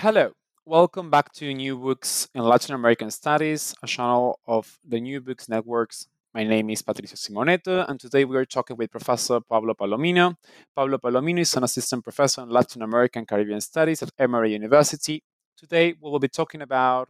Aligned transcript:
Hello, 0.00 0.30
welcome 0.64 1.10
back 1.10 1.32
to 1.32 1.52
New 1.52 1.76
Books 1.76 2.28
in 2.32 2.44
Latin 2.44 2.72
American 2.72 3.10
Studies, 3.10 3.74
a 3.82 3.88
channel 3.88 4.38
of 4.46 4.78
the 4.86 5.00
New 5.00 5.20
Books 5.20 5.48
Networks. 5.48 6.06
My 6.32 6.44
name 6.44 6.70
is 6.70 6.82
Patricio 6.82 7.16
Simonetto, 7.16 7.84
and 7.88 7.98
today 7.98 8.24
we 8.24 8.36
are 8.36 8.44
talking 8.44 8.76
with 8.76 8.92
Professor 8.92 9.40
Pablo 9.40 9.74
Palomino. 9.74 10.36
Pablo 10.76 10.98
Palomino 10.98 11.40
is 11.40 11.52
an 11.56 11.64
assistant 11.64 12.04
professor 12.04 12.42
in 12.42 12.48
Latin 12.48 12.82
American 12.82 13.26
Caribbean 13.26 13.60
Studies 13.60 14.00
at 14.00 14.10
Emory 14.20 14.52
University. 14.52 15.24
Today 15.56 15.96
we 16.00 16.08
will 16.08 16.20
be 16.20 16.28
talking 16.28 16.62
about 16.62 17.08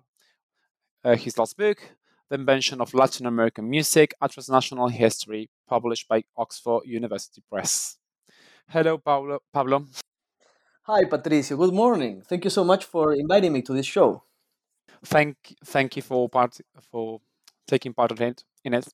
uh, 1.05 1.15
his 1.15 1.37
last 1.37 1.59
book, 1.59 1.77
The 2.31 2.37
Invention 2.37 2.81
of 2.81 2.95
Latin 2.95 3.27
American 3.27 3.69
Music, 3.69 4.15
A 4.23 4.31
Transnational 4.31 4.89
History, 4.89 5.51
published 5.69 6.09
by 6.09 6.23
Oxford 6.39 6.85
University 6.87 7.43
Press. 7.53 7.99
Hello, 8.67 8.97
Pablo. 8.97 9.41
Pablo. 9.53 9.85
Hi, 10.91 11.05
Patricio. 11.05 11.55
Good 11.59 11.75
morning. 11.75 12.23
Thank 12.23 12.45
you 12.45 12.51
so 12.51 12.65
much 12.65 12.87
for 12.87 13.13
inviting 13.13 13.53
me 13.53 13.61
to 13.61 13.75
this 13.75 13.85
show. 13.85 14.23
Thank, 15.05 15.37
thank 15.63 15.97
you 15.97 16.01
for 16.01 16.31
part 16.31 16.59
for 16.91 17.21
taking 17.67 17.93
part 17.93 18.11
of 18.11 18.23
it 18.23 18.43
in 18.65 18.73
it. 18.73 18.89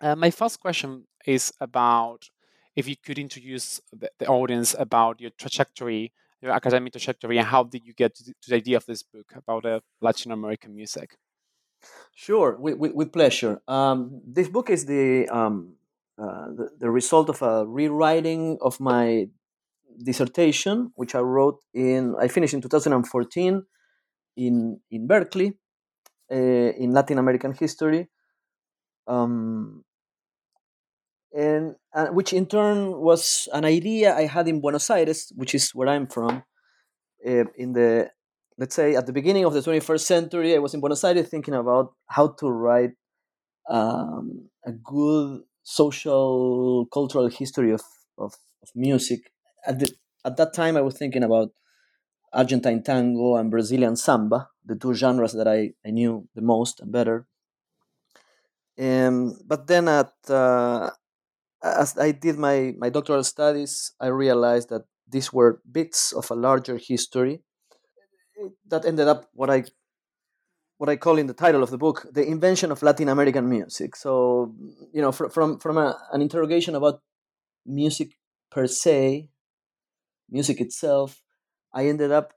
Uh, 0.00 0.16
my 0.16 0.32
first 0.32 0.58
question 0.58 1.04
is 1.24 1.52
about 1.60 2.30
if 2.74 2.88
you 2.88 2.96
could 2.96 3.16
introduce 3.16 3.80
the, 3.92 4.10
the, 4.18 4.26
audience 4.26 4.74
about 4.76 5.20
your 5.20 5.30
trajectory, 5.38 6.12
your 6.42 6.50
academic 6.50 6.94
trajectory, 6.94 7.38
and 7.38 7.46
how 7.46 7.62
did 7.62 7.86
you 7.86 7.94
get 7.94 8.16
to, 8.16 8.24
to 8.24 8.50
the 8.50 8.56
idea 8.56 8.76
of 8.76 8.84
this 8.86 9.04
book 9.04 9.32
about 9.36 9.64
uh, 9.64 9.78
Latin 10.00 10.32
American 10.32 10.74
music? 10.74 11.16
Sure, 12.12 12.56
with, 12.58 12.76
with, 12.76 12.92
with 12.94 13.12
pleasure. 13.12 13.62
Um, 13.68 14.20
this 14.26 14.48
book 14.48 14.68
is 14.68 14.86
the, 14.86 15.28
um, 15.28 15.74
uh, 16.20 16.46
the 16.48 16.70
the 16.80 16.90
result 16.90 17.28
of 17.28 17.40
a 17.42 17.64
rewriting 17.64 18.58
of 18.60 18.80
my 18.80 19.28
dissertation, 20.02 20.92
which 20.94 21.14
I 21.14 21.20
wrote 21.20 21.60
in, 21.74 22.14
I 22.18 22.28
finished 22.28 22.54
in 22.54 22.60
2014 22.60 23.62
in, 24.36 24.80
in 24.90 25.06
Berkeley 25.06 25.54
uh, 26.30 26.34
in 26.34 26.92
Latin 26.92 27.18
American 27.18 27.52
history. 27.52 28.08
Um, 29.06 29.84
and 31.34 31.74
uh, 31.94 32.06
which 32.06 32.32
in 32.32 32.46
turn 32.46 32.92
was 32.92 33.48
an 33.52 33.64
idea 33.64 34.16
I 34.16 34.26
had 34.26 34.48
in 34.48 34.60
Buenos 34.60 34.88
Aires, 34.90 35.32
which 35.34 35.54
is 35.54 35.70
where 35.74 35.88
I'm 35.88 36.06
from. 36.06 36.42
Uh, 37.26 37.44
in 37.56 37.72
the 37.72 38.10
let's 38.58 38.74
say 38.74 38.94
at 38.94 39.06
the 39.06 39.12
beginning 39.12 39.44
of 39.44 39.52
the 39.52 39.60
21st 39.60 40.00
century, 40.00 40.54
I 40.54 40.58
was 40.58 40.74
in 40.74 40.80
Buenos 40.80 41.04
Aires 41.04 41.28
thinking 41.28 41.54
about 41.54 41.92
how 42.06 42.28
to 42.40 42.48
write 42.48 42.92
um, 43.68 44.48
a 44.66 44.72
good 44.72 45.42
social 45.62 46.86
cultural 46.92 47.28
history 47.28 47.72
of, 47.72 47.82
of, 48.16 48.32
of 48.62 48.68
music 48.74 49.30
at 49.66 49.78
the 49.78 49.92
at 50.24 50.36
that 50.36 50.52
time 50.52 50.76
I 50.76 50.82
was 50.82 50.96
thinking 50.96 51.22
about 51.22 51.50
Argentine 52.32 52.82
tango 52.82 53.36
and 53.36 53.50
Brazilian 53.50 53.96
samba, 53.96 54.50
the 54.64 54.76
two 54.76 54.94
genres 54.94 55.32
that 55.32 55.48
I, 55.48 55.72
I 55.86 55.90
knew 55.90 56.28
the 56.34 56.42
most 56.42 56.80
and 56.80 56.92
better. 56.92 57.26
Um, 58.78 59.38
but 59.46 59.66
then 59.66 59.88
at 59.88 60.12
uh, 60.28 60.90
as 61.62 61.98
I 61.98 62.12
did 62.12 62.38
my, 62.38 62.74
my 62.78 62.90
doctoral 62.90 63.24
studies, 63.24 63.92
I 64.00 64.08
realized 64.08 64.68
that 64.68 64.82
these 65.08 65.32
were 65.32 65.60
bits 65.70 66.12
of 66.12 66.30
a 66.30 66.34
larger 66.34 66.76
history 66.76 67.40
that 68.68 68.84
ended 68.84 69.08
up 69.08 69.28
what 69.32 69.50
I 69.50 69.64
what 70.76 70.88
I 70.88 70.94
call 70.94 71.18
in 71.18 71.26
the 71.26 71.34
title 71.34 71.62
of 71.62 71.70
the 71.70 71.78
book 71.78 72.06
the 72.12 72.24
invention 72.24 72.70
of 72.70 72.82
Latin 72.82 73.08
American 73.08 73.48
music. 73.48 73.96
So 73.96 74.54
you 74.92 75.00
know, 75.02 75.10
fr- 75.10 75.28
from 75.28 75.58
from 75.58 75.78
a, 75.78 75.98
an 76.12 76.22
interrogation 76.22 76.74
about 76.74 77.00
music 77.66 78.10
per 78.50 78.66
se 78.66 79.28
music 80.30 80.60
itself, 80.60 81.22
I 81.72 81.86
ended 81.86 82.12
up 82.12 82.32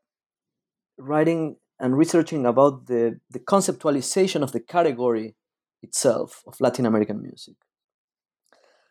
writing 0.98 1.58
and 1.80 1.98
researching 1.98 2.46
about 2.46 2.86
the, 2.88 3.20
the 3.30 3.40
conceptualization 3.40 4.44
of 4.44 4.52
the 4.52 4.60
category 4.60 5.36
itself 5.82 6.44
of 6.46 6.60
Latin 6.62 6.86
American 6.86 7.22
music. 7.22 7.56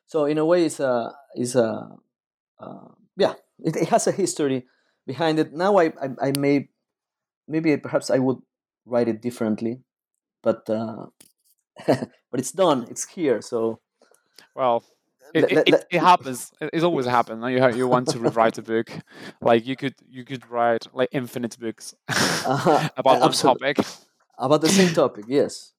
So 0.06 0.24
in 0.24 0.38
a 0.38 0.44
way, 0.44 0.64
it's 0.64 0.80
a 0.80 1.12
is 1.36 1.54
a 1.54 1.88
uh, 2.58 2.88
yeah, 3.16 3.34
it, 3.60 3.76
it, 3.76 3.88
has 3.90 4.08
a 4.08 4.12
history 4.12 4.66
behind 5.06 5.38
it. 5.38 5.52
Now 5.52 5.76
I, 5.78 5.84
I, 5.86 6.08
I 6.20 6.32
may 6.36 6.68
maybe 7.46 7.76
perhaps 7.76 8.10
I 8.10 8.18
would 8.18 8.38
write 8.84 9.06
it 9.06 9.22
differently, 9.22 9.82
but 10.42 10.68
uh, 10.68 11.06
but 11.86 12.40
it's 12.40 12.50
done. 12.50 12.86
It's 12.90 13.06
here. 13.06 13.40
So 13.40 13.78
well, 14.56 14.82
it, 15.34 15.52
it, 15.52 15.68
it, 15.68 15.84
it, 15.90 16.00
happens. 16.00 16.52
It's 16.60 16.84
always 16.84 17.06
happened. 17.06 17.42
You 17.50 17.68
you 17.74 17.88
want 17.88 18.08
to 18.08 18.18
rewrite 18.18 18.58
a 18.58 18.62
book, 18.62 18.90
like 19.40 19.66
you 19.66 19.76
could 19.76 19.94
you 20.08 20.24
could 20.24 20.48
write 20.50 20.86
like 20.92 21.08
infinite 21.12 21.58
books 21.58 21.94
uh-huh. 22.08 22.88
about 22.96 23.20
one 23.20 23.32
topic. 23.32 23.78
About 24.38 24.60
the 24.62 24.68
same 24.68 24.94
topic, 24.94 25.26
yes. 25.28 25.72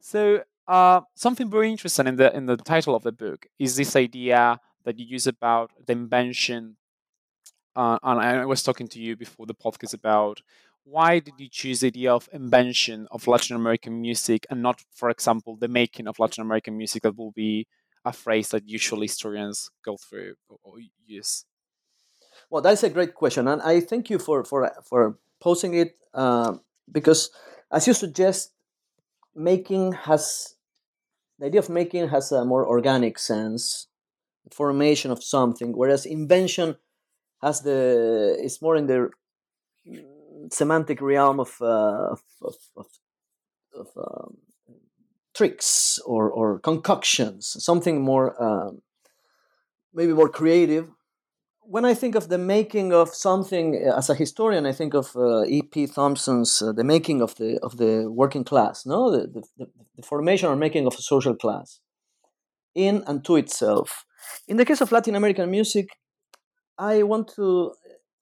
So 0.00 0.42
uh, 0.68 1.00
something 1.14 1.50
very 1.50 1.70
interesting 1.70 2.06
in 2.06 2.16
the 2.16 2.34
in 2.34 2.46
the 2.46 2.56
title 2.56 2.94
of 2.94 3.02
the 3.02 3.12
book 3.12 3.46
is 3.58 3.76
this 3.76 3.96
idea 3.96 4.60
that 4.84 4.98
you 4.98 5.06
use 5.06 5.26
about 5.26 5.70
the 5.86 5.92
invention. 5.92 6.76
Uh, 7.74 7.98
and 8.02 8.20
I 8.20 8.44
was 8.44 8.62
talking 8.62 8.86
to 8.88 9.00
you 9.00 9.16
before 9.16 9.46
the 9.46 9.54
podcast 9.54 9.94
about 9.94 10.42
why 10.84 11.20
did 11.20 11.34
you 11.38 11.48
choose 11.48 11.80
the 11.80 11.86
idea 11.86 12.12
of 12.12 12.28
invention 12.32 13.06
of 13.10 13.26
Latin 13.26 13.56
American 13.56 14.00
music 14.00 14.46
and 14.50 14.62
not, 14.62 14.82
for 14.92 15.10
example, 15.10 15.56
the 15.56 15.68
making 15.68 16.08
of 16.08 16.18
Latin 16.18 16.42
American 16.42 16.76
music 16.76 17.02
that 17.02 17.16
will 17.16 17.30
be 17.30 17.66
a 18.04 18.12
phrase 18.12 18.48
that 18.50 18.68
usually 18.68 19.06
historians 19.06 19.70
go 19.84 19.96
through 19.96 20.34
or 20.48 20.74
use? 21.06 21.44
Well, 22.50 22.62
that's 22.62 22.82
a 22.82 22.90
great 22.90 23.14
question, 23.14 23.48
and 23.48 23.62
I 23.62 23.80
thank 23.80 24.10
you 24.10 24.18
for 24.18 24.44
for 24.44 24.70
for 24.84 25.18
posing 25.40 25.74
it 25.74 25.96
uh, 26.14 26.56
because, 26.90 27.30
as 27.70 27.86
you 27.86 27.94
suggest, 27.94 28.52
making 29.34 29.92
has 29.92 30.54
the 31.38 31.46
idea 31.46 31.60
of 31.60 31.70
making 31.70 32.08
has 32.08 32.30
a 32.32 32.44
more 32.44 32.66
organic 32.66 33.18
sense, 33.18 33.88
formation 34.50 35.10
of 35.10 35.22
something, 35.22 35.72
whereas 35.72 36.06
invention 36.06 36.76
has 37.42 37.62
the 37.62 38.36
is 38.42 38.60
more 38.62 38.76
in 38.76 38.86
the 38.86 39.10
semantic 40.50 41.00
realm 41.00 41.40
of 41.40 41.56
uh, 41.60 42.10
of, 42.12 42.22
of, 42.42 42.56
of, 42.76 42.86
of 43.74 43.88
um, 43.96 44.36
tricks 45.42 45.98
or, 46.06 46.30
or 46.30 46.60
concoctions, 46.60 47.56
something 47.58 48.00
more, 48.00 48.40
um, 48.42 48.82
maybe 49.92 50.12
more 50.12 50.28
creative. 50.28 50.86
When 51.62 51.84
I 51.84 51.94
think 51.94 52.14
of 52.14 52.28
the 52.28 52.38
making 52.38 52.92
of 52.92 53.08
something 53.08 53.66
uh, 53.74 53.96
as 53.96 54.08
a 54.08 54.14
historian, 54.14 54.66
I 54.66 54.72
think 54.72 54.94
of 54.94 55.16
uh, 55.16 55.44
E.P. 55.44 55.88
Thompson's 55.88 56.62
uh, 56.62 56.72
"The 56.72 56.84
Making 56.84 57.22
of 57.22 57.34
the 57.36 57.58
of 57.62 57.76
the 57.76 58.10
Working 58.10 58.44
Class," 58.44 58.86
no, 58.86 59.10
the, 59.10 59.42
the, 59.58 59.66
the 59.96 60.02
formation 60.02 60.48
or 60.48 60.56
making 60.56 60.86
of 60.86 60.94
a 60.94 61.02
social 61.02 61.36
class 61.36 61.80
in 62.74 63.04
and 63.06 63.24
to 63.24 63.36
itself. 63.36 64.04
In 64.48 64.56
the 64.56 64.64
case 64.64 64.80
of 64.80 64.92
Latin 64.92 65.14
American 65.14 65.50
music, 65.50 65.86
I 66.78 67.02
want 67.04 67.26
to 67.36 67.74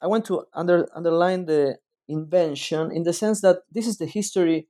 I 0.03 0.07
want 0.07 0.25
to 0.27 0.45
under, 0.55 0.89
underline 0.95 1.47
the 1.47 1.79
invention 2.09 2.91
in 2.93 3.03
the 3.05 3.13
sense 3.13 3.41
that 3.41 3.59
this 3.75 3.87
is 3.87 3.97
the 3.99 4.07
history 4.07 4.69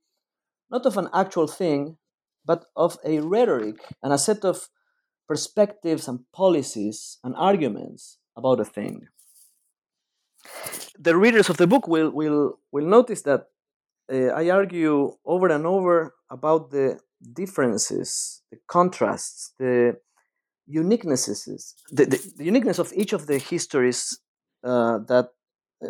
not 0.71 0.85
of 0.85 0.97
an 0.97 1.09
actual 1.13 1.47
thing, 1.47 1.97
but 2.45 2.65
of 2.75 2.97
a 3.05 3.19
rhetoric 3.19 3.77
and 4.03 4.13
a 4.13 4.17
set 4.17 4.43
of 4.43 4.69
perspectives 5.27 6.07
and 6.07 6.19
policies 6.33 7.17
and 7.23 7.35
arguments 7.35 8.17
about 8.35 8.59
a 8.59 8.65
thing. 8.65 9.07
the 10.99 11.15
readers 11.17 11.49
of 11.49 11.57
the 11.57 11.67
book 11.67 11.87
will 11.87 12.11
will 12.11 12.59
will 12.71 12.85
notice 12.85 13.21
that 13.23 13.47
uh, 14.11 14.27
I 14.41 14.49
argue 14.49 15.15
over 15.25 15.47
and 15.49 15.65
over 15.65 16.13
about 16.29 16.71
the 16.71 16.99
differences, 17.33 18.41
the 18.51 18.57
contrasts, 18.67 19.53
the 19.59 19.97
uniquenesses, 20.69 21.73
the, 21.91 22.05
the, 22.05 22.33
the 22.37 22.45
uniqueness 22.45 22.79
of 22.79 22.91
each 22.95 23.13
of 23.13 23.27
the 23.27 23.37
histories 23.37 24.19
uh, 24.63 24.99
that 25.07 25.29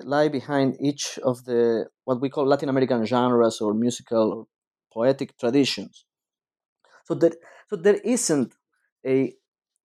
lie 0.03 0.29
behind 0.29 0.77
each 0.79 1.19
of 1.23 1.45
the 1.45 1.87
what 2.05 2.21
we 2.21 2.29
call 2.29 2.45
Latin 2.45 2.69
American 2.69 3.05
genres 3.05 3.61
or 3.61 3.73
musical 3.73 4.33
or 4.33 4.47
poetic 4.93 5.37
traditions. 5.37 6.05
So 7.05 7.15
that 7.15 7.35
so 7.69 7.75
there 7.75 7.99
isn't 8.03 8.53
a, 9.05 9.33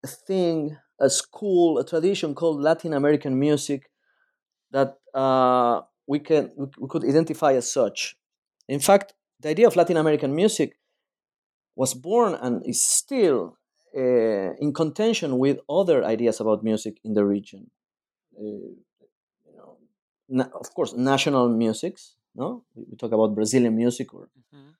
thing, 0.07 0.77
a 1.01 1.11
school, 1.11 1.79
a 1.79 1.85
tradition 1.85 2.35
called 2.35 2.61
Latin 2.61 2.93
American 2.93 3.39
music 3.39 3.91
that 4.71 4.97
uh, 5.15 5.81
we 6.07 6.19
can 6.19 6.51
we 6.79 6.89
could 6.89 7.05
identify 7.05 7.53
as 7.55 7.71
such. 7.71 8.17
In 8.69 8.81
fact, 8.81 9.15
the 9.41 9.49
idea 9.49 9.67
of 9.67 9.77
Latin 9.77 9.97
American 9.97 10.35
music 10.35 10.79
was 11.75 11.95
born 11.95 12.35
and 12.35 12.63
is 12.67 12.83
still 12.83 13.57
uh, 13.97 14.55
in 14.59 14.73
contention 14.73 15.39
with 15.39 15.59
other 15.69 16.05
ideas 16.05 16.41
about 16.41 16.65
music 16.65 16.99
in 17.05 17.15
the 17.15 17.25
region. 17.25 17.71
Uh, 18.39 18.43
you 19.47 19.57
know, 19.57 19.79
na- 20.29 20.51
of 20.59 20.73
course, 20.75 20.93
national 20.95 21.49
musics. 21.49 22.17
No, 22.35 22.65
we 22.75 22.97
talk 22.97 23.13
about 23.13 23.35
Brazilian 23.35 23.75
music 23.77 24.13
or, 24.13 24.29
mm-hmm. 24.39 24.71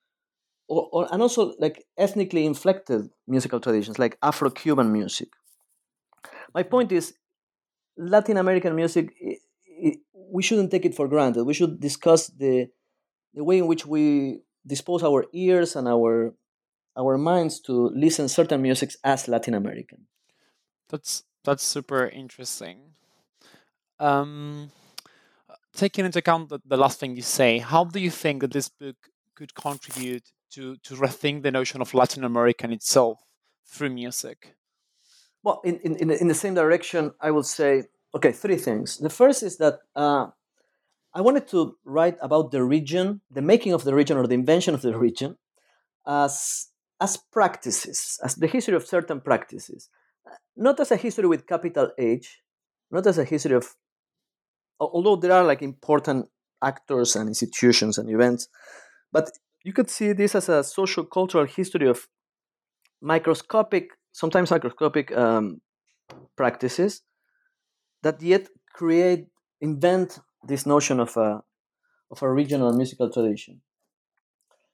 Or, 0.67 0.89
or, 0.91 1.07
and 1.11 1.21
also 1.21 1.53
like 1.59 1.85
ethnically 1.97 2.45
inflected 2.45 3.09
musical 3.27 3.59
traditions 3.59 3.99
like 3.99 4.17
Afro-Cuban 4.21 4.91
music. 4.91 5.29
My 6.53 6.63
point 6.63 6.91
is, 6.91 7.13
Latin 7.97 8.37
American 8.37 8.75
music. 8.75 9.13
It, 9.19 9.39
it, 9.65 9.99
we 10.29 10.43
shouldn't 10.43 10.71
take 10.71 10.85
it 10.85 10.95
for 10.95 11.07
granted. 11.07 11.43
We 11.45 11.53
should 11.53 11.79
discuss 11.79 12.27
the 12.27 12.67
the 13.33 13.43
way 13.43 13.59
in 13.59 13.67
which 13.67 13.85
we 13.85 14.41
dispose 14.65 15.03
our 15.03 15.25
ears 15.33 15.75
and 15.75 15.87
our 15.87 16.33
our 16.97 17.17
minds 17.17 17.59
to 17.61 17.91
listen 17.93 18.27
certain 18.27 18.61
musics 18.61 18.97
as 19.03 19.27
Latin 19.27 19.53
American. 19.53 20.07
That's 20.89 21.23
that's 21.43 21.63
super 21.63 22.07
interesting. 22.07 22.77
Um, 23.99 24.71
taking 25.73 26.05
into 26.05 26.19
account 26.19 26.49
the, 26.49 26.59
the 26.65 26.77
last 26.77 26.99
thing 26.99 27.15
you 27.15 27.21
say, 27.21 27.59
how 27.59 27.83
do 27.85 27.99
you 27.99 28.11
think 28.11 28.41
that 28.41 28.51
this 28.51 28.69
book 28.69 28.95
could 29.35 29.55
contribute 29.55 30.31
to 30.51 30.77
to 30.77 30.95
rethink 30.95 31.43
the 31.43 31.51
notion 31.51 31.81
of 31.81 31.93
Latin 31.93 32.23
American 32.23 32.71
itself 32.71 33.19
through 33.65 33.89
music? 33.89 34.55
Well, 35.43 35.61
in, 35.63 35.79
in, 35.79 36.11
in 36.11 36.27
the 36.27 36.33
same 36.33 36.55
direction, 36.55 37.13
I 37.21 37.31
will 37.31 37.43
say, 37.43 37.83
okay, 38.13 38.31
three 38.31 38.57
things. 38.57 38.97
The 38.97 39.09
first 39.09 39.43
is 39.43 39.57
that 39.57 39.79
uh, 39.95 40.27
I 41.13 41.21
wanted 41.21 41.47
to 41.49 41.77
write 41.85 42.17
about 42.21 42.51
the 42.51 42.63
region, 42.63 43.21
the 43.31 43.41
making 43.41 43.73
of 43.73 43.83
the 43.83 43.93
region 43.93 44.17
or 44.17 44.27
the 44.27 44.33
invention 44.33 44.73
of 44.73 44.81
the 44.81 44.97
region, 44.97 45.37
as 46.05 46.67
as 46.99 47.17
practices, 47.17 48.19
as 48.23 48.35
the 48.35 48.47
history 48.47 48.75
of 48.75 48.85
certain 48.85 49.21
practices, 49.21 49.89
not 50.55 50.79
as 50.79 50.91
a 50.91 50.97
history 50.97 51.27
with 51.27 51.47
capital 51.47 51.91
H, 51.97 52.41
not 52.89 53.05
as 53.05 53.17
a 53.17 53.23
history 53.23 53.55
of, 53.55 53.75
although 54.79 55.15
there 55.15 55.31
are 55.31 55.43
like 55.43 55.61
important 55.61 56.27
actors 56.63 57.15
and 57.15 57.27
institutions 57.27 57.97
and 57.97 58.09
events, 58.09 58.47
but 59.11 59.29
you 59.67 59.73
could 59.73 59.89
see 59.89 60.13
this 60.13 60.33
as 60.33 60.47
a 60.47 60.63
social 60.63 61.03
cultural 61.03 61.45
history 61.45 61.89
of 61.89 62.07
microscopic, 63.01 63.89
sometimes 64.13 64.49
microscopic 64.49 65.11
um, 65.11 65.59
practices 66.37 67.01
that 68.01 68.21
yet 68.21 68.47
create, 68.73 69.27
invent 69.59 70.19
this 70.47 70.65
notion 70.65 71.01
of 71.01 71.17
a, 71.17 71.41
of 72.09 72.21
a 72.21 72.31
regional 72.31 72.71
musical 72.71 73.11
tradition. 73.11 73.59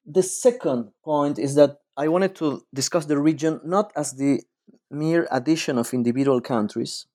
The 0.05 0.21
second 0.21 0.91
point 1.03 1.39
is 1.39 1.55
that 1.55 1.77
I 1.97 2.07
wanted 2.07 2.35
to 2.35 2.61
discuss 2.71 3.05
the 3.05 3.17
region 3.17 3.61
not 3.65 3.91
as 3.95 4.13
the 4.13 4.43
mere 4.91 5.27
addition 5.31 5.79
of 5.79 5.91
individual 5.91 6.39
countries, 6.39 7.07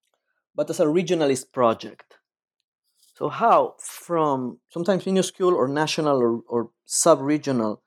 but 0.52 0.68
as 0.68 0.80
a 0.80 0.86
regionalist 0.86 1.52
project. 1.52 2.17
So, 3.18 3.28
how 3.28 3.74
from 3.80 4.60
sometimes 4.70 5.04
minuscule 5.04 5.52
or 5.52 5.66
national 5.66 6.22
or, 6.22 6.40
or 6.46 6.70
sub 6.84 7.20
regional 7.20 7.82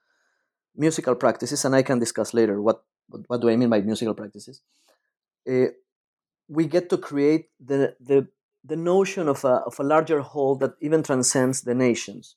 musical 0.76 1.16
practices, 1.16 1.64
and 1.64 1.74
I 1.74 1.84
can 1.84 2.00
discuss 2.00 2.34
later 2.34 2.62
what, 2.62 2.84
what, 3.08 3.22
what 3.28 3.40
do 3.40 3.50
I 3.50 3.56
mean 3.56 3.70
by 3.70 3.80
musical 3.80 4.14
practices, 4.14 4.62
uh, 5.50 5.68
we 6.50 6.66
get 6.66 6.90
to 6.90 6.98
create 6.98 7.46
the, 7.66 7.96
the, 8.02 8.28
the 8.66 8.76
notion 8.76 9.30
of 9.30 9.46
a, 9.46 9.64
of 9.66 9.80
a 9.80 9.84
larger 9.84 10.20
whole 10.20 10.56
that 10.58 10.74
even 10.82 11.02
transcends 11.02 11.62
the 11.62 11.76
nations. 11.76 12.36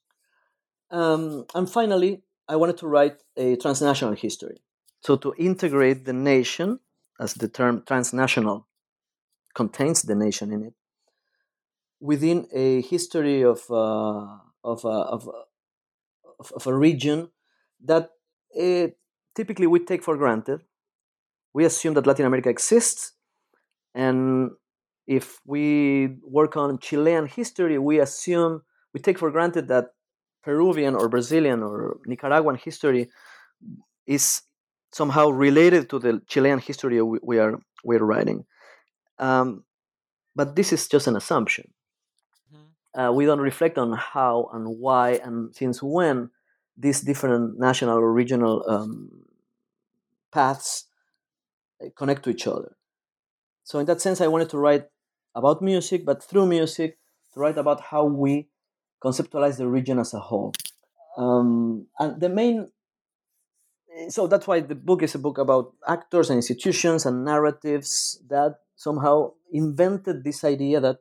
Um, 0.92 1.46
and 1.52 1.68
finally, 1.68 2.22
I 2.48 2.54
wanted 2.54 2.78
to 2.78 2.86
write 2.86 3.16
a 3.36 3.56
transnational 3.56 4.14
history. 4.14 4.62
So 5.00 5.16
to 5.16 5.34
integrate 5.36 6.04
the 6.04 6.12
nation, 6.12 6.78
as 7.18 7.34
the 7.34 7.48
term 7.48 7.82
transnational 7.88 8.68
contains 9.52 10.02
the 10.02 10.14
nation 10.14 10.52
in 10.52 10.62
it, 10.62 10.74
within 12.04 12.46
a 12.52 12.82
history 12.82 13.42
of 13.42 13.60
uh, 13.70 14.36
of, 14.62 14.84
uh, 14.84 15.04
of, 15.14 15.28
of, 16.38 16.52
of, 16.52 16.66
a 16.66 16.74
region 16.74 17.30
that 17.82 18.10
uh, 18.60 18.88
typically 19.34 19.66
we 19.66 19.78
take 19.80 20.02
for 20.04 20.16
granted. 20.16 20.60
We 21.54 21.64
assume 21.64 21.94
that 21.94 22.06
Latin 22.06 22.26
America 22.26 22.50
exists, 22.50 23.12
and 23.94 24.50
if 25.06 25.40
we 25.46 26.16
work 26.22 26.56
on 26.56 26.78
Chilean 26.78 27.26
history, 27.26 27.78
we 27.78 28.00
assume 28.00 28.62
we 28.92 29.00
take 29.00 29.18
for 29.18 29.30
granted 29.30 29.68
that 29.68 29.86
Peruvian 30.42 30.94
or 30.94 31.08
Brazilian 31.08 31.62
or 31.62 32.00
Nicaraguan 32.06 32.56
history 32.56 33.08
is 34.06 34.42
somehow 34.92 35.28
related 35.30 35.88
to 35.90 35.98
the 35.98 36.20
Chilean 36.26 36.58
history 36.58 37.00
we, 37.00 37.18
we 37.22 37.38
are 37.38 37.58
we're 37.82 38.04
writing. 38.04 38.44
Um, 39.18 39.64
but 40.34 40.56
this 40.56 40.72
is 40.72 40.88
just 40.88 41.06
an 41.06 41.16
assumption. 41.16 41.73
Uh, 42.94 43.10
we 43.12 43.26
don't 43.26 43.40
reflect 43.40 43.76
on 43.76 43.92
how 43.92 44.48
and 44.52 44.78
why 44.78 45.20
and 45.24 45.54
since 45.54 45.82
when 45.82 46.30
these 46.76 47.00
different 47.00 47.58
national 47.58 47.98
or 47.98 48.12
regional 48.12 48.64
um, 48.68 49.26
paths 50.32 50.86
uh, 51.82 51.88
connect 51.96 52.22
to 52.24 52.30
each 52.30 52.46
other. 52.46 52.76
So 53.64 53.78
in 53.78 53.86
that 53.86 54.00
sense, 54.00 54.20
I 54.20 54.28
wanted 54.28 54.50
to 54.50 54.58
write 54.58 54.86
about 55.34 55.62
music, 55.62 56.04
but 56.04 56.22
through 56.22 56.46
music, 56.46 56.98
to 57.32 57.40
write 57.40 57.58
about 57.58 57.80
how 57.80 58.04
we 58.04 58.48
conceptualize 59.02 59.56
the 59.56 59.66
region 59.66 59.98
as 59.98 60.14
a 60.14 60.20
whole. 60.20 60.52
Um, 61.16 61.86
and 61.98 62.20
the 62.20 62.28
main, 62.28 62.68
so 64.08 64.26
that's 64.26 64.46
why 64.46 64.60
the 64.60 64.74
book 64.74 65.02
is 65.02 65.14
a 65.14 65.18
book 65.18 65.38
about 65.38 65.74
actors 65.86 66.30
and 66.30 66.36
institutions 66.36 67.06
and 67.06 67.24
narratives 67.24 68.20
that 68.28 68.56
somehow 68.76 69.32
invented 69.52 70.24
this 70.24 70.44
idea 70.44 70.80
that 70.80 70.98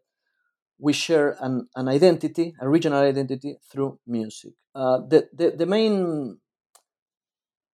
we 0.84 0.92
share 0.92 1.38
an, 1.40 1.66
an 1.78 1.88
identity, 1.88 2.54
a 2.60 2.68
regional 2.68 3.00
identity 3.00 3.56
through 3.72 3.98
music. 4.06 4.52
Uh, 4.76 4.98
the, 5.08 5.30
the, 5.32 5.52
the 5.52 5.66
main, 5.66 6.40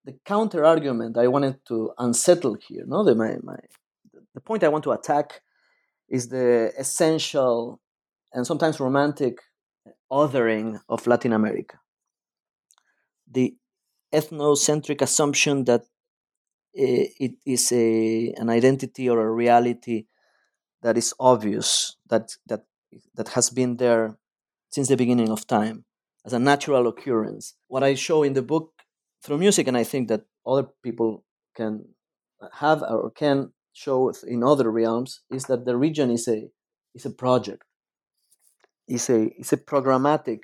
the 0.06 0.16
counter 0.24 0.64
argument 0.64 1.18
I 1.18 1.26
wanted 1.26 1.66
to 1.70 1.92
unsettle 1.98 2.56
here, 2.68 2.84
no, 2.86 3.04
the, 3.04 3.16
my, 3.16 3.38
my, 3.42 3.58
the 4.36 4.42
point 4.42 4.64
I 4.64 4.68
want 4.68 4.84
to 4.84 4.92
attack 4.92 5.42
is 6.08 6.30
the 6.30 6.72
essential 6.78 7.82
and 8.32 8.46
sometimes 8.46 8.80
romantic 8.80 9.40
othering 10.12 10.80
of 10.88 11.08
Latin 11.08 11.34
America. 11.34 11.80
The 13.32 13.56
ethnocentric 14.14 15.02
assumption 15.02 15.64
that 15.64 15.82
eh, 16.78 17.08
it 17.20 17.32
is 17.44 17.72
a, 17.72 18.36
an 18.38 18.52
identity 18.52 19.10
or 19.10 19.20
a 19.20 19.32
reality 19.32 20.06
that 20.84 20.96
is 20.96 21.12
obvious, 21.20 21.96
that, 22.08 22.36
that, 22.46 22.66
that 23.16 23.30
has 23.30 23.50
been 23.50 23.78
there 23.78 24.18
since 24.70 24.88
the 24.88 24.98
beginning 24.98 25.30
of 25.30 25.48
time 25.48 25.86
as 26.26 26.34
a 26.34 26.40
natural 26.40 26.88
occurrence. 26.88 27.56
What 27.68 27.84
I 27.84 27.96
show 27.96 28.24
in 28.24 28.34
the 28.34 28.42
book 28.42 28.72
through 29.24 29.38
music, 29.38 29.68
and 29.68 29.78
I 29.78 29.84
think 29.84 30.08
that 30.10 30.26
other 30.46 30.68
people 30.84 31.24
can 31.56 31.86
have 32.54 32.82
or 32.84 33.12
can 33.12 33.52
show 33.74 34.12
in 34.28 34.44
other 34.44 34.72
realms, 34.72 35.22
is 35.30 35.46
that 35.46 35.66
the 35.66 35.78
region 35.78 36.10
is 36.12 36.28
a, 36.28 36.50
is 36.96 37.06
a 37.06 37.10
project 37.10 37.64
is 38.90 39.10
a 39.10 39.30
is 39.40 39.54
a 39.54 39.58
programmatic 39.58 40.42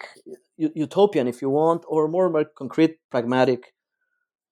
utopian, 0.58 1.28
if 1.28 1.42
you 1.42 1.50
want, 1.50 1.84
or 1.88 2.08
more, 2.08 2.30
more 2.30 2.46
concrete, 2.46 2.98
pragmatic, 3.12 3.74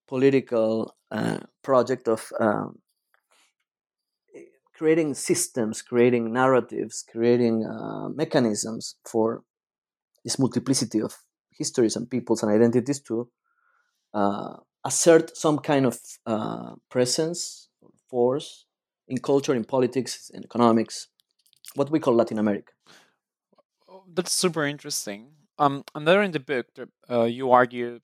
political 0.07 0.95
uh, 1.12 1.38
project 1.62 2.07
of 2.09 2.29
um, 2.39 2.79
creating 4.74 5.13
systems, 5.13 5.82
creating 5.82 6.34
narratives, 6.34 7.03
creating 7.10 7.65
uh, 7.65 8.10
mechanisms 8.10 8.96
for 9.06 9.44
this 10.24 10.39
multiplicity 10.39 11.01
of 11.01 11.15
histories 11.51 11.96
and 11.96 12.10
peoples 12.10 12.44
and 12.44 12.51
identities 12.51 13.00
to 13.00 13.30
uh, 14.13 14.56
assert 14.84 15.36
some 15.38 15.60
kind 15.60 15.86
of 15.86 16.00
uh, 16.25 16.74
presence, 16.89 17.70
force 18.10 18.65
in 19.08 19.18
culture, 19.18 19.53
in 19.53 19.63
politics, 19.63 20.32
in 20.34 20.44
economics, 20.44 21.08
what 21.75 21.92
we 21.92 22.00
call 22.00 22.15
Latin 22.15 22.39
America 22.39 22.74
that's 24.13 24.32
super 24.32 24.65
interesting. 24.65 25.27
Um, 25.60 25.84
and 25.94 26.08
there 26.08 26.22
in 26.22 26.32
the 26.32 26.39
book, 26.39 26.68
uh, 27.10 27.24
you 27.24 27.51
argue 27.51 28.00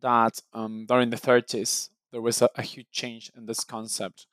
that 0.00 0.40
um, 0.52 0.86
during 0.86 1.10
the 1.10 1.16
30s 1.16 1.90
there 2.12 2.20
was 2.20 2.42
a, 2.42 2.48
a 2.56 2.62
huge 2.62 2.90
change 2.92 3.30
in 3.36 3.46
this 3.46 3.64
concept. 3.64 4.26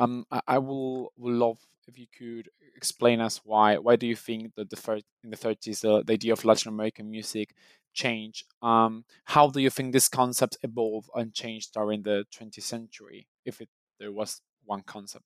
Um, 0.00 0.26
I, 0.30 0.40
I 0.46 0.58
will 0.58 1.12
will 1.16 1.34
love 1.34 1.58
if 1.86 1.98
you 1.98 2.06
could 2.16 2.48
explain 2.76 3.20
us 3.20 3.40
why. 3.44 3.76
Why 3.76 3.96
do 3.96 4.06
you 4.06 4.16
think 4.16 4.54
that 4.54 4.70
the 4.70 4.76
first 4.76 5.04
in 5.24 5.30
the 5.30 5.36
30s 5.36 5.80
the, 5.80 6.02
the 6.04 6.14
idea 6.14 6.32
of 6.32 6.44
Latin 6.44 6.68
American 6.70 7.10
music 7.10 7.54
changed? 7.92 8.46
Um, 8.62 9.04
how 9.24 9.48
do 9.48 9.60
you 9.60 9.70
think 9.70 9.92
this 9.92 10.08
concept 10.08 10.56
evolved 10.62 11.10
and 11.14 11.34
changed 11.34 11.74
during 11.74 12.02
the 12.02 12.24
20th 12.34 12.62
century? 12.62 13.26
If 13.44 13.60
it 13.60 13.68
there 13.98 14.12
was 14.12 14.40
one 14.64 14.82
concept. 14.82 15.24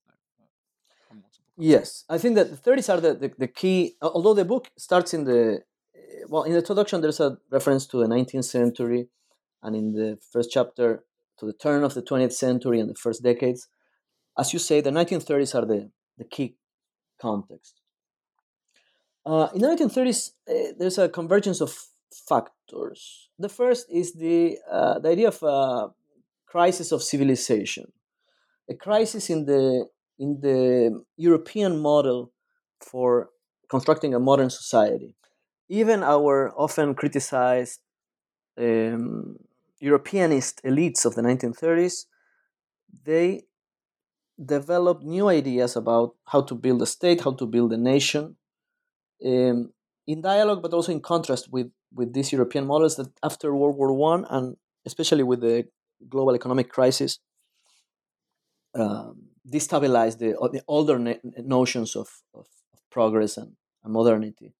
Yes, 1.57 2.05
I 2.09 2.19
think 2.19 2.35
that 2.35 2.51
the 2.51 2.71
30s 2.71 2.93
are 2.93 3.01
the, 3.01 3.15
the, 3.15 3.33
the, 3.39 3.47
key. 3.47 3.95
Although 4.03 4.35
the 4.35 4.45
book 4.45 4.73
starts 4.77 5.15
in 5.15 5.23
the 5.25 5.61
well, 6.29 6.43
in 6.43 6.53
the 6.53 6.59
introduction, 6.59 7.01
there's 7.01 7.21
a 7.21 7.39
reference 7.51 7.87
to 7.89 7.99
the 7.99 8.07
19th 8.07 8.45
century, 8.45 9.09
and 9.63 9.77
in 9.77 9.93
the 9.93 10.19
first 10.33 10.51
chapter, 10.51 11.05
to 11.39 11.47
the 11.47 11.53
turn 11.53 11.85
of 11.85 11.95
the 11.95 12.03
20th 12.03 12.33
century 12.33 12.81
and 12.81 12.91
the 12.91 12.95
first 12.95 13.23
decades. 13.23 13.69
As 14.39 14.53
you 14.53 14.59
say, 14.59 14.81
the 14.81 14.91
1930s 14.91 15.55
are 15.55 15.65
the, 15.65 15.91
the 16.19 16.25
key 16.25 16.57
context. 17.21 17.81
Uh, 19.25 19.49
in 19.55 19.61
the 19.61 19.69
1930s, 19.69 20.31
uh, 20.49 20.73
there's 20.79 20.99
a 20.99 21.09
convergence 21.09 21.61
of 21.61 21.73
factors. 22.29 23.31
The 23.39 23.49
first 23.49 23.87
is 23.91 24.15
the, 24.15 24.59
uh, 24.71 24.99
the 24.99 25.09
idea 25.09 25.29
of 25.29 25.43
a 25.43 25.89
crisis 26.47 26.93
of 26.93 27.03
civilization, 27.03 27.93
a 28.69 28.75
crisis 28.75 29.31
in 29.31 29.47
the, 29.47 29.87
in 30.19 30.41
the 30.41 31.03
European 31.17 31.81
model 31.81 32.33
for 32.81 33.31
constructing 33.71 34.15
a 34.15 34.21
modern 34.21 34.51
society. 34.51 35.15
Even 35.69 36.03
our 36.03 36.53
often 36.57 36.95
criticized 36.95 37.81
um, 38.59 39.37
Europeanist 39.81 40.61
elites 40.65 41.05
of 41.05 41.15
the 41.15 41.23
1930s, 41.23 42.05
they 43.05 43.45
developed 44.43 45.05
new 45.05 45.29
ideas 45.29 45.77
about 45.77 46.15
how 46.27 46.43
to 46.43 46.55
build 46.55 46.83
a 46.83 46.87
state, 46.87 47.23
how 47.23 47.33
to 47.33 47.47
build 47.47 47.73
a 47.73 47.77
nation, 47.77 48.37
um, 49.25 49.73
in 50.07 50.21
dialogue, 50.21 50.63
but 50.63 50.73
also 50.73 50.93
in 50.93 51.01
contrast 51.01 51.51
with, 51.51 51.71
with 51.93 52.13
these 52.13 52.33
European 52.33 52.67
models 52.67 52.97
that 52.97 53.11
after 53.23 53.55
World 53.55 53.77
War 53.77 53.93
One 53.93 54.27
and 54.29 54.57
especially 54.85 55.23
with 55.23 55.41
the 55.41 55.67
global 56.09 56.35
economic 56.35 56.69
crisis, 56.69 57.19
um, 58.75 59.29
destabilized 59.49 60.19
the, 60.19 60.33
the 60.53 60.63
older 60.69 60.99
notions 61.39 61.97
of, 61.97 62.09
of, 62.35 62.47
of 62.73 62.81
progress 62.91 63.37
and, 63.37 63.53
and 63.83 63.93
modernity. 63.93 64.53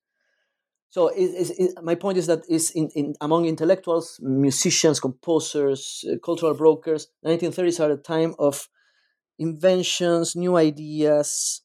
So 0.91 1.09
it, 1.09 1.25
it, 1.25 1.51
it, 1.59 1.83
my 1.83 1.97
point 1.97 2.19
is 2.19 2.29
that 2.29 2.45
is 2.49 2.71
in, 2.71 2.89
in, 2.95 3.15
among 3.21 3.47
intellectuals, 3.47 4.21
musicians, 4.23 5.01
composers, 5.01 6.05
uh, 6.09 6.17
cultural 6.25 6.55
brokers, 6.55 7.09
1930s 7.27 7.81
are 7.81 7.91
a 7.91 7.97
time 7.97 8.35
of 8.39 8.69
inventions, 9.39 10.37
new 10.37 10.57
ideas, 10.57 11.63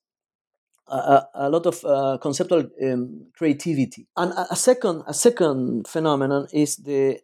a, 0.88 1.24
a 1.36 1.50
lot 1.50 1.66
of 1.66 1.84
uh, 1.86 2.18
conceptual 2.22 2.64
um, 2.84 3.28
creativity. 3.38 4.08
And 4.18 4.32
a, 4.34 4.54
a, 4.54 4.56
second, 4.56 5.04
a 5.08 5.14
second 5.14 5.88
phenomenon 5.88 6.48
is 6.52 6.78
the 6.78 7.20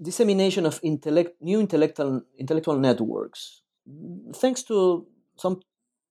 dissemination 0.00 0.66
of 0.66 0.80
intellect, 0.82 1.42
new 1.42 1.60
intellectual 1.60 2.22
intellectual 2.38 2.78
networks, 2.78 3.62
thanks 4.34 4.62
to 4.64 5.06
some, 5.36 5.60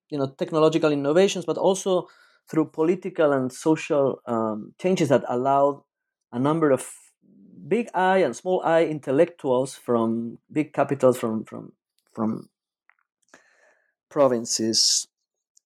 you 0.09 0.17
know, 0.17 0.27
technological 0.27 0.91
innovations, 0.91 1.45
but 1.45 1.57
also 1.57 2.07
through 2.49 2.65
political 2.65 3.31
and 3.31 3.51
social 3.51 4.21
um, 4.25 4.73
changes 4.79 5.09
that 5.09 5.23
allowed 5.27 5.81
a 6.31 6.39
number 6.39 6.71
of 6.71 6.87
big 7.67 7.87
I 7.93 8.17
and 8.17 8.35
small 8.35 8.61
I 8.63 8.85
intellectuals 8.85 9.75
from 9.75 10.39
big 10.51 10.73
capitals, 10.73 11.17
from 11.17 11.45
from 11.45 11.73
from 12.13 12.49
provinces 14.09 15.07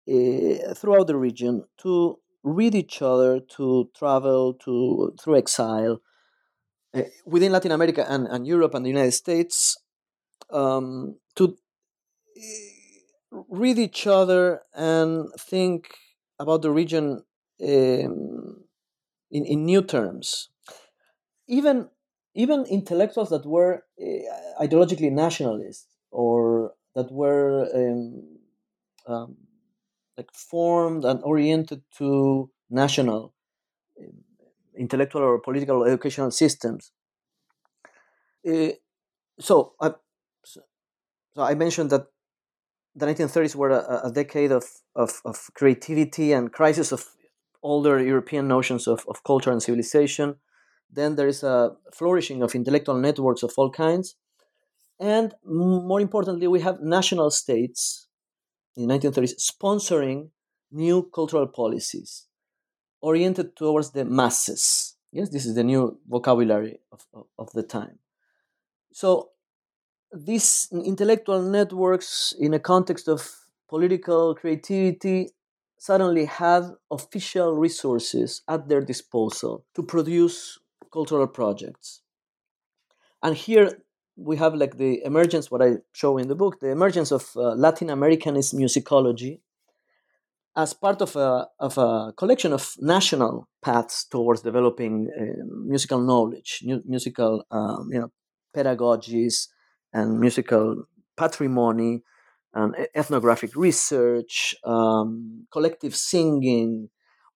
uh, 0.08 0.74
throughout 0.74 1.08
the 1.08 1.16
region 1.16 1.64
to 1.78 2.20
read 2.44 2.76
each 2.76 3.02
other, 3.02 3.40
to 3.40 3.90
travel, 3.96 4.54
to 4.54 5.14
through 5.20 5.38
exile 5.38 6.02
uh, 6.94 7.04
within 7.26 7.52
Latin 7.52 7.72
America 7.72 8.06
and, 8.08 8.28
and 8.28 8.46
Europe 8.46 8.74
and 8.76 8.86
the 8.86 8.90
United 8.90 9.14
States, 9.14 9.78
um, 10.52 11.16
to 11.36 11.58
uh, 12.38 13.44
read 13.50 13.80
each 13.80 14.06
other 14.06 14.62
and 14.74 15.28
think 15.40 15.96
about 16.40 16.62
the 16.62 16.72
region 16.72 17.24
um, 17.62 18.64
in, 19.32 19.46
in 19.46 19.66
new 19.66 19.82
terms. 19.82 20.50
Even 21.48 21.90
even 22.36 22.66
intellectuals 22.66 23.30
that 23.30 23.46
were 23.46 23.84
uh, 24.02 24.64
ideologically 24.64 25.12
nationalist 25.12 25.88
or 26.10 26.74
that 26.96 27.12
were 27.12 27.70
um, 27.76 28.33
um, 29.08 29.38
like 30.18 30.32
formed 30.34 31.06
and 31.06 31.22
oriented 31.24 31.82
to 31.98 32.50
national 32.70 33.34
um, 34.00 34.24
intellectual 34.78 35.22
or 35.22 35.40
political 35.40 35.84
or 35.84 35.88
educational 35.88 36.32
systems. 36.32 36.92
Uh, 38.48 38.70
so, 39.40 39.74
I, 39.80 39.92
so 40.44 40.62
I 41.38 41.56
mentioned 41.56 41.90
that 41.92 42.08
the 42.96 43.06
1930s 43.06 43.56
were 43.56 43.72
a, 43.72 44.02
a 44.08 44.12
decade 44.12 44.52
of, 44.52 44.66
of, 44.96 45.22
of, 45.26 45.50
creativity 45.56 46.32
and 46.32 46.52
crisis 46.52 46.92
of 46.92 47.06
older 47.64 48.00
European 48.00 48.48
notions 48.48 48.88
of, 48.88 49.06
of 49.08 49.24
culture 49.24 49.52
and 49.52 49.64
civilization. 49.64 50.36
Then 50.92 51.16
there 51.16 51.28
is 51.28 51.42
a 51.44 51.72
flourishing 51.92 52.44
of 52.44 52.54
intellectual 52.54 52.96
networks 52.96 53.42
of 53.42 53.54
all 53.58 53.72
kinds. 53.72 54.16
And 55.00 55.34
more 55.44 56.00
importantly, 56.00 56.48
we 56.48 56.62
have 56.62 56.82
national 56.82 57.32
states 57.32 58.08
in 58.76 58.88
the 58.88 58.94
1930s 58.94 59.34
sponsoring 59.40 60.30
new 60.72 61.04
cultural 61.14 61.48
policies 61.48 62.28
oriented 63.02 63.56
towards 63.56 63.92
the 63.92 64.06
masses. 64.06 64.96
Yes, 65.12 65.30
this 65.30 65.46
is 65.46 65.56
the 65.56 65.64
new 65.64 66.00
vocabulary 66.08 66.80
of, 66.92 67.06
of, 67.14 67.26
of 67.38 67.52
the 67.52 67.64
time. 67.64 68.00
So 68.92 69.30
these 70.12 70.68
intellectual 70.72 71.42
networks 71.42 72.34
in 72.40 72.54
a 72.54 72.60
context 72.60 73.08
of 73.08 73.30
political 73.68 74.36
creativity 74.36 75.30
suddenly 75.78 76.26
had 76.26 76.64
official 76.90 77.56
resources 77.56 78.42
at 78.48 78.70
their 78.70 78.82
disposal 78.82 79.66
to 79.76 79.84
produce 79.84 80.60
cultural 80.92 81.28
projects 81.28 82.02
and 83.24 83.36
here 83.36 83.80
we 84.16 84.38
have 84.38 84.54
like 84.54 84.78
the 84.78 85.02
emergence 85.04 85.50
what 85.50 85.62
i 85.62 85.74
show 85.92 86.18
in 86.18 86.28
the 86.28 86.36
book 86.36 86.60
the 86.60 86.70
emergence 86.70 87.12
of 87.12 87.32
uh, 87.36 87.54
latin 87.56 87.88
americanist 87.88 88.54
musicology 88.54 89.40
as 90.56 90.72
part 90.72 91.02
of 91.02 91.16
a, 91.16 91.48
of 91.60 91.78
a 91.80 92.14
collection 92.16 92.54
of 92.54 92.74
national 92.80 93.48
paths 93.64 94.06
towards 94.06 94.42
developing 94.42 95.10
uh, 95.20 95.44
musical 95.66 96.00
knowledge 96.00 96.64
musical 96.86 97.44
um, 97.52 97.90
you 97.92 98.00
know 98.00 98.12
pedagogies 98.56 99.48
and 99.94 100.20
musical 100.20 100.86
patrimony 101.18 102.04
and 102.54 102.76
ethnographic 102.94 103.56
research, 103.56 104.56
um, 104.64 105.48
collective 105.52 105.96
singing, 105.96 106.90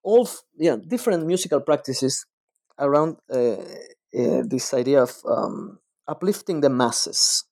all 0.03 0.29
yeah, 0.57 0.77
different 0.87 1.25
musical 1.25 1.59
practices 1.59 2.25
around 2.79 3.17
uh, 3.33 3.57
uh, 4.17 4.43
this 4.45 4.73
idea 4.73 5.01
of 5.01 5.15
um, 5.27 5.79
uplifting 6.07 6.61
the 6.61 6.69
masses. 6.69 7.43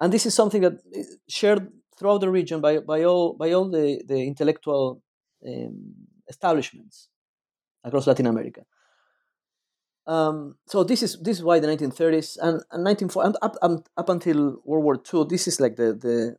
And 0.00 0.12
this 0.12 0.26
is 0.26 0.34
something 0.34 0.62
that 0.62 0.74
is 0.92 1.16
shared 1.28 1.68
throughout 1.98 2.20
the 2.20 2.30
region 2.30 2.60
by, 2.60 2.78
by 2.78 3.04
all 3.04 3.34
by 3.34 3.52
all 3.52 3.70
the, 3.70 4.02
the 4.06 4.26
intellectual 4.26 5.02
um, 5.46 5.94
establishments 6.28 7.08
across 7.84 8.06
Latin 8.06 8.26
America. 8.26 8.62
Um, 10.06 10.56
so 10.66 10.84
this 10.84 11.02
is 11.02 11.18
this 11.20 11.38
is 11.38 11.42
why 11.42 11.58
the 11.58 11.66
1930s 11.66 12.36
and, 12.40 12.62
and 12.70 12.84
1940 12.84 13.26
and 13.26 13.36
up, 13.42 13.88
up 13.96 14.08
until 14.08 14.60
World 14.64 14.84
War 14.84 15.02
II, 15.12 15.24
this 15.28 15.48
is 15.48 15.60
like 15.60 15.76
the, 15.76 15.94
the 15.94 16.36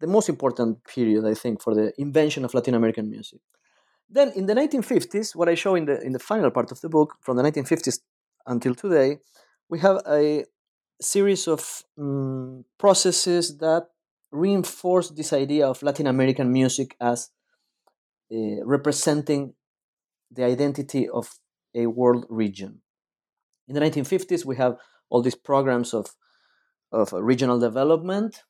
the 0.00 0.06
most 0.06 0.28
important 0.28 0.84
period 0.84 1.24
I 1.24 1.34
think 1.34 1.62
for 1.62 1.74
the 1.74 1.92
invention 1.98 2.44
of 2.44 2.54
Latin 2.54 2.74
American 2.74 3.10
music. 3.10 3.40
Then 4.10 4.32
in 4.32 4.46
the 4.46 4.54
1950s, 4.54 5.34
what 5.34 5.48
I 5.48 5.54
show 5.54 5.74
in 5.76 5.86
the 5.86 6.00
in 6.02 6.12
the 6.12 6.18
final 6.18 6.50
part 6.50 6.70
of 6.70 6.80
the 6.80 6.88
book, 6.88 7.16
from 7.22 7.36
the 7.36 7.42
1950s 7.42 8.00
until 8.46 8.74
today, 8.74 9.18
we 9.68 9.78
have 9.80 10.00
a 10.06 10.44
series 11.00 11.46
of 11.46 11.82
um, 11.98 12.64
processes 12.78 13.58
that 13.58 13.86
reinforce 14.30 15.10
this 15.10 15.32
idea 15.32 15.66
of 15.66 15.82
Latin 15.82 16.06
American 16.06 16.52
music 16.52 16.96
as 17.00 17.30
uh, 18.32 18.64
representing 18.64 19.54
the 20.30 20.44
identity 20.44 21.08
of 21.08 21.38
a 21.74 21.86
world 21.86 22.26
region. 22.28 22.80
In 23.68 23.74
the 23.74 23.80
1950s, 23.80 24.44
we 24.44 24.56
have 24.56 24.76
all 25.10 25.22
these 25.22 25.34
programs 25.34 25.94
of, 25.94 26.14
of 26.92 27.12
regional 27.12 27.58
development, 27.58 28.42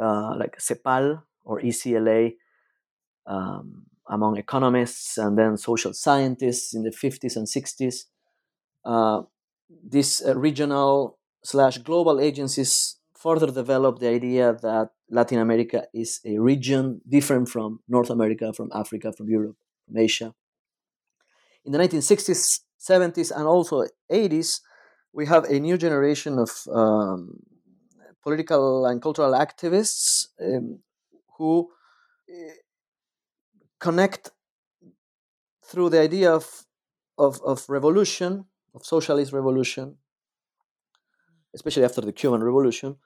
uh, 0.00 0.34
like 0.36 0.58
CEPAL 0.58 1.22
or 1.44 1.60
ECLA, 1.60 2.34
um, 3.26 3.84
among 4.08 4.38
economists 4.38 5.18
and 5.18 5.36
then 5.36 5.56
social 5.56 5.92
scientists 5.92 6.74
in 6.74 6.82
the 6.82 6.90
50s 6.90 7.36
and 7.36 7.46
60s. 7.46 8.04
Uh, 8.84 9.22
these 9.68 10.22
uh, 10.24 10.36
regional 10.36 11.18
slash 11.44 11.78
global 11.78 12.20
agencies 12.20 12.96
further 13.16 13.50
developed 13.50 14.00
the 14.00 14.08
idea 14.08 14.52
that 14.62 14.90
Latin 15.10 15.38
America 15.38 15.86
is 15.92 16.20
a 16.24 16.38
region 16.38 17.00
different 17.08 17.48
from 17.48 17.80
North 17.88 18.10
America, 18.10 18.52
from 18.52 18.70
Africa, 18.74 19.12
from 19.12 19.28
Europe, 19.28 19.56
from 19.86 19.96
Asia. 19.98 20.34
In 21.64 21.72
the 21.72 21.78
1960s, 21.78 22.60
70s, 22.80 23.32
and 23.34 23.46
also 23.46 23.84
80s, 24.10 24.60
we 25.12 25.26
have 25.26 25.44
a 25.44 25.58
new 25.58 25.76
generation 25.76 26.38
of 26.38 26.50
um, 26.72 27.40
political 28.22 28.86
and 28.86 29.02
cultural 29.02 29.32
activists 29.32 30.26
um, 30.40 30.78
who 31.36 31.70
uh, 32.30 32.52
connect 33.80 34.30
through 35.64 35.90
the 35.90 36.00
idea 36.00 36.32
of, 36.32 36.64
of, 37.16 37.40
of 37.44 37.68
revolution, 37.68 38.44
of 38.78 38.86
socialist 38.86 39.32
revolution, 39.32 39.96
especially 41.54 41.84
after 41.84 42.00
the 42.00 42.12
Cuban 42.12 42.42
Revolution, 42.42 42.96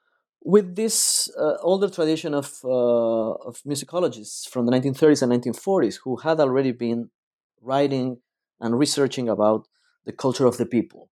with 0.44 0.76
this 0.76 1.30
uh, 1.38 1.56
older 1.62 1.88
tradition 1.88 2.34
of, 2.34 2.48
uh, 2.64 3.32
of 3.48 3.62
musicologists 3.62 4.48
from 4.48 4.66
the 4.66 4.72
1930s 4.72 5.22
and 5.22 5.32
1940s 5.32 6.00
who 6.04 6.16
had 6.16 6.40
already 6.40 6.72
been 6.72 7.10
writing 7.60 8.18
and 8.60 8.78
researching 8.78 9.28
about 9.28 9.66
the 10.04 10.12
culture 10.12 10.46
of 10.46 10.56
the 10.58 10.66
people. 10.66 11.08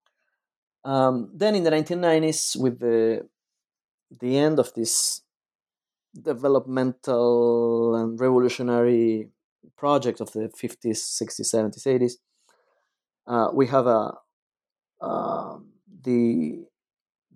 Um, 0.85 1.31
then 1.33 1.55
in 1.55 1.63
the 1.63 1.71
1990s, 1.71 2.57
with 2.57 2.81
the, 2.81 3.29
the 4.21 4.37
end 4.37 4.59
of 4.59 4.75
this 4.75 5.23
developmental 6.21 7.95
and 7.95 8.21
revolutionary 8.21 9.29
project 9.77 10.21
of 10.21 10.33
the 10.33 10.49
50s, 10.63 11.01
60s, 11.23 11.55
70s, 11.55 11.87
80s, 11.87 12.13
uh, 13.29 13.49
we 13.55 13.69
have 13.69 13.87
a, 13.87 14.15
uh, 15.01 15.57
the 16.03 16.65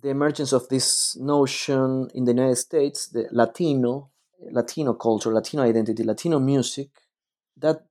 the 0.04 0.10
emergence 0.10 0.52
of 0.52 0.68
this 0.68 1.16
notion 1.16 2.10
in 2.14 2.24
the 2.24 2.32
United 2.32 2.56
States, 2.56 3.08
the 3.08 3.26
Latino, 3.32 4.10
Latino 4.50 4.92
culture, 4.92 5.32
Latino 5.32 5.62
identity, 5.62 6.02
Latino 6.02 6.38
music, 6.38 6.90
that 7.56 7.86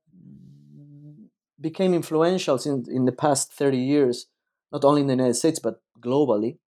became 1.60 1.96
influential 1.96 2.60
in, 2.65 2.86
in 2.88 3.06
the 3.06 3.12
past 3.12 3.51
30 3.53 3.77
years, 3.77 4.27
not 4.72 4.86
only 4.86 5.01
in 5.01 5.08
the 5.08 5.13
United 5.13 5.34
States, 5.34 5.58
but 5.58 5.82
globally 6.00 6.60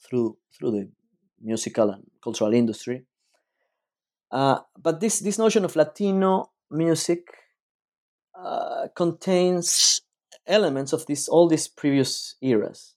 through, 0.00 0.38
through 0.56 0.70
the 0.70 0.88
musical 1.42 1.90
and 1.90 2.04
cultural 2.24 2.54
industry. 2.54 3.04
Uh, 4.30 4.60
but 4.80 5.00
this, 5.00 5.20
this 5.20 5.38
notion 5.38 5.66
of 5.66 5.76
Latino 5.76 6.50
music 6.70 7.26
uh, 8.34 8.88
contains 8.96 10.00
elements 10.46 10.92
of 10.92 11.06
this 11.06 11.28
all 11.28 11.48
these 11.48 11.68
previous 11.68 12.36
eras 12.40 12.94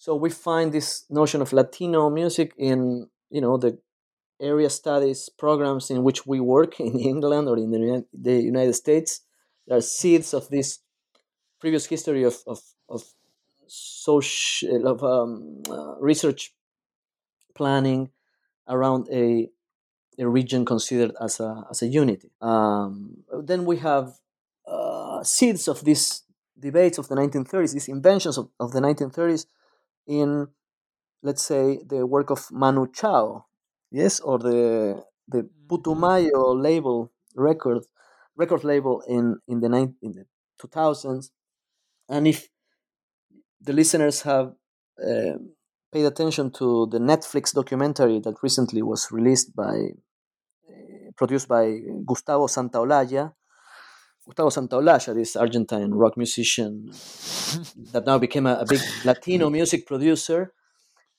so 0.00 0.16
we 0.16 0.30
find 0.30 0.72
this 0.72 1.04
notion 1.10 1.42
of 1.42 1.52
Latino 1.52 2.08
music 2.08 2.54
in 2.56 3.08
you 3.28 3.42
know 3.42 3.58
the 3.58 3.78
area 4.40 4.70
studies 4.70 5.28
programs 5.28 5.90
in 5.90 6.02
which 6.02 6.26
we 6.26 6.40
work 6.40 6.80
in 6.88 6.98
England 6.98 7.48
or 7.48 7.58
in 7.58 7.70
the, 7.70 8.06
the 8.14 8.40
United 8.40 8.72
States. 8.72 9.20
There 9.66 9.76
are 9.76 9.82
seeds 9.82 10.32
of 10.32 10.48
this 10.48 10.78
previous 11.60 11.84
history 11.84 12.24
of 12.24 12.36
of, 12.46 12.60
of 12.88 13.02
social 13.66 14.86
of 14.86 15.04
um, 15.04 15.62
uh, 15.68 15.96
research 16.00 16.54
planning 17.54 18.08
around 18.66 19.06
a 19.12 19.50
a 20.18 20.26
region 20.26 20.64
considered 20.64 21.12
as 21.20 21.40
a 21.40 21.66
as 21.70 21.82
a 21.82 21.86
unity. 21.86 22.30
Um, 22.40 23.18
then 23.42 23.66
we 23.66 23.76
have 23.76 24.18
seeds 25.24 25.68
of 25.68 25.84
these 25.84 26.22
debates 26.58 26.98
of 26.98 27.08
the 27.08 27.14
1930s, 27.14 27.72
these 27.72 27.88
inventions 27.88 28.38
of, 28.38 28.50
of 28.58 28.72
the 28.72 28.80
1930s 28.80 29.46
in 30.06 30.48
let's 31.22 31.44
say 31.44 31.78
the 31.86 32.06
work 32.06 32.30
of 32.30 32.50
Manu 32.50 32.86
Chao, 32.92 33.46
yes, 33.90 34.20
or 34.20 34.38
the 34.38 35.04
the. 35.28 35.48
Putumayo 35.70 36.60
label 36.60 37.12
record 37.36 37.84
record 38.36 38.64
label 38.64 39.02
in 39.06 39.38
in 39.46 39.60
the 39.60 39.68
nine, 39.68 39.94
in 40.02 40.12
the 40.12 40.24
2000s, 40.60 41.30
and 42.08 42.26
if 42.26 42.48
the 43.60 43.72
listeners 43.72 44.22
have 44.22 44.54
uh, 45.00 45.36
paid 45.92 46.04
attention 46.04 46.50
to 46.50 46.86
the 46.90 46.98
Netflix 46.98 47.52
documentary 47.52 48.18
that 48.20 48.42
recently 48.42 48.82
was 48.82 49.12
released 49.12 49.54
by 49.54 49.76
uh, 50.68 51.10
produced 51.16 51.46
by 51.46 51.78
Gustavo 52.04 52.48
Santaolalla 52.48 53.32
Gustavo 54.30 54.50
Santaolalla, 54.50 55.14
this 55.14 55.36
Argentine 55.36 55.90
rock 55.92 56.16
musician 56.16 56.90
that 57.92 58.04
now 58.06 58.18
became 58.18 58.46
a, 58.46 58.54
a, 58.60 58.66
big 58.66 58.80
Latino 59.04 59.50
music 59.50 59.86
producer, 59.86 60.52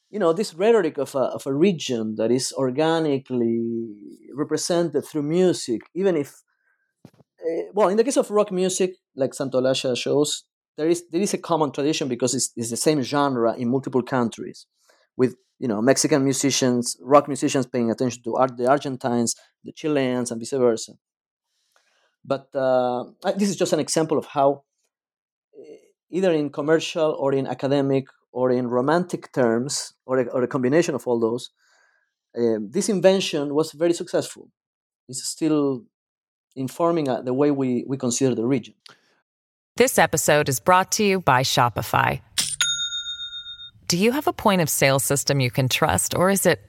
you 0.10 0.20
know, 0.20 0.32
this 0.34 0.54
rhetoric 0.54 0.98
of 0.98 1.14
a, 1.16 1.20
of 1.20 1.46
a 1.46 1.54
region 1.54 2.16
that 2.16 2.32
is 2.32 2.54
organically 2.54 3.90
represented 4.34 5.06
through 5.06 5.24
music, 5.24 5.82
even 5.94 6.16
if, 6.16 6.42
uh, 7.06 7.64
well, 7.74 7.90
in 7.90 7.98
the 7.98 8.04
case 8.04 8.18
of 8.18 8.32
rock 8.32 8.52
music, 8.52 8.96
like 9.16 9.32
Santaolalla 9.32 9.98
shows, 9.98 10.46
there 10.78 10.88
is 10.88 11.04
there 11.12 11.22
is 11.22 11.34
a 11.34 11.38
common 11.38 11.72
tradition 11.72 12.08
because 12.08 12.34
it's, 12.34 12.52
it's 12.56 12.70
the 12.70 12.78
same 12.78 13.02
genre 13.02 13.54
in 13.58 13.70
multiple 13.70 14.02
countries, 14.02 14.68
with 15.18 15.36
you 15.60 15.68
know 15.68 15.82
Mexican 15.82 16.24
musicians, 16.24 16.96
rock 17.02 17.28
musicians 17.28 17.68
paying 17.68 17.92
attention 17.92 18.24
to 18.24 18.36
art, 18.36 18.56
the 18.56 18.68
Argentines, 18.70 19.36
the 19.66 19.74
Chileans, 19.74 20.32
and 20.32 20.40
vice 20.40 20.52
versa. 20.52 20.94
But 22.24 22.54
uh, 22.56 23.06
this 23.36 23.50
is 23.50 23.56
just 23.56 23.74
an 23.74 23.80
example 23.80 24.18
of 24.18 24.26
how, 24.26 24.64
eh, 25.58 25.78
either 26.10 26.32
in 26.32 26.50
commercial 26.50 27.16
or 27.20 27.34
in 27.34 27.48
academic 27.48 28.06
or 28.32 28.52
in 28.52 28.68
romantic 28.68 29.34
terms, 29.34 29.94
or 30.06 30.20
a, 30.20 30.26
or 30.28 30.44
a 30.44 30.48
combination 30.48 30.96
of 30.96 31.06
all 31.06 31.20
those, 31.20 31.50
uh, 32.38 32.60
this 32.62 32.88
invention 32.88 33.54
was 33.54 33.74
very 33.74 33.94
successful. 33.94 34.50
It's 35.10 35.24
still 35.28 35.84
informing 36.56 37.10
uh, 37.10 37.22
the 37.22 37.34
way 37.34 37.52
we, 37.52 37.84
we 37.88 37.98
consider 37.98 38.36
the 38.36 38.46
region. 38.46 38.74
This 39.76 39.98
episode 39.98 40.48
is 40.48 40.60
brought 40.60 40.92
to 40.94 41.04
you 41.04 41.20
by 41.20 41.44
Shopify. 41.44 42.22
Do 43.88 43.98
you 43.98 44.12
have 44.12 44.28
a 44.28 44.34
point 44.34 44.62
of 44.62 44.70
sale 44.70 45.00
system 45.00 45.40
you 45.40 45.52
can 45.52 45.68
trust, 45.68 46.16
or 46.16 46.30
is 46.30 46.46
it 46.46 46.62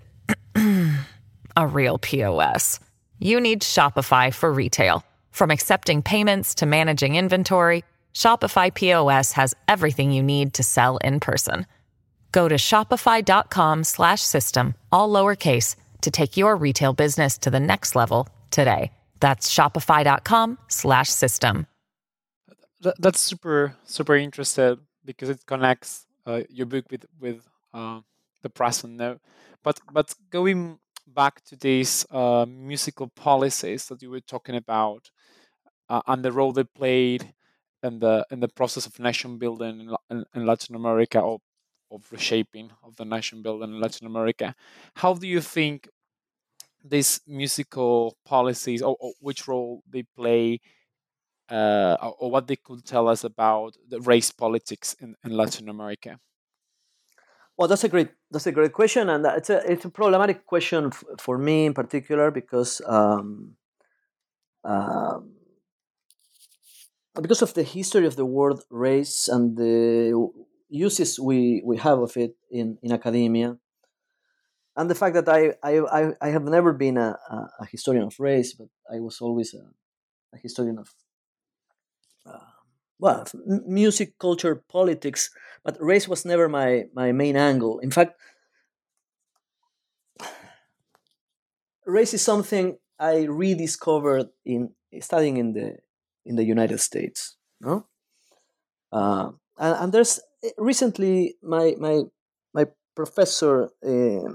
a 1.57 1.67
real 1.67 1.99
POS? 1.99 2.81
You 3.19 3.41
need 3.41 3.63
Shopify 3.63 4.35
for 4.35 4.53
retail. 4.53 5.05
From 5.33 5.51
accepting 5.51 6.03
payments 6.03 6.55
to 6.57 6.67
managing 6.67 7.17
inventory, 7.17 7.85
Shopify 8.15 8.73
POS 8.73 9.33
has 9.33 9.55
everything 9.67 10.13
you 10.13 10.23
need 10.23 10.55
to 10.55 10.63
sell 10.63 10.99
in 10.99 11.19
person. 11.19 11.67
Go 12.31 12.47
to 12.49 12.55
shopify.com/system 12.57 14.75
all 14.93 15.09
lowercase 15.09 15.75
to 16.03 16.11
take 16.11 16.37
your 16.37 16.55
retail 16.55 16.93
business 16.93 17.39
to 17.39 17.51
the 17.51 17.61
next 17.61 17.97
level 17.97 18.29
today. 18.51 18.93
That's 19.21 19.51
shopify.com/system. 19.53 21.67
That's 22.99 23.21
super 23.21 23.77
super 23.85 24.17
interesting 24.17 24.79
because 25.05 25.29
it 25.31 25.47
connects 25.47 26.05
uh, 26.27 26.43
your 26.51 26.67
book 26.67 26.85
with 26.91 27.07
with 27.21 27.49
uh, 27.73 28.01
the 28.43 28.51
present 28.51 28.97
now. 28.97 29.21
But 29.63 29.79
but 29.93 30.13
going 30.31 30.81
back 31.07 31.43
to 31.45 31.57
these 31.57 32.07
uh, 32.11 32.47
musical 32.49 33.09
policies 33.09 33.87
that 33.87 34.03
you 34.03 34.11
were 34.11 34.21
talking 34.21 34.57
about 34.57 35.11
uh, 35.89 36.03
and 36.07 36.25
the 36.25 36.33
role 36.33 36.53
they 36.53 36.65
played 36.65 37.35
in 37.83 37.99
the 37.99 38.25
in 38.31 38.41
the 38.41 38.49
process 38.49 38.87
of 38.87 38.99
nation 38.99 39.39
building 39.39 39.81
in, 39.81 39.97
in, 40.11 40.25
in 40.35 40.47
Latin 40.47 40.77
America 40.77 41.19
or 41.21 41.39
of 41.91 42.11
reshaping 42.11 42.71
of 42.83 42.97
the 42.97 43.05
nation 43.05 43.43
building 43.43 43.71
in 43.71 43.81
Latin 43.81 44.07
America. 44.07 44.55
How 44.95 45.15
do 45.15 45.27
you 45.27 45.41
think 45.41 45.89
these 46.83 47.21
musical 47.27 48.17
policies 48.25 48.83
or, 48.83 48.97
or 48.99 49.13
which 49.21 49.47
role 49.47 49.83
they 49.89 50.05
play 50.17 50.61
uh, 51.51 51.97
or, 52.03 52.15
or, 52.19 52.31
what 52.31 52.47
they 52.47 52.57
could 52.57 52.85
tell 52.85 53.09
us 53.09 53.25
about 53.25 53.75
the 53.89 54.01
race 54.01 54.31
politics 54.31 54.97
in, 55.01 55.15
in 55.23 55.33
Latin 55.33 55.69
America? 55.69 56.19
Well, 57.63 57.69
that's 57.69 57.85
a 57.85 57.89
great 57.89 58.11
that's 58.33 58.49
a 58.49 58.51
great 58.51 58.73
question, 58.73 59.09
and 59.09 59.25
it's 59.25 59.49
a 59.49 59.59
it's 59.71 59.85
a 59.85 59.89
problematic 59.89 60.47
question 60.47 60.87
f- 60.87 61.05
for 61.21 61.39
me 61.39 61.65
in 61.65 61.75
particular 61.75 62.33
because 62.33 62.83
um, 62.89 63.55
um, 64.65 65.35
because 67.21 67.41
of 67.41 67.55
the 67.55 67.63
history 67.63 68.05
of 68.05 68.17
the 68.17 68.27
word 68.27 68.59
race 68.69 69.29
and 69.29 69.57
the 69.57 70.29
uses 70.71 71.21
we, 71.21 71.63
we 71.65 71.77
have 71.77 72.01
of 72.01 72.17
it 72.17 72.35
in, 72.51 72.79
in 72.83 72.91
academia, 72.91 73.57
and 74.77 74.91
the 74.91 74.97
fact 74.97 75.15
that 75.15 75.29
I, 75.29 75.53
I, 75.63 76.15
I 76.21 76.31
have 76.31 76.43
never 76.43 76.73
been 76.73 76.97
a, 76.97 77.17
a, 77.61 77.67
historian 77.71 78.07
of 78.07 78.19
race, 78.19 78.55
but 78.55 78.67
I 78.93 78.99
was 78.99 79.21
always 79.21 79.55
a, 79.55 79.63
a 80.35 80.39
historian 80.39 80.81
of 80.81 80.93
well, 83.03 83.27
music, 83.67 84.17
culture, 84.21 84.63
politics, 84.71 85.31
but 85.65 85.77
race 85.81 86.07
was 86.07 86.25
never 86.25 86.49
my, 86.49 86.85
my 86.95 87.11
main 87.11 87.37
angle. 87.37 87.81
In 87.81 87.91
fact, 87.91 88.15
race 91.85 92.15
is 92.15 92.23
something 92.23 92.79
I 93.01 93.25
rediscovered 93.25 94.29
in 94.47 94.71
studying 95.01 95.37
in 95.37 95.53
the 95.53 95.79
in 96.25 96.37
the 96.37 96.45
United 96.45 96.79
States. 96.79 97.37
No, 97.61 97.87
uh, 98.93 99.31
and, 99.59 99.75
and, 99.81 99.93
there's 99.93 100.21
recently 100.57 101.35
my 101.43 101.75
my 101.81 102.03
my 102.55 102.67
professor 102.95 103.71
uh, 103.85 104.31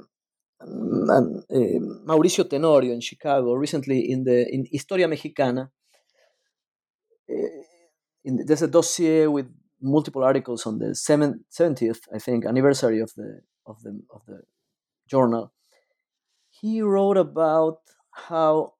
uh, 0.60 1.22
Mauricio 2.04 2.44
Tenorio 2.50 2.92
in 2.92 3.00
Chicago 3.00 3.54
recently 3.54 4.12
in 4.12 4.26
the 4.26 4.46
in 4.54 4.66
Historia 4.70 5.08
Mexicana. 5.08 5.72
In, 8.28 8.46
there's 8.46 8.62
a 8.62 8.68
dossier 8.78 9.28
with 9.28 9.48
multiple 9.82 10.24
articles 10.24 10.66
on 10.66 10.80
the 10.80 10.88
70th, 10.88 12.02
I 12.14 12.20
think, 12.20 12.46
anniversary 12.46 13.00
of 13.00 13.12
the 13.16 13.30
of 13.66 13.82
the 13.84 13.94
of 14.16 14.22
the 14.28 14.40
journal. 15.14 15.54
He 16.50 16.82
wrote 16.82 17.18
about 17.18 17.80
how 18.12 18.74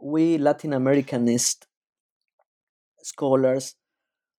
we 0.00 0.38
Latin 0.38 0.72
Americanist 0.72 1.66
scholars 3.02 3.74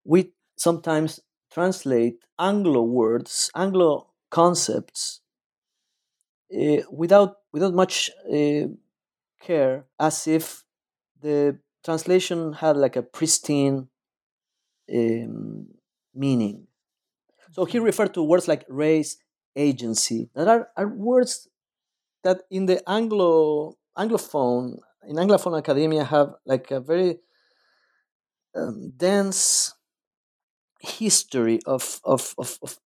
we 0.10 0.34
sometimes 0.58 1.20
translate 1.52 2.18
Anglo 2.40 2.82
words, 2.84 3.52
Anglo 3.56 4.08
concepts, 4.32 5.22
uh, 6.54 6.82
without 6.92 7.38
without 7.54 7.74
much 7.74 8.10
uh, 8.32 8.68
care, 9.42 9.86
as 10.00 10.28
if 10.28 10.64
the 11.22 11.60
translation 11.84 12.54
had 12.54 12.78
like 12.78 12.96
a 12.96 13.04
pristine 13.04 13.88
um, 14.94 15.68
meaning. 16.14 16.68
So 17.52 17.66
he 17.66 17.80
referred 17.80 18.14
to 18.14 18.24
words 18.24 18.48
like 18.48 18.66
race, 18.70 19.18
agency, 19.56 20.30
that 20.36 20.48
are, 20.48 20.70
are 20.78 20.88
words 20.88 21.48
that 22.24 22.44
in 22.52 22.66
the 22.66 22.88
Anglo 22.90 23.78
Anglophone 23.98 24.80
in 25.08 25.16
Anglophone 25.16 25.58
academia 25.58 26.04
have 26.04 26.36
like 26.46 26.72
a 26.72 26.80
very 26.80 27.18
um, 28.56 28.94
dense 28.96 29.74
history 30.80 31.60
of 31.66 32.00
of, 32.04 32.36
of, 32.38 32.58
of, 32.62 32.80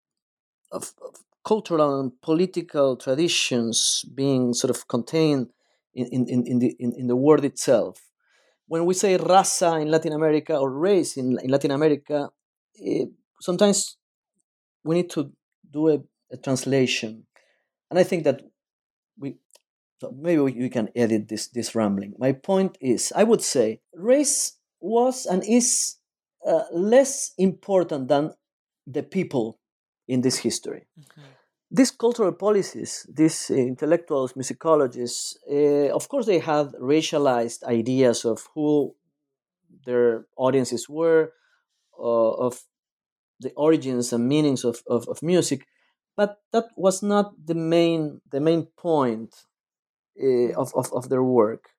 of, 0.71 0.93
of 1.01 1.23
cultural 1.43 1.99
and 1.99 2.21
political 2.21 2.95
traditions 2.95 4.05
being 4.15 4.53
sort 4.53 4.71
of 4.71 4.87
contained 4.87 5.49
in, 5.93 6.07
in, 6.07 6.45
in, 6.47 6.59
the, 6.59 6.75
in, 6.79 6.93
in 6.93 7.07
the 7.07 7.15
word 7.15 7.45
itself. 7.45 8.01
When 8.73 8.85
we 8.85 8.95
say 8.95 9.19
raza 9.19 9.79
in 9.79 9.91
Latin 9.91 10.13
America 10.13 10.57
or 10.57 10.71
race 10.71 11.15
in, 11.15 11.37
in 11.43 11.51
Latin 11.51 11.69
America, 11.69 12.31
it, 12.73 13.09
sometimes 13.39 13.97
we 14.83 14.95
need 14.95 15.11
to 15.11 15.31
do 15.69 15.89
a, 15.89 15.99
a, 16.31 16.37
translation. 16.37 17.27
And 17.91 17.99
I 17.99 18.03
think 18.03 18.23
that 18.23 18.41
we, 19.19 19.35
so 20.01 20.11
maybe 20.19 20.41
we, 20.41 20.69
can 20.69 20.89
edit 20.95 21.27
this, 21.27 21.49
this 21.49 21.75
rambling. 21.75 22.15
My 22.17 22.31
point 22.31 22.79
is, 22.81 23.13
I 23.15 23.23
would 23.25 23.43
say 23.43 23.81
race 23.93 24.57
was 24.79 25.27
and 25.27 25.43
is 25.47 25.97
uh, 26.43 26.63
less 26.73 27.33
important 27.37 28.07
than 28.07 28.33
the 28.87 29.03
people 29.03 29.59
in 30.07 30.21
this 30.21 30.37
history. 30.37 30.87
Mm-hmm. 30.99 31.21
These 31.75 31.89
cultural 31.89 32.33
policies, 32.33 33.07
these 33.11 33.49
uh, 33.49 33.55
intellectuals, 33.55 34.33
musicologists, 34.33 35.37
uh, 35.51 35.91
of 35.91 36.07
course, 36.07 36.27
they 36.27 36.37
had 36.37 36.67
racialized 36.73 37.63
ideas 37.63 38.25
of 38.25 38.47
who 38.53 38.95
their 39.83 40.27
audiences 40.37 40.87
were, 40.87 41.33
uh, 41.97 42.31
of 42.45 42.61
the 43.39 43.51
origins 43.55 44.13
and 44.13 44.29
meanings 44.29 44.63
of, 44.63 44.83
of, 44.87 45.07
of, 45.09 45.23
music, 45.23 45.65
but 46.15 46.41
that 46.51 46.65
was 46.77 47.01
not 47.01 47.33
the 47.43 47.55
main 47.55 48.21
the 48.29 48.39
main 48.39 48.67
point 48.77 49.33
uh, 50.21 50.53
of, 50.53 50.71
of, 50.75 50.93
of 50.93 51.09
their 51.09 51.23
work. 51.23 51.69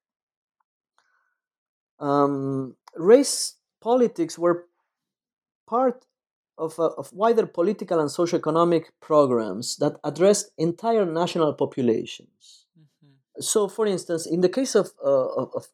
Um, 2.01 2.75
race 2.97 3.55
politics 3.81 4.37
were 4.37 4.67
part 5.69 6.05
of, 6.59 6.79
uh, 6.79 6.91
of 6.99 7.13
wider 7.13 7.47
political 7.47 8.01
and 8.01 8.11
socio-economic 8.11 8.93
programs 9.01 9.77
that 9.79 9.97
addressed 10.05 10.51
entire 10.59 11.05
national 11.05 11.55
populations. 11.55 12.67
Mm-hmm. 12.79 13.41
So, 13.41 13.69
for 13.69 13.87
instance, 13.87 14.27
in 14.27 14.41
the 14.41 14.49
case 14.49 14.75
of, 14.75 14.93
uh, 15.05 15.45
of, 15.55 15.69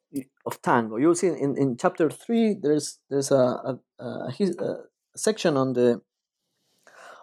of, 0.47 0.62
tango, 0.62 0.97
you'll 0.97 1.14
see 1.14 1.29
in, 1.29 1.57
in 1.57 1.77
chapter 1.77 2.11
three, 2.11 2.55
there's, 2.55 2.99
there's 3.09 3.31
a, 3.31 3.35
a, 3.37 3.79
a, 3.99 4.33
a 4.59 4.77
section 5.16 5.57
on, 5.57 5.75
the, 5.75 6.01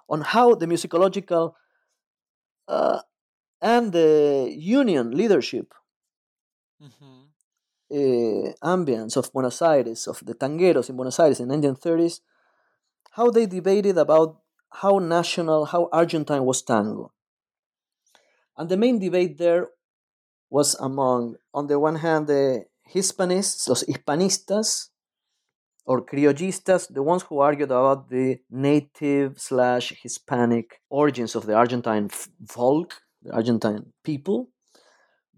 on 0.10 0.22
how 0.22 0.56
the 0.56 0.68
musicological 0.68 1.54
uh, 2.68 3.00
and 3.62 3.92
the 3.92 4.54
union 4.56 5.12
leadership 5.12 5.74
mm-hmm. 6.82 7.24
uh, 7.92 8.54
ambience 8.64 9.18
of 9.18 9.32
Buenos 9.34 9.62
Aires, 9.62 10.08
of 10.08 10.24
the 10.26 10.36
tangueros 10.36 10.90
in 10.90 10.96
Buenos 10.96 11.20
Aires 11.20 11.40
in 11.40 11.48
the 11.48 11.56
1930s, 11.56 12.20
how 13.18 13.32
they 13.32 13.48
debated 13.48 13.98
about 13.98 14.40
how 14.70 15.00
national, 15.00 15.66
how 15.66 15.90
Argentine 15.92 16.46
was 16.46 16.62
tango. 16.62 17.12
And 18.56 18.70
the 18.70 18.78
main 18.78 19.00
debate 19.00 19.40
there 19.40 19.70
was 20.52 20.76
among, 20.76 21.36
on 21.52 21.66
the 21.66 21.80
one 21.80 21.96
hand, 21.96 22.28
the 22.28 22.66
Hispanists, 22.94 23.68
los 23.68 23.84
Hispanistas, 23.84 24.90
or 25.86 26.06
criollistas, 26.06 26.94
the 26.94 27.02
ones 27.02 27.24
who 27.24 27.40
argued 27.40 27.72
about 27.72 28.10
the 28.10 28.40
native 28.52 29.40
slash 29.40 29.94
Hispanic 30.04 30.82
origins 30.90 31.36
of 31.36 31.48
the 31.48 31.56
Argentine 31.56 32.10
folk, 32.48 33.02
the 33.24 33.34
Argentine 33.34 33.94
people, 34.04 34.50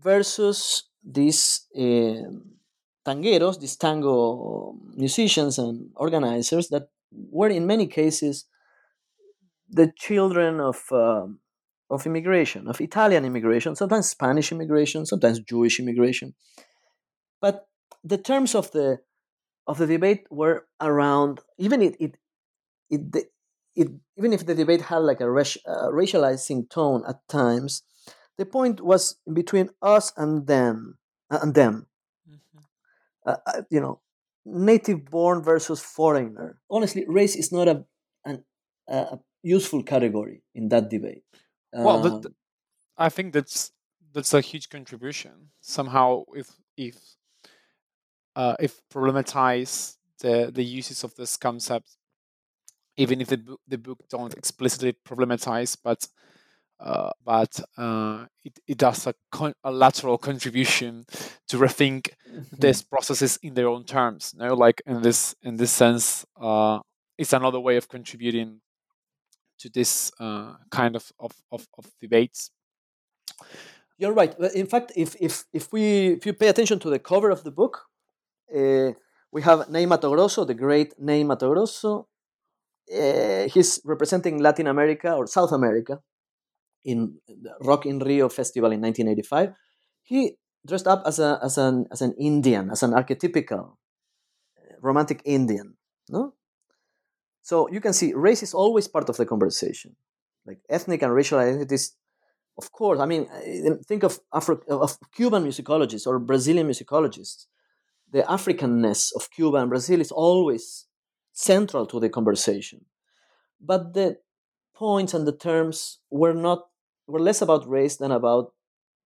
versus 0.02 0.84
these 1.02 1.68
uh, 1.78 2.28
tangueros, 3.06 3.60
these 3.60 3.78
tango 3.78 4.76
musicians 4.96 5.58
and 5.60 5.92
organizers 5.96 6.68
that 6.70 6.90
were 7.12 7.50
in 7.50 7.68
many 7.68 7.88
cases 7.88 8.46
the 9.70 9.92
children 9.96 10.60
of 10.60 10.84
uh, 10.92 11.28
of 11.90 12.06
immigration, 12.06 12.68
of 12.68 12.80
Italian 12.82 13.26
immigration, 13.26 13.76
sometimes 13.76 14.10
Spanish 14.10 14.52
immigration, 14.52 15.06
sometimes 15.06 15.40
Jewish 15.40 15.80
immigration. 15.80 16.36
But 17.42 17.68
the 18.04 18.18
terms 18.18 18.56
of 18.56 18.72
the 18.72 19.00
of 19.68 19.78
the 19.78 19.88
debate 19.88 20.26
were 20.30 20.68
around 20.82 21.42
even 21.58 21.82
it 21.82 21.96
it 22.00 22.16
it, 22.90 23.02
it 23.76 23.90
even 24.18 24.34
if 24.34 24.46
the 24.46 24.56
debate 24.56 24.82
had 24.82 25.00
like 25.00 25.22
a 25.22 25.26
raci- 25.26 25.66
uh, 25.68 25.90
racializing 25.90 26.70
tone 26.70 27.04
at 27.08 27.28
times, 27.28 27.84
the 28.38 28.46
point 28.46 28.82
was 28.82 29.16
between 29.32 29.70
us 29.82 30.12
and 30.18 30.48
them 30.48 30.98
and 31.30 31.54
them. 31.54 31.88
Mm-hmm. 32.30 32.60
Uh, 33.26 33.38
uh 33.46 33.62
you 33.70 33.80
know, 33.80 34.02
native 34.52 35.06
born 35.06 35.44
versus 35.44 35.80
foreigner. 35.80 36.60
Honestly, 36.70 37.06
race 37.08 37.36
is 37.36 37.52
not 37.52 37.68
a, 37.68 37.86
an, 38.26 38.44
a 38.88 39.20
useful 39.44 39.84
category 39.84 40.44
in 40.56 40.70
that 40.70 40.90
debate. 40.90 41.24
Well, 41.74 42.06
um, 42.06 42.24
I 42.98 43.10
think 43.10 43.34
that's 43.34 43.72
that's 44.14 44.34
a 44.34 44.42
huge 44.42 44.70
contribution. 44.70 45.52
Somehow, 45.62 46.24
if 46.34 46.50
if 46.76 46.96
uh, 48.36 48.56
if 48.60 48.82
problematize 48.90 49.98
the 50.20 50.52
the 50.54 50.64
uses 50.64 51.04
of 51.04 51.16
this 51.16 51.38
concept, 51.38 51.98
even 52.98 53.22
if 53.22 53.28
the 53.28 53.38
book, 53.38 53.62
the 53.68 53.78
book 53.78 54.00
don't 54.10 54.34
explicitly 54.34 54.94
problematize, 55.08 55.78
but 55.82 56.08
uh, 56.80 57.12
but 57.26 57.60
uh, 57.78 58.26
it, 58.46 58.60
it 58.68 58.78
does 58.78 59.08
a, 59.08 59.14
con- 59.32 59.54
a 59.64 59.72
lateral 59.72 60.18
contribution 60.18 61.06
to 61.48 61.58
rethink 61.58 62.10
mm-hmm. 62.30 62.42
these 62.58 62.82
processes 62.82 63.38
in 63.44 63.54
their 63.54 63.68
own 63.68 63.84
terms. 63.84 64.34
You 64.38 64.48
know, 64.48 64.54
like 64.54 64.82
in 64.86 65.02
this 65.02 65.36
in 65.42 65.58
this 65.58 65.72
sense, 65.72 66.26
uh, 66.40 66.80
it's 67.18 67.34
another 67.34 67.60
way 67.60 67.76
of 67.76 67.90
contributing 67.90 68.62
to 69.60 69.70
this 69.70 70.12
uh, 70.20 70.54
kind 70.72 70.96
of, 70.96 71.12
of, 71.20 71.34
of, 71.52 71.68
of, 71.78 71.86
debates. 72.00 72.52
You're 73.98 74.14
right. 74.14 74.34
In 74.56 74.68
fact, 74.68 74.94
if, 74.96 75.16
if, 75.20 75.44
if, 75.52 75.72
we, 75.74 76.14
if 76.14 76.26
you 76.26 76.34
pay 76.34 76.48
attention 76.48 76.80
to 76.80 76.90
the 76.90 77.00
cover 77.00 77.30
of 77.30 77.44
the 77.44 77.52
book, 77.52 77.86
uh, 78.56 78.94
we 79.32 79.42
have 79.42 79.70
Ney 79.70 79.86
Grosso, 79.86 80.46
the 80.46 80.54
great 80.54 80.94
Ney 80.98 81.24
Grosso. 81.26 82.08
Uh, 82.90 83.48
he's 83.50 83.82
representing 83.84 84.40
Latin 84.40 84.68
America 84.68 85.14
or 85.14 85.28
South 85.28 85.52
America 85.52 86.00
in 86.84 87.20
the 87.28 87.54
Rock 87.62 87.86
in 87.86 88.00
Rio 88.00 88.30
festival 88.30 88.72
in 88.72 88.82
1985, 88.82 89.54
he 90.04 90.38
dressed 90.66 90.88
up 90.88 91.04
as, 91.06 91.20
a, 91.20 91.40
as, 91.44 91.58
an, 91.58 91.86
as 91.92 92.02
an 92.02 92.14
Indian, 92.20 92.70
as 92.70 92.84
an 92.84 92.92
archetypical 92.92 93.72
uh, 94.58 94.76
romantic 94.82 95.22
Indian. 95.26 95.76
No? 96.10 96.34
So 97.42 97.70
you 97.70 97.82
can 97.82 97.94
see 97.94 98.14
race 98.14 98.44
is 98.44 98.54
always 98.54 98.88
part 98.88 99.10
of 99.10 99.18
the 99.18 99.26
conversation. 99.26 99.96
Like 100.46 100.60
ethnic 100.70 101.02
and 101.02 101.14
racial 101.14 101.40
identities, 101.40 101.96
of 102.58 102.72
course. 102.72 103.00
I 103.00 103.06
mean, 103.06 103.28
uh, 103.32 103.76
think 103.88 104.04
of, 104.04 104.20
of 104.32 104.98
Cuban 105.16 105.46
musicologists 105.46 106.08
or 106.08 106.20
Brazilian 106.20 106.68
musicologists. 106.68 107.46
The 108.12 108.24
Africanness 108.24 109.12
of 109.16 109.30
Cuba 109.32 109.58
and 109.58 109.70
Brazil 109.70 110.02
is 110.02 110.12
always 110.12 110.88
central 111.32 111.86
to 111.86 112.00
the 112.00 112.10
conversation. 112.10 112.86
But 113.62 113.94
the 113.94 114.18
points 114.74 115.14
and 115.14 115.28
the 115.28 115.36
terms 115.36 116.00
were 116.10 116.34
not 116.34 116.69
were 117.10 117.20
less 117.20 117.42
about 117.42 117.68
race 117.68 117.98
than 117.98 118.12
about 118.12 118.54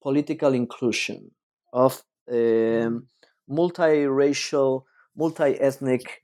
political 0.02 0.54
inclusion 0.54 1.32
of 1.74 2.04
um, 2.32 3.08
multiracial, 3.50 4.84
multi-ethnic 5.16 6.24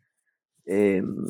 um, 0.71 1.25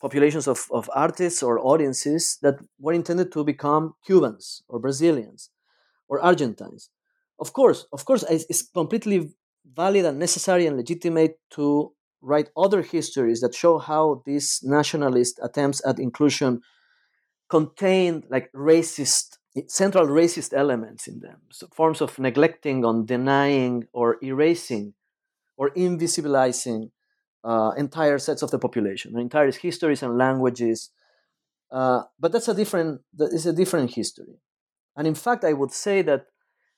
populations 0.00 0.46
of, 0.46 0.66
of 0.70 0.88
artists 0.94 1.42
or 1.42 1.58
audiences 1.58 2.38
that 2.42 2.56
were 2.78 2.92
intended 2.92 3.32
to 3.32 3.44
become 3.44 3.94
Cubans 4.06 4.62
or 4.68 4.78
Brazilians 4.78 5.50
or 6.08 6.20
Argentines. 6.20 6.90
Of 7.40 7.52
course, 7.52 7.86
of 7.92 8.04
course, 8.04 8.24
it's 8.28 8.62
completely 8.62 9.30
valid 9.74 10.04
and 10.04 10.18
necessary 10.18 10.66
and 10.66 10.76
legitimate 10.76 11.38
to 11.50 11.92
write 12.20 12.50
other 12.56 12.82
histories 12.82 13.40
that 13.40 13.54
show 13.54 13.78
how 13.78 14.22
these 14.26 14.60
nationalist 14.62 15.38
attempts 15.42 15.80
at 15.86 15.98
inclusion 16.00 16.60
contain 17.48 18.24
like 18.30 18.50
racist 18.52 19.38
central 19.66 20.06
racist 20.06 20.52
elements 20.52 21.08
in 21.08 21.20
them. 21.20 21.40
So 21.50 21.68
forms 21.74 22.00
of 22.00 22.18
neglecting 22.18 22.84
on 22.84 23.06
denying 23.06 23.88
or 23.92 24.18
erasing 24.22 24.94
or 25.56 25.70
invisibilizing 25.70 26.90
uh, 27.44 27.72
entire 27.76 28.18
sets 28.18 28.42
of 28.42 28.50
the 28.50 28.58
population 28.58 29.18
entire 29.18 29.50
histories 29.50 30.02
and 30.02 30.18
languages. 30.18 30.90
Uh, 31.70 32.02
but 32.18 32.32
that's 32.32 32.48
a 32.48 32.54
different 32.54 33.00
that 33.14 33.32
is 33.32 33.46
a 33.46 33.52
different 33.52 33.94
history. 33.94 34.40
And 34.96 35.06
in 35.06 35.14
fact 35.14 35.44
i 35.44 35.52
would 35.52 35.72
say 35.72 36.02
that 36.02 36.26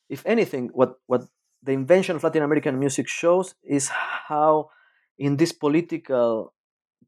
if 0.09 0.23
anything 0.27 0.71
what 0.73 0.95
what 1.07 1.23
the 1.63 1.73
invention 1.73 2.17
of 2.17 2.23
latin 2.23 2.43
american 2.43 2.79
music 2.79 3.09
shows 3.09 3.55
is 3.65 3.89
how 4.29 4.71
in 5.19 5.37
these 5.37 5.53
political 5.53 6.53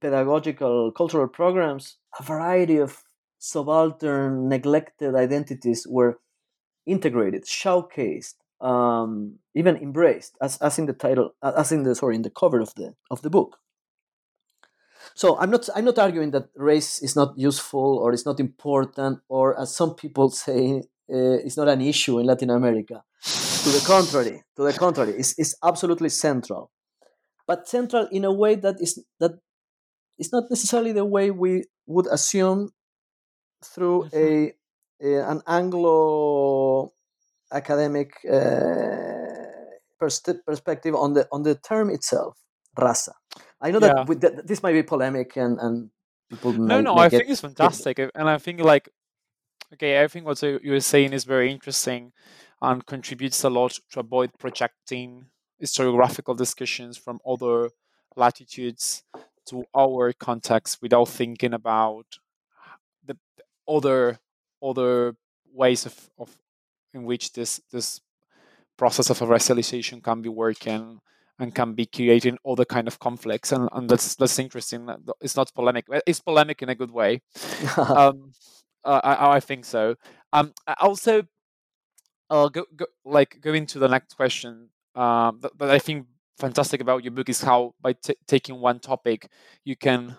pedagogical 0.01 0.92
cultural 0.92 1.29
programs 1.29 1.98
a 2.18 2.22
variety 2.22 2.79
of 2.79 3.03
subaltern, 3.42 4.48
neglected 4.48 5.16
identities 5.16 5.85
were 5.88 6.20
integrated, 6.87 7.44
showcased, 7.44 8.37
um, 8.61 9.38
even 9.55 9.76
embraced, 9.76 10.37
as, 10.40 10.59
as 10.59 10.78
in 10.78 10.87
the 10.87 10.92
title, 10.92 11.35
as 11.42 11.72
in 11.72 11.83
the 11.83 11.94
sorry, 11.96 12.14
in 12.14 12.22
the 12.22 12.31
cover 12.31 12.61
of 12.61 12.72
the 12.76 12.94
of 13.11 13.20
the 13.22 13.31
book. 13.31 13.59
So 15.14 15.37
I'm 15.38 15.50
not 15.50 15.68
I'm 15.74 15.85
not 15.85 15.98
arguing 15.98 16.31
that 16.31 16.50
race 16.55 17.02
is 17.02 17.16
not 17.16 17.37
useful 17.37 17.98
or 17.98 18.12
is 18.12 18.24
not 18.24 18.38
important 18.38 19.18
or 19.28 19.61
as 19.61 19.74
some 19.74 19.96
people 19.96 20.31
say 20.31 20.83
uh, 21.12 21.38
it's 21.44 21.57
not 21.57 21.68
an 21.68 21.81
issue 21.81 22.20
in 22.20 22.26
Latin 22.26 22.50
America. 22.50 23.02
to 23.64 23.70
the 23.70 23.85
contrary, 23.87 24.42
to 24.57 24.62
the 24.62 24.72
contrary, 24.72 25.14
it's, 25.18 25.35
it's 25.37 25.55
absolutely 25.62 26.09
central, 26.09 26.70
but 27.46 27.68
central 27.68 28.07
in 28.12 28.24
a 28.24 28.33
way 28.33 28.55
that 28.55 28.76
is 28.81 29.05
that 29.18 29.33
is 30.18 30.33
not 30.33 30.44
necessarily 30.48 30.92
the 30.92 31.05
way 31.05 31.33
we 31.33 31.64
would 31.87 32.07
assume 32.07 32.70
through 33.64 34.09
mm-hmm. 34.12 34.55
a, 35.05 35.16
a, 35.16 35.31
an 35.31 35.42
Anglo 35.46 36.92
academic 37.53 38.14
uh, 38.31 39.33
pers- 39.98 40.22
perspective 40.46 40.94
on 40.94 41.14
the 41.14 41.29
on 41.33 41.42
the 41.42 41.55
term 41.55 41.90
itself, 41.90 42.38
rasa. 42.79 43.12
I 43.61 43.70
know 43.70 43.79
yeah. 43.81 44.05
that, 44.05 44.46
this 44.46 44.62
might 44.62 44.72
be 44.72 44.83
polemic 44.83 45.37
and 45.37 45.59
and 45.61 45.90
people. 46.31 46.53
No, 46.53 46.81
no, 46.81 46.96
I 46.96 47.09
think 47.09 47.29
it's 47.29 47.40
fantastic, 47.40 47.98
and 47.98 48.29
I 48.29 48.38
think 48.38 48.61
like, 48.61 48.88
okay, 49.75 50.03
I 50.03 50.09
think 50.09 50.27
what 50.27 50.42
you're 50.42 50.81
saying 50.81 51.12
is 51.12 51.25
very 51.25 51.51
interesting, 51.51 52.12
and 52.61 52.85
contributes 52.87 53.44
a 53.44 53.51
lot 53.51 53.79
to 53.92 54.01
avoid 54.01 54.31
projecting 54.38 55.27
historiographical 55.62 56.37
discussions 56.37 56.98
from 56.98 57.20
other 57.27 57.70
latitudes 58.16 59.05
to 59.46 59.64
our 59.77 60.12
context 60.12 60.79
without 60.83 61.09
thinking 61.09 61.53
about 61.53 62.18
other 63.68 64.18
other 64.62 65.14
ways 65.53 65.87
of, 65.87 66.11
of 66.18 66.37
in 66.94 67.05
which 67.05 67.33
this 67.33 67.61
this 67.70 68.01
process 68.77 69.11
of 69.11 69.18
racialization 69.20 70.03
can 70.03 70.22
be 70.22 70.29
working 70.29 71.01
and 71.38 71.55
can 71.55 71.75
be 71.75 71.87
creating 71.87 72.38
other 72.46 72.64
kind 72.64 72.87
of 72.87 72.98
conflicts. 72.98 73.53
And, 73.53 73.68
and 73.72 73.88
that's 73.88 74.14
that's 74.16 74.38
interesting 74.38 74.88
it's 75.20 75.37
not 75.37 75.53
polemic 75.55 75.87
it's 76.07 76.20
polemic 76.20 76.62
in 76.62 76.68
a 76.68 76.75
good 76.75 76.90
way. 76.90 77.22
Um, 77.79 78.33
uh, 78.85 79.01
I, 79.05 79.37
I 79.37 79.40
think 79.40 79.64
so. 79.64 79.94
Um 80.33 80.53
also 80.81 81.22
uh, 82.31 82.48
go, 82.48 82.64
go 82.75 82.87
like 83.05 83.40
go 83.40 83.53
into 83.53 83.79
the 83.79 83.88
next 83.88 84.14
question 84.14 84.68
um 84.94 85.38
that, 85.42 85.57
that 85.59 85.70
i 85.70 85.79
think 85.79 86.07
fantastic 86.38 86.81
about 86.81 87.05
your 87.05 87.12
book 87.12 87.29
is 87.29 87.42
how 87.42 87.75
by 87.81 87.92
t- 87.92 88.16
taking 88.27 88.61
one 88.61 88.79
topic 88.79 89.29
you 89.64 89.77
can 89.77 90.16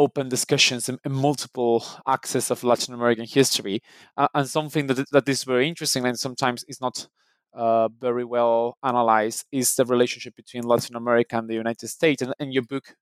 open 0.00 0.28
discussions 0.28 0.88
in, 0.88 0.98
in, 1.04 1.12
multiple 1.12 1.84
axes 2.06 2.50
of 2.50 2.64
Latin 2.64 2.94
American 2.94 3.26
history, 3.26 3.82
uh, 4.16 4.28
and 4.34 4.48
something 4.48 4.86
that 4.86 4.98
that 5.12 5.28
is 5.28 5.44
very 5.44 5.68
interesting 5.68 6.06
and 6.06 6.18
sometimes 6.18 6.64
is 6.68 6.80
not 6.80 7.08
uh, 7.54 7.88
very 8.00 8.24
well 8.24 8.76
analyzed 8.82 9.44
is 9.52 9.74
the 9.74 9.84
relationship 9.84 10.34
between 10.36 10.64
Latin 10.64 10.96
America 10.96 11.36
and 11.36 11.48
the 11.48 11.54
United 11.64 11.88
States. 11.88 12.22
And 12.22 12.34
in 12.38 12.52
your 12.52 12.62
book, 12.62 12.94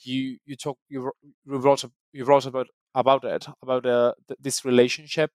you 0.00 0.38
you 0.44 0.56
talk 0.56 0.78
you, 0.88 1.10
you 1.46 1.56
wrote 1.58 1.84
you 2.12 2.24
wrote 2.24 2.46
about 2.46 2.68
about 2.94 3.24
it 3.24 3.46
about 3.62 3.86
uh, 3.86 4.12
th- 4.28 4.38
this 4.40 4.64
relationship. 4.64 5.30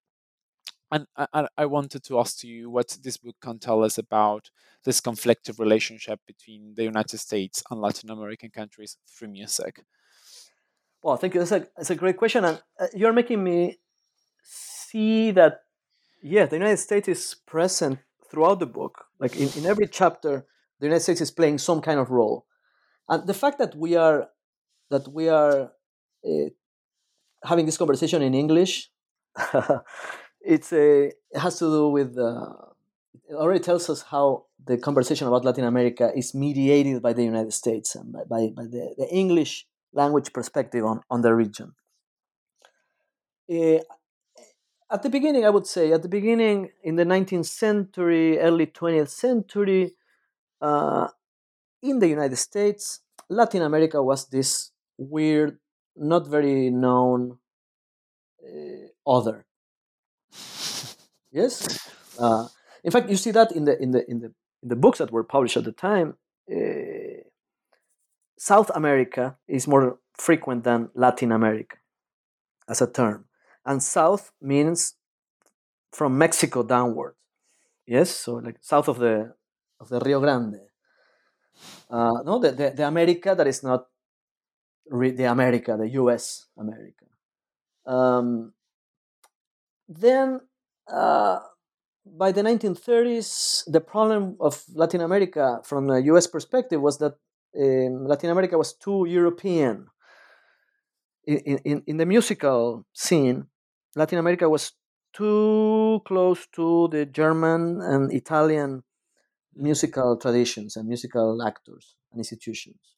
And 0.91 1.05
I, 1.15 1.47
I 1.55 1.65
wanted 1.67 2.03
to 2.05 2.19
ask 2.19 2.43
you 2.43 2.69
what 2.71 2.97
this 3.03 3.17
book 3.17 3.35
can 3.41 3.59
tell 3.59 3.83
us 3.83 3.99
about 3.99 4.49
this 4.85 4.99
conflictive 5.01 5.59
relationship 5.59 6.19
between 6.25 6.73
the 6.75 6.83
United 6.83 7.19
States 7.19 7.61
and 7.69 7.79
Latin 7.79 8.09
American 8.09 8.49
countries 8.49 8.97
through 9.07 9.27
music. 9.29 9.83
Well, 11.01 11.17
thank 11.17 11.33
you. 11.33 11.39
That's 11.39 11.51
a, 11.51 11.67
that's 11.77 11.89
a 11.89 11.95
great 11.95 12.17
question. 12.17 12.43
And 12.45 12.61
uh, 12.79 12.87
you're 12.93 13.13
making 13.13 13.43
me 13.43 13.79
see 14.43 15.31
that, 15.31 15.61
yeah, 16.21 16.45
the 16.45 16.57
United 16.57 16.77
States 16.77 17.07
is 17.07 17.35
present 17.45 17.99
throughout 18.29 18.59
the 18.59 18.65
book. 18.65 19.05
Like 19.19 19.35
in, 19.35 19.49
in 19.57 19.65
every 19.65 19.87
chapter, 19.87 20.45
the 20.79 20.87
United 20.87 21.03
States 21.03 21.21
is 21.21 21.31
playing 21.31 21.59
some 21.59 21.81
kind 21.81 21.99
of 21.99 22.09
role. 22.09 22.45
And 23.07 23.25
the 23.25 23.33
fact 23.33 23.59
that 23.59 23.75
we 23.75 23.95
are, 23.95 24.29
that 24.89 25.07
we 25.07 25.29
are 25.29 25.71
uh, 26.25 26.49
having 27.43 27.65
this 27.65 27.77
conversation 27.77 28.21
in 28.21 28.33
English, 28.33 28.89
it's 30.41 30.73
a, 30.73 31.07
it 31.07 31.39
has 31.39 31.59
to 31.59 31.65
do 31.65 31.89
with, 31.89 32.17
uh, 32.17 32.53
it 33.29 33.35
already 33.35 33.59
tells 33.59 33.89
us 33.89 34.01
how 34.01 34.45
the 34.65 34.77
conversation 34.77 35.27
about 35.27 35.45
Latin 35.45 35.63
America 35.63 36.11
is 36.15 36.35
mediated 36.35 37.01
by 37.01 37.13
the 37.13 37.23
United 37.23 37.53
States 37.53 37.95
and 37.95 38.11
by, 38.11 38.23
by, 38.29 38.49
by 38.55 38.63
the, 38.63 38.95
the 38.97 39.07
English 39.09 39.65
language 39.93 40.33
perspective 40.33 40.85
on, 40.85 41.01
on 41.09 41.21
the 41.21 41.33
region. 41.33 41.73
Uh, 43.51 43.79
at 44.91 45.03
the 45.03 45.09
beginning, 45.09 45.45
I 45.45 45.49
would 45.49 45.67
say, 45.67 45.91
at 45.91 46.01
the 46.01 46.09
beginning 46.09 46.69
in 46.83 46.95
the 46.95 47.03
19th 47.03 47.45
century, 47.45 48.39
early 48.39 48.67
20th 48.67 49.09
century, 49.09 49.95
uh, 50.61 51.07
in 51.81 51.99
the 51.99 52.07
United 52.07 52.37
States, 52.37 53.01
Latin 53.29 53.61
America 53.61 54.01
was 54.01 54.27
this 54.29 54.71
weird, 54.97 55.59
not 55.95 56.27
very 56.27 56.69
known 56.69 57.37
uh, 58.43 59.09
other. 59.09 59.45
Yes, 61.31 61.89
uh, 62.19 62.47
in 62.83 62.91
fact, 62.91 63.09
you 63.09 63.15
see 63.15 63.31
that 63.31 63.51
in 63.51 63.65
the 63.65 63.81
in 63.81 63.91
the 63.91 64.09
in 64.09 64.19
the 64.19 64.33
in 64.63 64.69
the 64.69 64.75
books 64.75 64.97
that 64.97 65.11
were 65.11 65.23
published 65.23 65.57
at 65.57 65.63
the 65.63 65.71
time. 65.71 66.17
South 68.39 68.71
America 68.73 69.35
is 69.49 69.67
more 69.67 69.99
frequent 70.13 70.63
than 70.63 70.89
Latin 70.95 71.33
America 71.33 71.75
as 72.69 72.81
a 72.81 72.87
term. 72.87 73.25
And 73.65 73.83
South 73.83 74.31
means 74.41 74.95
from 75.91 76.17
Mexico 76.17 76.63
downward. 76.63 77.15
Yes, 77.85 78.11
so 78.11 78.35
like 78.35 78.57
south 78.61 78.87
of 78.87 78.99
the 78.99 79.33
of 79.81 79.89
the 79.89 79.99
Rio 79.99 80.21
Grande. 80.21 80.61
Uh, 81.89 82.21
no, 82.23 82.39
the, 82.39 82.51
the, 82.51 82.69
the 82.69 82.87
America 82.87 83.35
that 83.35 83.47
is 83.47 83.61
not 83.61 83.87
re- 84.89 85.11
the 85.11 85.25
America, 85.25 85.75
the 85.77 85.89
U.S. 85.89 86.45
America. 86.57 87.05
Um, 87.85 88.53
then, 89.89 90.39
uh, 90.87 91.39
by 92.05 92.31
the 92.31 92.41
1930s, 92.41 93.63
the 93.69 93.81
problem 93.81 94.37
of 94.39 94.63
Latin 94.73 95.01
America 95.01 95.59
from 95.63 95.89
a 95.89 95.99
U.S. 95.99 96.27
perspective 96.27 96.79
was 96.79 96.99
that 96.99 97.15
um, 97.57 98.07
Latin 98.07 98.29
America 98.29 98.57
was 98.57 98.73
too 98.73 99.05
European. 99.07 99.87
In, 101.25 101.59
in, 101.59 101.83
in 101.85 101.97
the 101.97 102.05
musical 102.05 102.85
scene, 102.93 103.45
Latin 103.95 104.19
America 104.19 104.49
was 104.49 104.73
too 105.13 106.01
close 106.05 106.47
to 106.53 106.87
the 106.91 107.05
German 107.05 107.81
and 107.81 108.11
Italian 108.13 108.83
musical 109.55 110.17
traditions 110.17 110.75
and 110.75 110.87
musical 110.87 111.41
actors 111.45 111.95
and 112.11 112.19
institutions. 112.19 112.95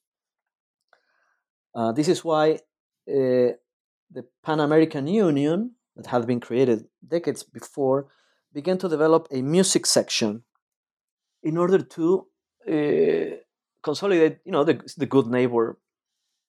Uh, 1.73 1.91
this 1.91 2.07
is 2.07 2.23
why 2.23 2.53
uh, 3.09 3.55
the 4.11 4.25
Pan 4.43 4.59
American 4.59 5.07
Union, 5.07 5.71
that 5.95 6.07
had 6.07 6.27
been 6.27 6.39
created 6.39 6.85
decades 7.05 7.43
before, 7.43 8.07
began 8.53 8.77
to 8.77 8.89
develop 8.89 9.27
a 9.31 9.41
music 9.41 9.85
section 9.85 10.43
in 11.43 11.57
order 11.57 11.79
to 11.81 12.27
uh, 12.67 13.37
consolidate, 13.83 14.39
you 14.45 14.51
know, 14.51 14.63
the, 14.63 14.81
the 14.97 15.05
good 15.05 15.27
neighbor 15.27 15.77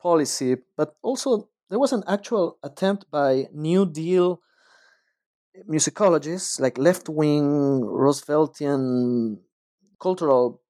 policy, 0.01 0.57
but 0.77 0.97
also 1.03 1.49
there 1.71 1.79
was 1.79 1.93
an 1.93 2.03
actual 2.07 2.59
attempt 2.63 3.11
by 3.11 3.47
New 3.53 3.87
Deal 3.87 4.41
musicologists, 5.69 6.61
like 6.61 6.79
left 6.79 7.09
wing 7.09 7.83
Rooseveltian 7.83 9.39
cultural 10.01 10.61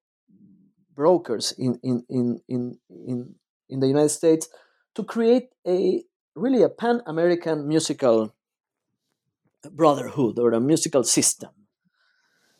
brokers 0.94 1.52
in 1.58 1.78
in 1.82 2.04
in 2.08 2.40
in 2.48 2.78
in, 2.90 3.34
in 3.68 3.80
the 3.80 3.88
United 3.88 4.10
States 4.10 4.48
to 4.94 5.02
create 5.02 5.48
a 5.66 6.04
really 6.34 6.62
a 6.62 6.68
pan 6.68 7.00
American 7.06 7.66
musical 7.66 8.34
brotherhood 9.70 10.38
or 10.38 10.52
a 10.52 10.60
musical 10.60 11.04
system. 11.04 11.50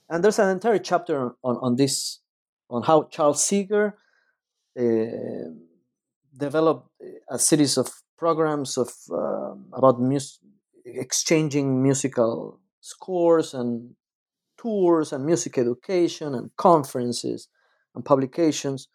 And 0.09 0.23
there's 0.23 0.39
an 0.39 0.51
entire 0.51 0.79
chapter 0.79 1.33
on, 1.43 1.57
on 1.57 1.77
this, 1.77 2.19
on 2.73 2.83
how 2.83 3.05
Charles 3.05 3.45
Seeger 3.45 3.95
uh, 4.79 4.83
developed 6.37 6.89
a 7.31 7.39
series 7.39 7.77
of 7.77 7.89
programs 8.17 8.79
of 8.79 8.91
uh, 9.11 9.55
about 9.73 10.01
mus- 10.01 10.41
exchanging 10.85 11.83
musical 11.83 12.61
scores 12.81 13.53
and 13.55 13.95
tours 14.57 15.13
and 15.13 15.27
music 15.27 15.59
education 15.59 16.35
and 16.35 16.51
conferences 16.57 17.49
and 17.95 18.05
publications 18.05 18.89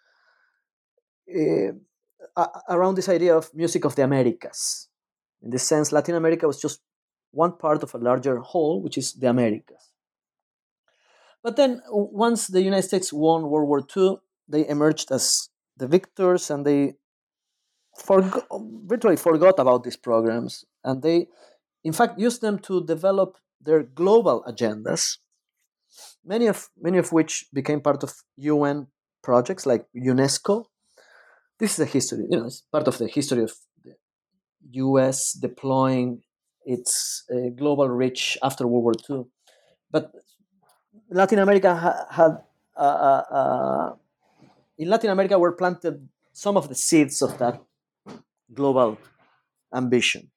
uh, 1.29 1.71
around 2.69 2.95
this 2.95 3.09
idea 3.09 3.35
of 3.35 3.53
music 3.53 3.85
of 3.85 3.95
the 3.95 4.03
Americas. 4.03 4.87
In 5.43 5.51
this 5.51 5.67
sense, 5.67 5.91
Latin 5.91 6.15
America 6.15 6.47
was 6.47 6.59
just 6.59 6.81
one 7.31 7.57
part 7.57 7.83
of 7.83 7.93
a 7.93 7.97
larger 7.97 8.39
whole, 8.39 8.81
which 8.81 8.97
is 8.97 9.13
the 9.13 9.29
Americas. 9.29 9.91
But 11.47 11.55
then, 11.55 11.81
once 11.87 12.47
the 12.47 12.61
United 12.61 12.83
States 12.83 13.13
won 13.13 13.49
World 13.49 13.69
War 13.69 13.81
II, 13.95 14.17
they 14.49 14.67
emerged 14.67 15.13
as 15.13 15.47
the 15.77 15.87
victors 15.87 16.49
and 16.51 16.65
they 16.65 16.95
virtually 18.91 19.15
forgot 19.15 19.57
about 19.57 19.85
these 19.85 19.95
programs. 19.95 20.65
And 20.83 21.01
they, 21.01 21.27
in 21.85 21.93
fact, 21.93 22.19
used 22.19 22.41
them 22.41 22.59
to 22.67 22.83
develop 22.83 23.37
their 23.61 23.81
global 23.81 24.43
agendas, 24.45 25.19
many 26.25 26.47
of, 26.47 26.67
many 26.77 26.97
of 26.97 27.13
which 27.13 27.45
became 27.53 27.79
part 27.79 28.03
of 28.03 28.13
UN 28.35 28.87
projects 29.23 29.65
like 29.65 29.85
UNESCO. 29.95 30.65
This 31.59 31.79
is 31.79 31.79
a 31.79 31.85
history, 31.85 32.25
you 32.29 32.39
know, 32.39 32.47
it's 32.47 32.63
part 32.73 32.89
of 32.89 32.97
the 32.97 33.07
history 33.07 33.43
of 33.43 33.53
the 33.85 33.93
US 34.83 35.31
deploying 35.31 36.23
its 36.65 37.23
uh, 37.31 37.51
global 37.55 37.87
reach 37.87 38.37
after 38.43 38.67
World 38.67 38.83
War 38.83 38.93
II. 39.09 39.23
But 39.89 40.11
Latin 41.09 41.39
America 41.39 41.75
ha- 41.75 42.05
had, 42.09 42.37
uh, 42.75 42.79
uh, 42.79 43.23
uh, 43.31 43.95
in 44.77 44.89
Latin 44.89 45.09
America, 45.09 45.39
were 45.39 45.53
planted 45.53 46.07
some 46.33 46.57
of 46.57 46.69
the 46.69 46.75
seeds 46.75 47.21
of 47.21 47.37
that 47.37 47.61
global 48.53 48.97
ambition. 49.73 50.29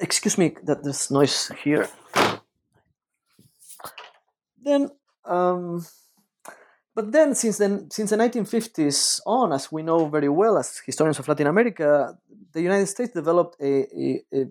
Excuse 0.00 0.38
me, 0.38 0.56
that 0.64 0.82
there's 0.82 1.10
noise 1.10 1.50
here. 1.62 1.88
Then, 4.62 4.90
um, 5.24 5.84
but 6.94 7.12
then, 7.12 7.34
since 7.34 7.58
then, 7.58 7.90
since 7.90 8.10
the 8.10 8.16
1950s 8.16 9.20
on, 9.26 9.52
as 9.52 9.70
we 9.70 9.82
know 9.82 10.06
very 10.08 10.28
well 10.28 10.58
as 10.58 10.80
historians 10.84 11.18
of 11.18 11.28
Latin 11.28 11.46
America, 11.46 12.16
the 12.52 12.62
United 12.62 12.86
States 12.86 13.12
developed 13.12 13.56
a, 13.60 13.86
a, 13.96 14.22
a 14.32 14.46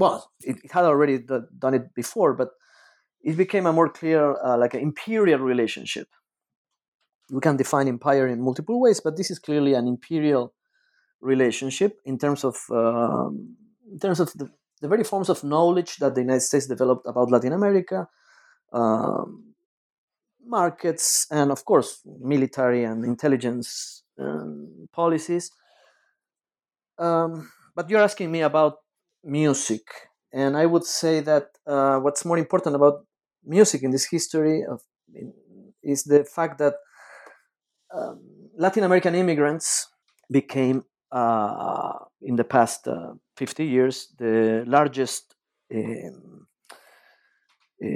well, 0.00 0.32
it, 0.40 0.56
it, 0.64 0.72
had 0.72 0.84
already 0.84 1.18
d- 1.18 1.46
done 1.58 1.74
it 1.74 1.94
before, 1.94 2.32
but 2.32 2.48
it 3.22 3.36
became 3.36 3.66
a 3.66 3.72
more 3.72 3.90
clear, 3.90 4.34
uh, 4.42 4.56
like 4.56 4.72
an 4.72 4.80
imperial 4.80 5.40
relationship. 5.40 6.08
We 7.30 7.40
can 7.40 7.58
define 7.58 7.86
empire 7.86 8.26
in 8.26 8.40
multiple 8.40 8.80
ways, 8.80 9.00
but 9.04 9.16
this 9.18 9.30
is 9.30 9.38
clearly 9.38 9.74
an 9.74 9.86
imperial 9.86 10.54
relationship 11.20 12.00
in 12.06 12.18
terms 12.18 12.44
of 12.44 12.56
um, 12.70 13.56
in 13.92 13.98
terms 13.98 14.20
of 14.20 14.32
the, 14.32 14.48
the, 14.80 14.88
very 14.88 15.04
forms 15.04 15.28
of 15.28 15.44
knowledge 15.44 15.96
that 15.96 16.14
the 16.14 16.22
United 16.22 16.40
States 16.40 16.66
developed 16.66 17.06
about 17.06 17.30
Latin 17.30 17.52
America, 17.52 18.08
um, 18.72 19.52
markets, 20.42 21.26
and 21.30 21.52
of 21.52 21.64
course, 21.66 22.00
military 22.20 22.84
and 22.84 23.04
intelligence 23.04 24.02
um, 24.18 24.88
policies. 24.92 25.50
Um, 26.98 27.50
but 27.76 27.90
you're 27.90 28.02
asking 28.02 28.32
me 28.32 28.40
about 28.40 28.78
music, 29.24 29.82
and 30.32 30.56
I 30.56 30.66
would 30.66 30.84
say 30.84 31.20
that 31.20 31.48
uh, 31.66 31.98
what's 31.98 32.24
more 32.24 32.38
important 32.38 32.76
about 32.76 33.04
music 33.44 33.82
in 33.82 33.90
this 33.90 34.06
history 34.06 34.64
of 34.64 34.82
is 35.82 36.04
the 36.04 36.24
fact 36.24 36.58
that 36.58 36.74
um, 37.94 38.20
Latin 38.56 38.84
American 38.84 39.14
immigrants 39.14 39.88
became 40.30 40.84
uh, 41.10 41.94
in 42.22 42.36
the 42.36 42.44
past 42.44 42.86
uh, 42.86 43.14
50 43.36 43.64
years 43.64 44.14
the 44.18 44.64
largest 44.66 45.34
um, 45.74 46.46
uh, 47.82 47.88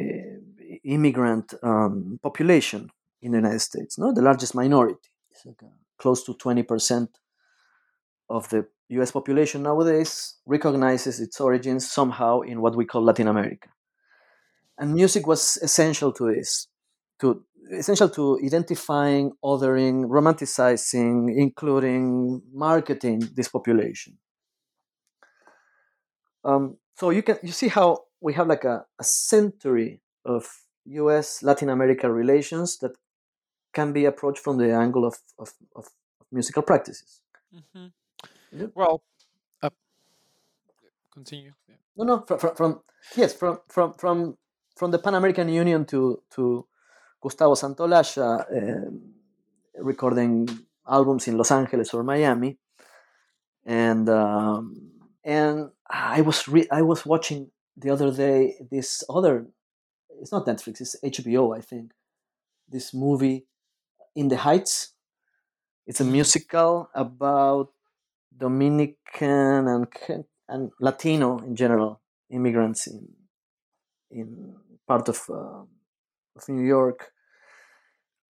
immigrant 0.84 1.54
um, 1.62 2.18
population 2.22 2.90
in 3.22 3.32
the 3.32 3.38
United 3.38 3.60
States, 3.60 3.98
no, 3.98 4.12
the 4.12 4.22
largest 4.22 4.54
minority, 4.54 5.10
like 5.44 5.60
close 5.98 6.24
to 6.24 6.34
20 6.34 6.62
percent 6.62 7.18
of 8.28 8.48
the 8.48 8.66
US 8.88 9.12
population 9.12 9.62
nowadays 9.62 10.34
recognizes 10.46 11.20
its 11.20 11.40
origins 11.40 11.90
somehow 11.90 12.40
in 12.40 12.60
what 12.60 12.76
we 12.76 12.84
call 12.84 13.02
Latin 13.02 13.28
America. 13.28 13.68
And 14.78 14.94
music 14.94 15.26
was 15.26 15.56
essential 15.62 16.12
to 16.12 16.34
this, 16.34 16.68
to 17.20 17.44
essential 17.72 18.08
to 18.10 18.38
identifying, 18.44 19.32
othering, 19.42 20.06
romanticizing, 20.06 21.32
including 21.36 22.42
marketing 22.52 23.22
this 23.34 23.48
population. 23.48 24.18
Um, 26.44 26.76
so 26.96 27.10
you 27.10 27.22
can 27.22 27.38
you 27.42 27.52
see 27.52 27.68
how 27.68 28.04
we 28.20 28.34
have 28.34 28.48
like 28.48 28.64
a, 28.64 28.84
a 28.98 29.04
century 29.04 30.02
of 30.24 30.46
U.S. 30.86 31.42
Latin 31.42 31.70
America 31.70 32.10
relations 32.10 32.78
that 32.78 32.92
can 33.72 33.92
be 33.92 34.04
approached 34.04 34.42
from 34.42 34.58
the 34.58 34.72
angle 34.72 35.04
of, 35.04 35.16
of, 35.38 35.50
of 35.74 35.86
musical 36.30 36.62
practices. 36.62 37.20
Mm-hmm. 37.54 37.86
Yep. 38.54 38.70
Well, 38.74 39.02
uh, 39.62 39.70
continue. 41.12 41.52
Yeah. 41.68 41.74
No, 41.96 42.04
no, 42.04 42.20
from, 42.26 42.38
from, 42.38 42.54
from 42.54 42.80
yes, 43.16 43.34
from 43.34 43.58
from 43.68 43.94
from 43.94 44.36
from 44.76 44.90
the 44.90 44.98
Pan 44.98 45.14
American 45.14 45.48
Union 45.48 45.84
to 45.86 46.22
to 46.30 46.66
Gustavo 47.20 47.54
Santaolalla 47.54 48.40
uh, 48.40 48.90
recording 49.82 50.48
albums 50.86 51.26
in 51.28 51.36
Los 51.36 51.50
Angeles 51.50 51.92
or 51.94 52.02
Miami, 52.04 52.58
and 53.64 54.08
um, 54.08 54.90
and 55.24 55.70
I 55.88 56.20
was 56.20 56.46
re- 56.48 56.68
I 56.70 56.82
was 56.82 57.04
watching 57.04 57.50
the 57.76 57.90
other 57.90 58.12
day 58.12 58.54
this 58.70 59.02
other 59.10 59.46
it's 60.20 60.30
not 60.30 60.46
Netflix 60.46 60.80
it's 60.80 60.96
HBO 61.02 61.56
I 61.56 61.60
think 61.60 61.92
this 62.68 62.94
movie 62.94 63.46
In 64.14 64.28
the 64.28 64.36
Heights. 64.36 64.90
It's 65.86 66.00
a 66.00 66.04
musical 66.04 66.88
about 66.94 67.73
Dominican 68.36 69.68
and 69.68 69.86
and 70.48 70.70
Latino 70.80 71.38
in 71.38 71.56
general 71.56 72.00
immigrants 72.30 72.86
in 72.86 73.08
in 74.10 74.54
part 74.86 75.08
of 75.08 75.20
uh, 75.30 75.62
of 76.36 76.48
New 76.48 76.66
York. 76.66 77.10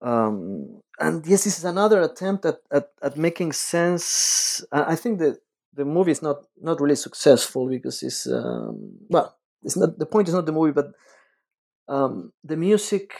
Um, 0.02 0.82
and 1.00 1.26
yes, 1.26 1.44
this 1.44 1.58
is 1.58 1.64
another 1.64 2.02
attempt 2.02 2.44
at, 2.44 2.58
at, 2.70 2.90
at 3.02 3.16
making 3.16 3.52
sense. 3.52 4.64
I 4.70 4.96
think 4.96 5.18
that 5.20 5.38
the 5.72 5.84
movie 5.84 6.12
is 6.12 6.22
not 6.22 6.44
not 6.60 6.80
really 6.80 6.96
successful 6.96 7.68
because 7.68 8.02
it's 8.02 8.26
um, 8.26 8.98
well, 9.08 9.36
it's 9.62 9.76
not 9.76 9.98
the 9.98 10.06
point 10.06 10.28
is 10.28 10.34
not 10.34 10.46
the 10.46 10.52
movie, 10.52 10.72
but 10.72 10.92
um, 11.88 12.32
the 12.44 12.56
music 12.56 13.12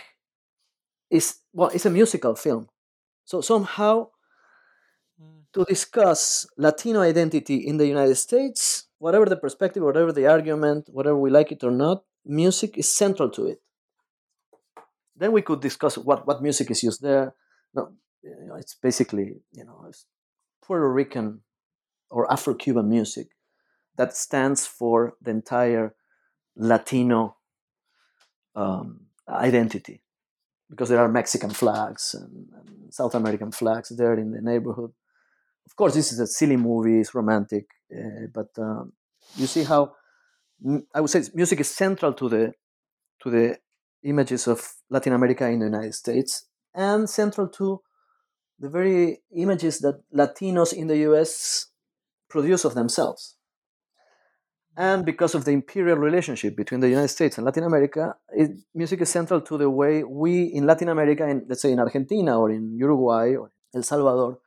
is 1.10 1.36
well, 1.52 1.70
it's 1.70 1.86
a 1.86 1.90
musical 1.90 2.34
film, 2.34 2.68
so 3.24 3.40
somehow 3.40 4.08
to 5.54 5.64
discuss 5.64 6.46
Latino 6.58 7.00
identity 7.00 7.56
in 7.56 7.76
the 7.78 7.86
United 7.86 8.16
States, 8.16 8.88
whatever 8.98 9.24
the 9.24 9.36
perspective, 9.36 9.82
whatever 9.82 10.12
the 10.12 10.26
argument, 10.26 10.88
whatever 10.90 11.16
we 11.16 11.30
like 11.30 11.52
it 11.52 11.62
or 11.62 11.70
not, 11.70 12.02
music 12.26 12.76
is 12.76 12.92
central 12.92 13.30
to 13.30 13.46
it. 13.46 13.62
Then 15.16 15.30
we 15.30 15.42
could 15.42 15.60
discuss 15.60 15.96
what, 15.96 16.26
what 16.26 16.42
music 16.42 16.70
is 16.70 16.82
used 16.82 17.02
there. 17.02 17.34
No, 17.72 17.92
you 18.22 18.46
know, 18.48 18.56
it's 18.56 18.74
basically 18.74 19.36
you 19.52 19.64
know 19.64 19.90
Puerto 20.64 20.90
Rican 20.92 21.40
or 22.10 22.30
Afro-Cuban 22.32 22.88
music 22.88 23.28
that 23.96 24.16
stands 24.16 24.66
for 24.66 25.14
the 25.22 25.30
entire 25.30 25.94
Latino 26.56 27.36
um, 28.56 29.06
identity, 29.28 30.02
because 30.68 30.88
there 30.88 30.98
are 30.98 31.08
Mexican 31.08 31.50
flags 31.50 32.14
and, 32.14 32.48
and 32.58 32.92
South 32.92 33.14
American 33.14 33.52
flags 33.52 33.90
there 33.96 34.14
in 34.14 34.32
the 34.32 34.40
neighborhood 34.40 34.92
of 35.66 35.76
course, 35.76 35.94
this 35.94 36.12
is 36.12 36.20
a 36.20 36.26
silly 36.26 36.56
movie, 36.56 37.00
it's 37.00 37.14
romantic, 37.14 37.66
uh, 37.94 38.26
but 38.32 38.48
um, 38.58 38.92
you 39.36 39.46
see 39.46 39.64
how 39.64 39.92
I 40.94 41.00
would 41.00 41.10
say 41.10 41.22
music 41.34 41.60
is 41.60 41.70
central 41.70 42.12
to 42.14 42.28
the 42.28 42.52
to 43.22 43.30
the 43.30 43.58
images 44.02 44.46
of 44.46 44.74
Latin 44.90 45.12
America 45.12 45.48
in 45.48 45.58
the 45.60 45.66
United 45.66 45.94
States 45.94 46.46
and 46.74 47.08
central 47.08 47.48
to 47.48 47.80
the 48.58 48.68
very 48.68 49.22
images 49.34 49.78
that 49.80 50.02
Latinos 50.14 50.72
in 50.72 50.86
the 50.86 50.98
US 51.10 51.66
produce 52.28 52.64
of 52.64 52.74
themselves. 52.74 53.36
and 54.76 55.04
because 55.04 55.34
of 55.36 55.44
the 55.44 55.52
imperial 55.52 55.96
relationship 55.96 56.56
between 56.56 56.80
the 56.80 56.88
United 56.88 57.08
States 57.08 57.38
and 57.38 57.44
Latin 57.44 57.64
America, 57.64 58.16
it, 58.30 58.50
music 58.74 59.00
is 59.00 59.08
central 59.08 59.40
to 59.40 59.56
the 59.56 59.70
way 59.70 60.02
we 60.02 60.44
in 60.44 60.66
Latin 60.66 60.88
America, 60.88 61.26
in, 61.28 61.44
let's 61.48 61.62
say 61.62 61.70
in 61.70 61.78
Argentina 61.78 62.38
or 62.38 62.50
in 62.50 62.76
Uruguay 62.76 63.36
or 63.36 63.52
El 63.74 63.84
Salvador, 63.84 64.40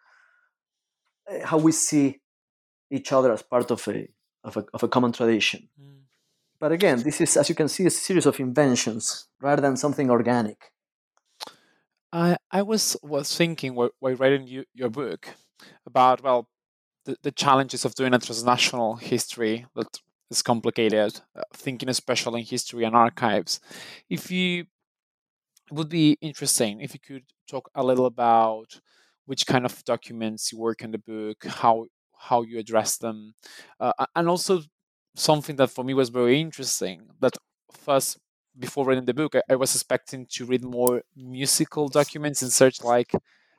how 1.43 1.57
we 1.57 1.71
see 1.71 2.19
each 2.89 3.11
other 3.11 3.31
as 3.31 3.41
part 3.41 3.71
of 3.71 3.87
a 3.87 4.07
of 4.43 4.57
a, 4.57 4.65
of 4.73 4.83
a 4.83 4.87
common 4.87 5.11
tradition. 5.11 5.69
Mm. 5.81 6.03
But 6.59 6.71
again, 6.71 7.03
this 7.03 7.21
is, 7.21 7.37
as 7.37 7.49
you 7.49 7.55
can 7.55 7.67
see, 7.67 7.85
a 7.85 7.89
series 7.89 8.25
of 8.25 8.39
inventions 8.39 9.27
rather 9.41 9.61
than 9.61 9.77
something 9.77 10.09
organic. 10.09 10.71
I 12.11 12.37
I 12.51 12.61
was 12.61 12.95
was 13.03 13.35
thinking 13.35 13.75
while, 13.75 13.91
while 13.99 14.15
writing 14.15 14.47
you, 14.47 14.63
your 14.73 14.89
book 14.89 15.35
about 15.85 16.23
well 16.23 16.47
the, 17.05 17.17
the 17.21 17.31
challenges 17.31 17.85
of 17.85 17.95
doing 17.95 18.13
a 18.13 18.19
transnational 18.19 18.95
history 18.95 19.65
that 19.75 19.99
is 20.29 20.41
complicated, 20.41 21.21
uh, 21.35 21.43
thinking 21.53 21.89
especially 21.89 22.41
in 22.41 22.45
history 22.45 22.83
and 22.85 22.95
archives. 22.95 23.59
If 24.09 24.31
you 24.31 24.65
it 25.69 25.73
would 25.73 25.89
be 25.89 26.17
interesting 26.21 26.79
if 26.79 26.93
you 26.93 26.99
could 26.99 27.25
talk 27.49 27.69
a 27.75 27.83
little 27.83 28.05
about 28.05 28.79
which 29.27 29.45
kind 29.45 29.65
of 29.65 29.83
documents 29.83 30.51
you 30.51 30.57
work 30.57 30.81
in 30.81 30.91
the 30.91 30.97
book, 30.97 31.45
how 31.45 31.85
how 32.19 32.41
you 32.41 32.57
address 32.57 32.97
them, 32.97 33.35
uh, 33.79 33.93
and 34.15 34.27
also 34.27 34.61
something 35.15 35.55
that 35.57 35.69
for 35.69 35.83
me 35.83 35.93
was 35.93 36.09
very 36.09 36.39
interesting. 36.41 37.09
That 37.19 37.33
first, 37.71 38.17
before 38.57 38.85
reading 38.87 39.05
the 39.05 39.13
book, 39.13 39.35
I, 39.35 39.41
I 39.49 39.55
was 39.55 39.75
expecting 39.75 40.25
to 40.31 40.45
read 40.45 40.63
more 40.63 41.03
musical 41.15 41.87
documents 41.89 42.41
in 42.41 42.49
search 42.49 42.83
like 42.83 43.11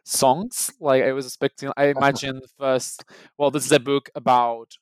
songs. 0.04 0.72
Like 0.80 1.04
I 1.04 1.12
was 1.12 1.26
expecting, 1.26 1.70
I 1.76 1.84
imagined 1.96 2.42
first, 2.58 3.04
well, 3.36 3.50
this 3.50 3.66
is 3.66 3.72
a 3.72 3.80
book 3.80 4.10
about 4.14 4.78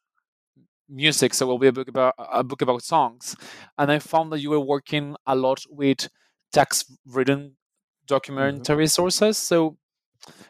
music, 0.88 1.34
so 1.34 1.46
it 1.46 1.48
will 1.48 1.58
be 1.58 1.66
a 1.66 1.72
book 1.72 1.88
about 1.88 2.14
a 2.18 2.44
book 2.44 2.62
about 2.62 2.82
songs. 2.82 3.36
And 3.76 3.90
I 3.90 3.98
found 3.98 4.32
that 4.32 4.40
you 4.40 4.50
were 4.50 4.60
working 4.60 5.16
a 5.26 5.34
lot 5.34 5.64
with 5.68 6.08
text-written 6.52 7.40
mm-hmm. 7.40 8.06
documentary 8.06 8.84
mm-hmm. 8.84 9.00
sources. 9.00 9.36
So 9.36 9.76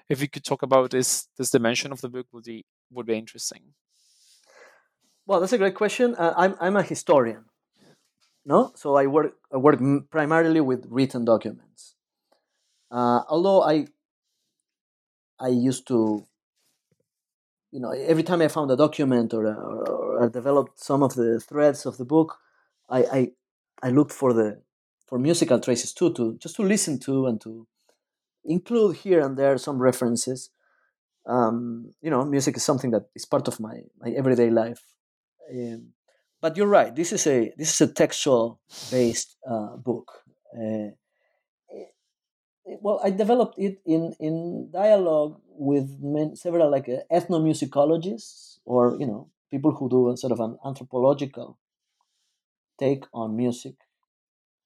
if 0.09 0.21
you 0.21 0.29
could 0.29 0.45
talk 0.45 0.63
about 0.63 0.91
this 0.91 1.29
this 1.37 1.51
dimension 1.51 1.93
of 1.93 2.01
the 2.01 2.09
book, 2.09 2.27
would 2.33 2.45
be 2.45 2.65
would 2.91 3.07
be 3.07 3.17
interesting. 3.19 3.75
Well, 5.27 5.41
that's 5.41 5.53
a 5.53 5.59
great 5.59 5.75
question. 5.75 6.15
Uh, 6.15 6.35
I'm 6.37 6.55
I'm 6.61 6.77
a 6.77 6.83
historian, 6.83 7.45
no, 8.45 8.73
so 8.77 8.97
I 8.97 9.07
work 9.07 9.35
I 9.53 9.57
work 9.57 9.81
primarily 10.11 10.61
with 10.61 10.87
written 10.89 11.25
documents. 11.25 11.97
Uh, 12.91 13.23
although 13.29 13.63
I 13.63 13.87
I 15.41 15.49
used 15.49 15.87
to, 15.89 16.25
you 17.73 17.81
know, 17.81 17.91
every 17.91 18.23
time 18.23 18.41
I 18.41 18.49
found 18.49 18.71
a 18.71 18.77
document 18.77 19.35
or, 19.35 19.47
or, 19.47 20.23
or 20.23 20.29
developed 20.29 20.81
some 20.81 21.03
of 21.03 21.15
the 21.15 21.41
threads 21.41 21.85
of 21.87 21.99
the 21.99 22.05
book, 22.05 22.39
I, 22.89 23.03
I 23.03 23.33
I 23.83 23.91
looked 23.91 24.13
for 24.13 24.33
the 24.33 24.63
for 25.07 25.19
musical 25.19 25.61
traces 25.61 25.93
too, 25.93 26.13
to 26.15 26.37
just 26.39 26.57
to 26.57 26.63
listen 26.63 26.99
to 27.01 27.27
and 27.27 27.41
to 27.41 27.67
include 28.47 28.97
here 28.97 29.21
and 29.21 29.37
there 29.37 29.59
some 29.59 29.79
references. 29.79 30.51
Um, 31.27 31.93
you 32.01 32.11
know, 32.11 32.25
music 32.25 32.57
is 32.57 32.65
something 32.65 32.93
that 32.93 33.07
is 33.15 33.25
part 33.25 33.49
of 33.49 33.59
my, 33.59 33.81
my 34.01 34.11
everyday 34.11 34.51
life. 34.51 34.83
Um, 35.53 35.93
but 36.41 36.57
you're 36.57 36.69
right. 36.69 36.95
This 36.95 37.13
is 37.13 37.27
a 37.27 37.53
this 37.57 37.75
is 37.75 37.81
a 37.81 37.93
textual 37.93 38.61
based 38.91 39.37
uh, 39.49 39.77
book. 39.77 40.23
Uh, 40.55 40.95
well, 42.81 43.01
I 43.03 43.11
developed 43.11 43.59
it 43.59 43.81
in 43.87 44.15
in 44.21 44.71
dialogue 44.73 45.41
with 45.49 45.99
many, 46.01 46.37
several 46.37 46.71
like 46.71 46.89
uh, 46.89 47.03
ethnomusicologists 47.13 48.59
or 48.65 48.97
you 48.99 49.07
know 49.07 49.31
people 49.51 49.73
who 49.73 49.89
do 49.89 50.11
a 50.11 50.17
sort 50.17 50.33
of 50.33 50.41
an 50.41 50.59
anthropological 50.65 51.59
take 52.79 53.05
on 53.13 53.37
music. 53.37 53.75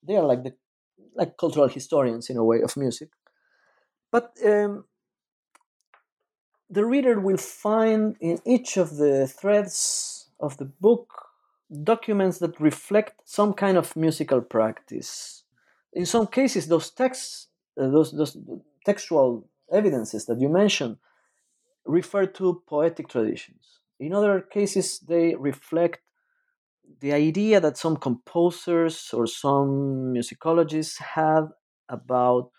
They 0.03 0.17
are 0.17 0.25
like 0.25 0.43
the 0.43 0.55
like 1.15 1.37
cultural 1.37 1.69
historians 1.69 2.31
in 2.31 2.37
a 2.37 2.45
way 2.45 2.63
of 2.63 2.77
music, 2.77 3.11
but 4.11 4.37
um, 4.45 4.85
the 6.69 6.85
reader 6.85 7.19
will 7.21 7.37
find 7.37 8.17
in 8.21 8.39
each 8.45 8.77
of 8.77 8.97
the 8.97 9.27
threads 9.27 10.29
of 10.39 10.57
the 10.57 10.65
book 10.65 11.27
documents 11.83 12.39
that 12.39 12.61
reflect 12.61 13.21
some 13.25 13.53
kind 13.53 13.77
of 13.77 13.95
musical 13.97 14.41
practice. 14.41 15.45
In 15.93 16.07
some 16.07 16.27
cases, 16.27 16.69
those 16.69 16.91
texts, 16.91 17.49
uh, 17.81 17.89
those, 17.89 18.13
those 18.13 18.37
textual 18.85 19.49
evidences 19.73 20.27
that 20.27 20.41
you 20.41 20.49
mentioned, 20.49 20.97
refer 21.85 22.27
to 22.27 22.63
poetic 22.67 23.09
traditions. 23.09 23.81
In 23.99 24.15
other 24.15 24.41
cases, 24.41 25.01
they 25.01 25.35
reflect 25.35 26.01
the 27.01 27.13
idea 27.13 27.61
that 27.61 27.79
some 27.79 27.97
composers 27.97 29.11
or 29.13 29.27
some 29.27 30.13
musicologists 30.15 30.99
have 31.01 31.49
about 31.89 32.51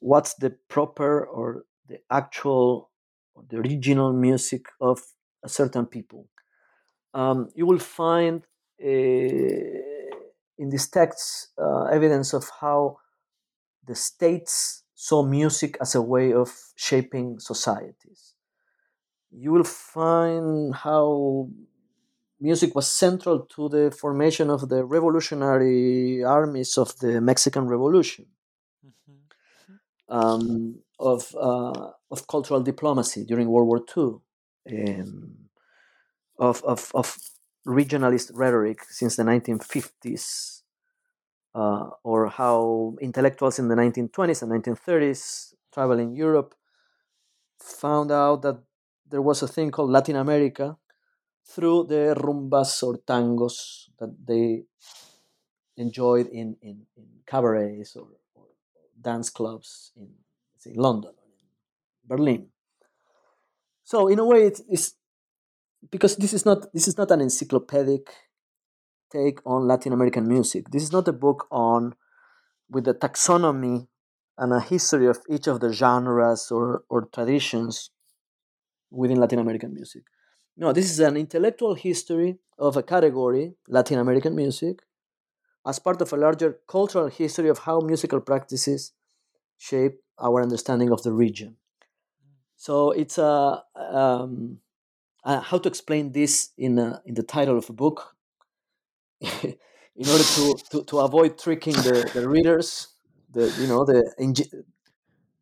what's 0.00 0.34
the 0.34 0.50
proper 0.68 1.24
or 1.24 1.64
the 1.88 1.98
actual 2.10 2.90
or 3.34 3.44
the 3.48 3.58
original 3.58 4.12
music 4.12 4.66
of 4.80 5.00
a 5.44 5.48
certain 5.48 5.86
people. 5.86 6.28
Um, 7.14 7.48
you 7.54 7.66
will 7.66 7.78
find 7.78 8.42
uh, 8.82 8.88
in 10.58 10.70
these 10.70 10.88
texts 10.88 11.48
uh, 11.58 11.84
evidence 11.84 12.32
of 12.32 12.44
how 12.60 12.98
the 13.86 13.94
states 13.94 14.82
saw 14.94 15.22
music 15.22 15.76
as 15.80 15.94
a 15.94 16.02
way 16.02 16.32
of 16.32 16.50
shaping 16.74 17.38
societies. 17.38 18.34
You 19.30 19.52
will 19.52 19.64
find 19.64 20.74
how 20.74 21.48
music 22.40 22.74
was 22.74 22.90
central 22.90 23.40
to 23.40 23.68
the 23.68 23.90
formation 23.90 24.50
of 24.50 24.68
the 24.68 24.84
revolutionary 24.84 26.24
armies 26.24 26.76
of 26.78 26.98
the 26.98 27.20
Mexican 27.20 27.66
Revolution 27.66 28.26
um, 30.08 30.80
of 30.98 31.34
uh, 31.34 31.90
of 32.10 32.26
cultural 32.28 32.62
diplomacy 32.62 33.24
during 33.24 33.48
World 33.48 33.68
War 33.68 33.80
II, 33.96 34.20
um, 34.70 35.36
of, 36.38 36.62
of 36.64 36.90
of 36.94 37.18
regionalist 37.66 38.30
rhetoric 38.34 38.84
since 38.84 39.16
the 39.16 39.24
1950s, 39.24 40.62
uh, 41.54 41.90
or 42.04 42.28
how 42.28 42.94
intellectuals 43.00 43.58
in 43.58 43.68
the 43.68 43.74
1920s 43.74 44.42
and 44.42 44.52
1930s 44.52 45.54
traveling 45.72 46.14
Europe 46.14 46.54
found 47.58 48.10
out 48.12 48.42
that 48.42 48.58
there 49.08 49.22
was 49.22 49.42
a 49.42 49.48
thing 49.48 49.70
called 49.70 49.90
Latin 49.90 50.16
America 50.16 50.76
through 51.44 51.84
the 51.84 52.14
rumbas 52.18 52.82
or 52.82 52.98
tangos 52.98 53.88
that 53.98 54.14
they 54.26 54.64
enjoyed 55.76 56.26
in, 56.28 56.56
in, 56.62 56.86
in 56.96 57.06
cabarets 57.26 57.96
or 57.96 58.08
dance 59.10 59.30
clubs 59.38 59.92
in 59.96 60.08
say, 60.62 60.72
London, 60.74 61.14
Berlin. 62.04 62.42
So 63.84 64.08
in 64.08 64.18
a 64.18 64.26
way, 64.26 64.40
it's, 64.50 64.62
it's 64.68 64.94
because 65.90 66.16
this 66.16 66.32
is 66.32 66.44
not 66.44 66.58
this 66.74 66.88
is 66.88 66.96
not 66.98 67.10
an 67.10 67.20
encyclopedic 67.20 68.04
take 69.12 69.38
on 69.46 69.68
Latin 69.72 69.92
American 69.92 70.26
music. 70.26 70.70
This 70.70 70.82
is 70.82 70.92
not 70.92 71.06
a 71.08 71.12
book 71.12 71.46
on 71.50 71.94
with 72.68 72.88
a 72.88 72.94
taxonomy 72.94 73.86
and 74.36 74.52
a 74.52 74.60
history 74.60 75.06
of 75.06 75.18
each 75.30 75.46
of 75.46 75.60
the 75.60 75.72
genres 75.72 76.50
or, 76.50 76.82
or 76.88 77.08
traditions 77.16 77.90
within 78.90 79.18
Latin 79.18 79.38
American 79.38 79.72
music. 79.72 80.02
No, 80.56 80.72
this 80.72 80.90
is 80.90 81.00
an 81.00 81.16
intellectual 81.16 81.74
history 81.74 82.38
of 82.58 82.76
a 82.76 82.82
category, 82.82 83.54
Latin 83.68 83.98
American 83.98 84.34
music, 84.34 84.80
as 85.66 85.78
part 85.78 86.00
of 86.00 86.12
a 86.12 86.16
larger 86.16 86.58
cultural 86.68 87.08
history 87.08 87.48
of 87.48 87.60
how 87.60 87.80
musical 87.80 88.20
practices 88.20 88.92
shape 89.58 90.00
our 90.18 90.42
understanding 90.42 90.90
of 90.92 91.02
the 91.02 91.12
region. 91.12 91.56
So 92.56 92.90
it's 92.92 93.18
a 93.18 93.62
um, 93.74 94.58
uh, 95.24 95.40
how 95.40 95.58
to 95.58 95.68
explain 95.68 96.12
this 96.12 96.50
in 96.56 96.78
a, 96.78 97.02
in 97.04 97.14
the 97.14 97.22
title 97.22 97.58
of 97.58 97.68
a 97.70 97.72
book 97.72 98.16
in 99.20 100.08
order 100.08 100.24
to, 100.24 100.56
to, 100.70 100.84
to 100.84 100.98
avoid 101.00 101.38
tricking 101.38 101.74
the, 101.74 102.10
the 102.14 102.28
readers, 102.28 102.88
the 103.32 103.54
you 103.60 103.66
know 103.66 103.84
the, 103.84 104.02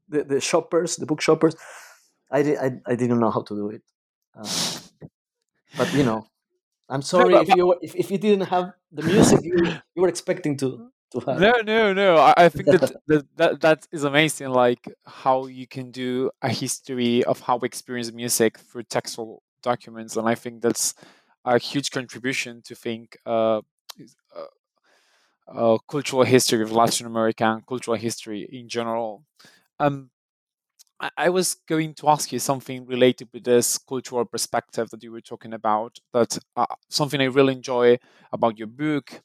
the 0.08 0.24
the 0.24 0.40
shoppers, 0.40 0.96
the 0.96 1.06
book 1.06 1.20
shoppers. 1.20 1.54
I, 2.30 2.38
I, 2.38 2.70
I 2.86 2.94
didn't 2.96 3.20
know 3.20 3.30
how 3.30 3.42
to 3.42 3.54
do 3.54 3.70
it, 3.70 3.82
uh, 4.36 4.48
but 5.76 5.92
you 5.94 6.02
know 6.02 6.26
I'm 6.88 7.02
sorry 7.02 7.34
if 7.34 7.48
you 7.54 7.74
if, 7.80 7.94
if 7.94 8.10
you 8.10 8.18
didn't 8.18 8.46
have 8.46 8.72
the 8.92 9.02
music 9.02 9.40
you, 9.42 9.54
you 9.94 10.02
were 10.02 10.08
expecting 10.08 10.56
to 10.58 10.90
to 11.12 11.20
have. 11.20 11.40
No, 11.40 11.52
no, 11.64 11.92
no. 11.92 12.16
I, 12.16 12.34
I 12.36 12.48
think 12.48 12.66
that, 12.66 12.92
that 13.06 13.26
that 13.36 13.60
that 13.60 13.88
is 13.90 14.04
amazing. 14.04 14.50
Like 14.50 14.88
how 15.06 15.46
you 15.46 15.66
can 15.66 15.90
do 15.90 16.30
a 16.42 16.48
history 16.48 17.24
of 17.24 17.40
how 17.40 17.56
we 17.56 17.66
experience 17.66 18.12
music 18.12 18.58
through 18.58 18.84
textual 18.84 19.42
documents, 19.62 20.16
and 20.16 20.28
I 20.28 20.34
think 20.34 20.62
that's 20.62 20.94
a 21.44 21.58
huge 21.58 21.90
contribution 21.90 22.62
to 22.64 22.74
think 22.74 23.16
uh, 23.26 23.60
uh, 24.36 24.44
uh, 25.48 25.78
cultural 25.88 26.24
history 26.24 26.62
of 26.62 26.72
Latin 26.72 27.06
American 27.06 27.62
cultural 27.66 27.96
history 27.96 28.48
in 28.50 28.68
general. 28.68 29.24
Um, 29.78 30.10
I 31.16 31.28
was 31.28 31.56
going 31.68 31.94
to 31.94 32.08
ask 32.08 32.32
you 32.32 32.38
something 32.38 32.86
related 32.86 33.28
with 33.32 33.44
this 33.44 33.78
cultural 33.78 34.24
perspective 34.24 34.90
that 34.90 35.02
you 35.02 35.12
were 35.12 35.20
talking 35.20 35.52
about. 35.52 35.98
That 36.12 36.38
uh, 36.56 36.66
something 36.88 37.20
I 37.20 37.24
really 37.24 37.54
enjoy 37.54 37.98
about 38.32 38.58
your 38.58 38.68
book. 38.68 39.22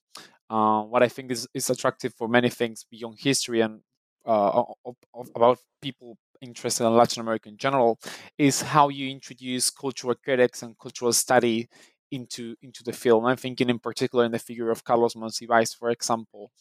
Uh, 0.49 0.82
what 0.84 1.03
I 1.03 1.07
think 1.07 1.32
is, 1.32 1.47
is 1.53 1.69
attractive 1.69 2.13
for 2.15 2.27
many 2.27 2.49
things 2.49 2.86
beyond 2.89 3.19
history 3.19 3.61
and 3.61 3.82
uh, 4.25 4.63
of, 4.86 4.95
of, 5.13 5.30
about 5.36 5.59
people 5.82 6.17
interested 6.41 6.86
in 6.86 6.95
Latin 6.95 7.21
America 7.21 7.49
in 7.49 7.57
general 7.57 7.99
is 8.38 8.61
how 8.61 8.89
you 8.89 9.09
introduce 9.09 9.69
cultural 9.69 10.15
critics 10.15 10.63
and 10.63 10.77
cultural 10.77 11.13
study 11.13 11.69
into 12.11 12.55
into 12.61 12.84
the 12.84 12.93
film. 12.93 13.25
I'm 13.25 13.38
thinking 13.38 13.69
in 13.69 13.80
particular 13.80 14.25
in 14.25 14.32
the 14.32 14.39
figure 14.39 14.71
of 14.71 14.84
Carlos 14.84 15.13
Monsiváis, 15.13 15.75
for 15.75 15.91
example, 15.91 16.51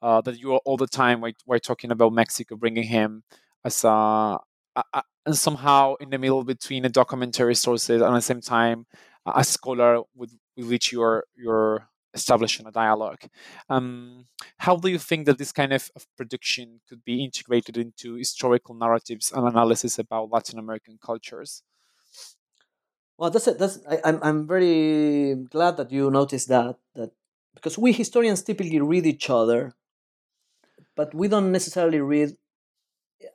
uh, 0.00 0.20
that 0.20 0.38
you 0.38 0.54
are 0.54 0.60
all 0.64 0.76
the 0.76 0.86
time 0.86 1.20
we're, 1.20 1.32
we're 1.46 1.58
talking 1.58 1.90
about 1.90 2.12
Mexico, 2.12 2.56
bringing 2.56 2.84
him 2.84 3.24
as 3.64 3.84
a, 3.84 4.38
a, 4.76 5.02
and 5.26 5.36
somehow 5.36 5.94
in 5.96 6.10
the 6.10 6.18
middle 6.18 6.44
between 6.44 6.84
a 6.84 6.88
documentary 6.88 7.54
sources 7.54 8.02
and 8.02 8.10
at 8.10 8.14
the 8.14 8.20
same 8.20 8.40
time 8.40 8.86
a 9.26 9.44
scholar 9.44 10.02
with, 10.14 10.36
with 10.56 10.68
which 10.68 10.92
you're 10.92 11.24
you're 11.36 11.88
establishing 12.14 12.66
a 12.66 12.70
dialogue. 12.70 13.20
Um, 13.68 14.26
how 14.58 14.76
do 14.76 14.88
you 14.88 14.98
think 14.98 15.26
that 15.26 15.38
this 15.38 15.52
kind 15.52 15.72
of, 15.72 15.90
of, 15.96 16.06
production 16.16 16.80
could 16.86 17.02
be 17.04 17.24
integrated 17.24 17.76
into 17.76 18.14
historical 18.14 18.74
narratives 18.74 19.32
and 19.32 19.48
analysis 19.48 19.98
about 19.98 20.30
Latin 20.30 20.58
American 20.58 20.98
cultures? 21.02 21.62
Well, 23.16 23.30
that's 23.30 23.46
it. 23.46 23.58
That's 23.58 23.78
I, 23.88 24.00
I'm 24.04 24.18
I'm 24.22 24.46
very 24.46 25.36
glad 25.50 25.76
that 25.76 25.92
you 25.92 26.10
noticed 26.10 26.48
that 26.48 26.76
that 26.94 27.12
because 27.54 27.78
we 27.78 27.92
historians 27.92 28.42
typically 28.42 28.80
read 28.80 29.06
each 29.06 29.30
other, 29.30 29.74
but 30.96 31.14
we 31.14 31.28
don't 31.28 31.52
necessarily 31.52 32.00
read 32.00 32.36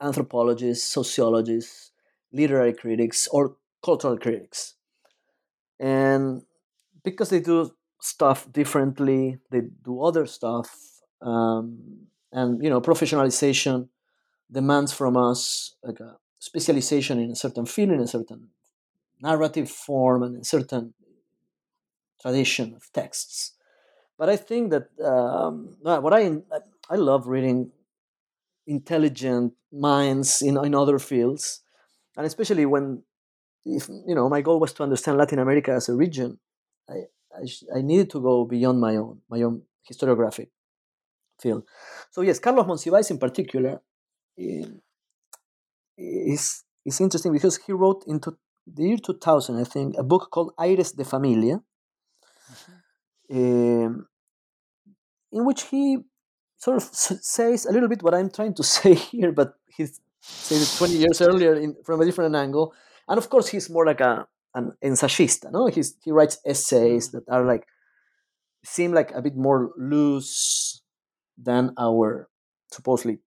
anthropologists, 0.02 0.88
sociologists, 0.88 1.92
literary 2.32 2.74
critics, 2.74 3.28
or 3.28 3.56
cultural 3.84 4.18
critics. 4.18 4.76
And 5.80 6.44
because 7.04 7.30
they 7.30 7.40
do 7.40 7.72
stuff 8.02 8.52
differently, 8.52 9.40
they 9.52 9.62
do 9.84 10.02
other 10.02 10.26
stuff, 10.26 11.02
um, 11.22 12.08
and 12.32 12.64
you 12.64 12.70
know, 12.70 12.82
professionalization 12.82 13.90
demands 14.52 14.94
from 14.94 15.18
us 15.18 15.76
like 15.84 16.00
a 16.00 16.18
specialization 16.40 17.20
in 17.20 17.32
a 17.32 17.36
certain 17.36 17.66
field, 17.66 17.92
in 17.92 18.00
a 18.00 18.08
certain 18.08 18.50
narrative 19.22 19.70
form, 19.70 20.24
and 20.24 20.42
a 20.42 20.44
certain 20.44 20.94
tradition 22.22 22.74
of 22.76 22.92
texts. 22.92 23.54
But 24.18 24.30
I 24.30 24.36
think 24.36 24.72
that 24.72 24.90
um, 25.04 25.76
what 25.82 26.14
I 26.14 26.38
I 26.90 26.96
love 26.96 27.28
reading 27.28 27.72
intelligent 28.68 29.54
minds 29.72 30.42
in, 30.42 30.58
in 30.64 30.76
other 30.76 31.00
fields 31.00 31.62
and 32.18 32.26
especially 32.26 32.66
when 32.66 33.04
if 33.66 33.90
you 33.90 34.14
know 34.16 34.30
my 34.30 34.42
goal 34.42 34.60
was 34.60 34.74
to 34.74 34.84
understand 34.84 35.18
latin 35.18 35.40
america 35.40 35.72
as 35.72 35.90
a 35.90 35.96
region 35.96 36.38
i 36.90 37.04
i, 37.36 37.78
I 37.78 37.82
needed 37.82 38.10
to 38.12 38.22
go 38.22 38.46
beyond 38.46 38.80
my 38.80 38.96
own 38.98 39.22
my 39.30 39.42
own 39.42 39.64
historiographic 39.90 40.50
field 41.40 41.64
so 42.12 42.22
yes 42.22 42.40
carlos 42.40 42.66
monsiváis 42.66 43.10
in 43.10 43.18
particular 43.18 43.82
eh, 44.38 44.66
is 45.98 46.64
is 46.86 47.00
interesting 47.02 47.34
because 47.34 47.58
he 47.58 47.72
wrote 47.72 48.04
into 48.08 48.38
the 48.66 48.84
year 48.84 48.98
2000 48.98 49.58
i 49.58 49.64
think 49.64 49.96
a 49.98 50.04
book 50.04 50.30
called 50.30 50.54
aires 50.60 50.92
de 50.92 51.06
familia 51.06 51.62
mm-hmm. 52.52 53.86
um, 53.86 54.08
in 55.32 55.46
which 55.46 55.64
he 55.64 56.00
sort 56.58 56.78
of 56.78 56.84
says 56.84 57.66
a 57.66 57.72
little 57.72 57.90
bit 57.90 58.04
what 58.04 58.14
I'm 58.14 58.30
trying 58.30 58.54
to 58.56 58.64
say 58.76 58.96
here, 58.96 59.32
but 59.32 59.56
he 59.68 59.86
said 60.22 60.62
it 60.62 60.76
20 60.78 60.94
years 60.94 61.22
earlier 61.22 61.56
in, 61.56 61.76
from 61.84 62.02
a 62.02 62.06
different 62.06 62.36
angle. 62.36 62.74
And 63.08 63.18
of 63.18 63.30
course, 63.30 63.48
he's 63.50 63.70
more 63.70 63.86
like 63.86 64.02
a 64.02 64.28
an 64.56 64.72
ensayista. 64.84 65.52
No, 65.52 65.68
he's, 65.68 65.96
he 66.04 66.12
writes 66.12 66.40
essays 66.46 67.12
that 67.12 67.24
are 67.30 67.46
like 67.46 67.68
seem 68.66 68.92
like 68.92 69.12
a 69.12 69.22
bit 69.22 69.36
more 69.36 69.72
loose 69.78 70.82
than 71.38 71.74
our 71.78 72.28
supposedly 72.72 73.20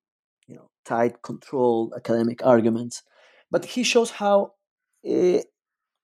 you 0.48 0.56
know 0.56 0.68
tight, 0.84 1.22
controlled 1.22 1.94
academic 1.96 2.44
arguments. 2.44 3.02
But 3.50 3.64
he 3.64 3.82
shows 3.84 4.10
how, 4.10 4.54
uh, 5.06 5.40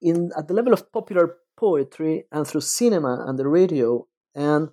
in 0.01 0.31
at 0.37 0.47
the 0.47 0.53
level 0.53 0.73
of 0.73 0.91
popular 0.91 1.35
poetry 1.57 2.25
and 2.31 2.47
through 2.47 2.61
cinema 2.61 3.25
and 3.27 3.37
the 3.37 3.47
radio 3.47 4.05
and 4.35 4.69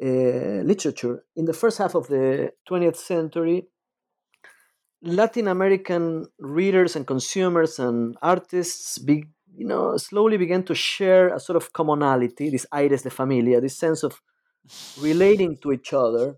literature. 0.00 1.24
In 1.36 1.44
the 1.44 1.52
first 1.52 1.78
half 1.78 1.94
of 1.94 2.08
the 2.08 2.52
20th 2.68 2.96
century, 2.96 3.68
Latin 5.02 5.48
American 5.48 6.26
readers 6.38 6.96
and 6.96 7.06
consumers 7.06 7.78
and 7.78 8.16
artists, 8.20 8.98
be, 8.98 9.24
you 9.54 9.66
know, 9.66 9.96
slowly 9.96 10.36
began 10.36 10.64
to 10.64 10.74
share 10.74 11.34
a 11.34 11.40
sort 11.40 11.56
of 11.56 11.72
commonality, 11.72 12.50
this 12.50 12.66
aires 12.72 13.02
de 13.02 13.10
familia, 13.10 13.60
this 13.60 13.76
sense 13.76 14.02
of 14.02 14.20
relating 15.00 15.56
to 15.58 15.72
each 15.72 15.92
other 15.92 16.36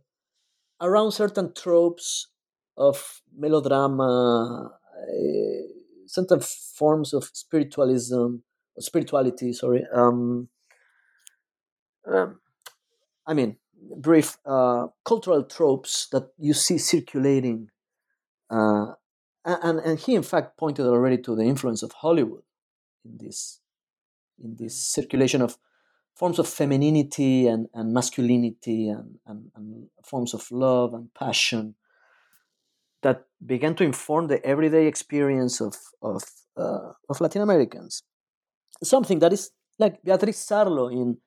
around 0.81 1.13
certain 1.13 1.53
tropes 1.55 2.29
of 2.77 3.23
melodrama, 3.37 4.71
uh, 4.95 5.63
certain 6.07 6.41
forms 6.41 7.13
of 7.15 7.25
spiritualism, 7.33 8.37
spirituality. 8.79 9.53
Sorry. 9.53 9.87
Um, 9.93 10.49
um, 12.07 12.41
I 13.31 13.33
mean, 13.33 13.59
brief 13.97 14.39
uh, 14.45 14.89
cultural 15.05 15.45
tropes 15.45 16.09
that 16.11 16.31
you 16.37 16.53
see 16.53 16.79
circulating. 16.79 17.71
Uh, 18.51 18.95
and, 19.45 19.79
and 19.79 19.99
he, 20.01 20.17
in 20.17 20.25
fact, 20.25 20.59
pointed 20.59 20.85
already 20.85 21.17
to 21.19 21.37
the 21.37 21.45
influence 21.45 21.85
of 21.85 21.93
Hollywood 21.93 22.43
in 23.05 23.19
this, 23.25 23.61
in 24.43 24.57
this 24.59 24.77
circulation 24.77 25.43
of 25.43 25.57
forms 26.17 26.41
of 26.41 26.49
femininity 26.49 27.47
and, 27.47 27.69
and 27.73 27.95
masculinity 27.95 28.89
and, 28.89 29.21
and, 29.25 29.53
and 29.55 29.87
forms 30.05 30.35
of 30.35 30.51
love 30.51 30.93
and 30.93 31.15
passion 31.15 31.77
that 33.03 33.27
began 33.47 33.77
to 33.77 33.85
inform 33.85 34.27
the 34.27 34.45
everyday 34.45 34.89
experience 34.89 35.61
of, 35.61 35.77
of, 36.03 36.25
uh, 36.57 36.93
of 37.09 37.21
Latin 37.21 37.43
Americans. 37.43 38.03
Something 38.83 39.21
that 39.21 39.33
is 39.33 39.53
like 39.79 40.03
Beatriz 40.03 40.37
Sarlo 40.37 40.93
in 40.93 41.19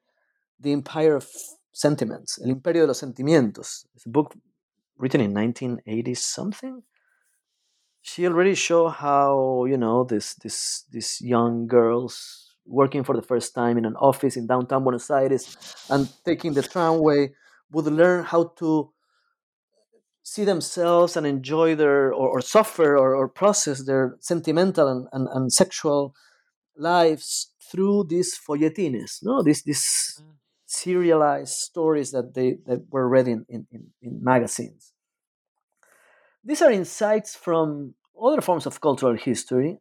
The 0.59 0.73
Empire 0.73 1.15
of 1.15 1.27
Sentiments, 1.73 2.39
El 2.39 2.51
Imperio 2.51 2.83
de 2.83 2.87
los 2.87 2.99
Sentimientos. 2.99 3.87
It's 3.95 4.05
a 4.05 4.09
book 4.09 4.35
written 4.97 5.19
in 5.21 5.33
1980 5.33 6.13
something. 6.13 6.83
She 8.01 8.27
already 8.27 8.53
showed 8.53 8.89
how 8.89 9.65
you 9.65 9.77
know 9.77 10.03
this 10.03 10.35
this 10.35 10.83
these 10.91 11.19
young 11.19 11.67
girls 11.67 12.55
working 12.65 13.03
for 13.03 13.15
the 13.15 13.21
first 13.21 13.55
time 13.55 13.77
in 13.77 13.85
an 13.85 13.95
office 13.95 14.37
in 14.37 14.45
downtown 14.45 14.83
Buenos 14.83 15.09
Aires 15.09 15.57
and 15.89 16.07
taking 16.23 16.53
the 16.53 16.61
tramway 16.61 17.33
would 17.71 17.85
learn 17.85 18.23
how 18.23 18.53
to 18.59 18.93
see 20.21 20.45
themselves 20.45 21.17
and 21.17 21.27
enjoy 21.27 21.75
their 21.75 22.13
or, 22.13 22.29
or 22.29 22.41
suffer 22.41 22.97
or, 22.97 23.15
or, 23.15 23.27
process 23.27 23.83
their 23.83 24.15
sentimental 24.21 24.87
and, 24.87 25.07
and, 25.11 25.27
and 25.33 25.51
sexual 25.51 26.15
lives 26.77 27.51
through 27.59 28.05
these 28.05 28.37
folletines 28.37 29.19
no 29.21 29.43
this 29.43 29.63
this 29.63 30.21
mm 30.21 30.42
serialized 30.73 31.55
stories 31.69 32.11
that 32.11 32.33
they 32.33 32.57
that 32.65 32.81
were 32.89 33.07
read 33.07 33.27
in, 33.27 33.45
in, 33.49 33.67
in, 34.01 34.23
magazines. 34.23 34.93
These 36.43 36.61
are 36.61 36.71
insights 36.71 37.35
from 37.35 37.95
other 38.21 38.41
forms 38.41 38.65
of 38.65 38.81
cultural 38.81 39.15
history 39.15 39.79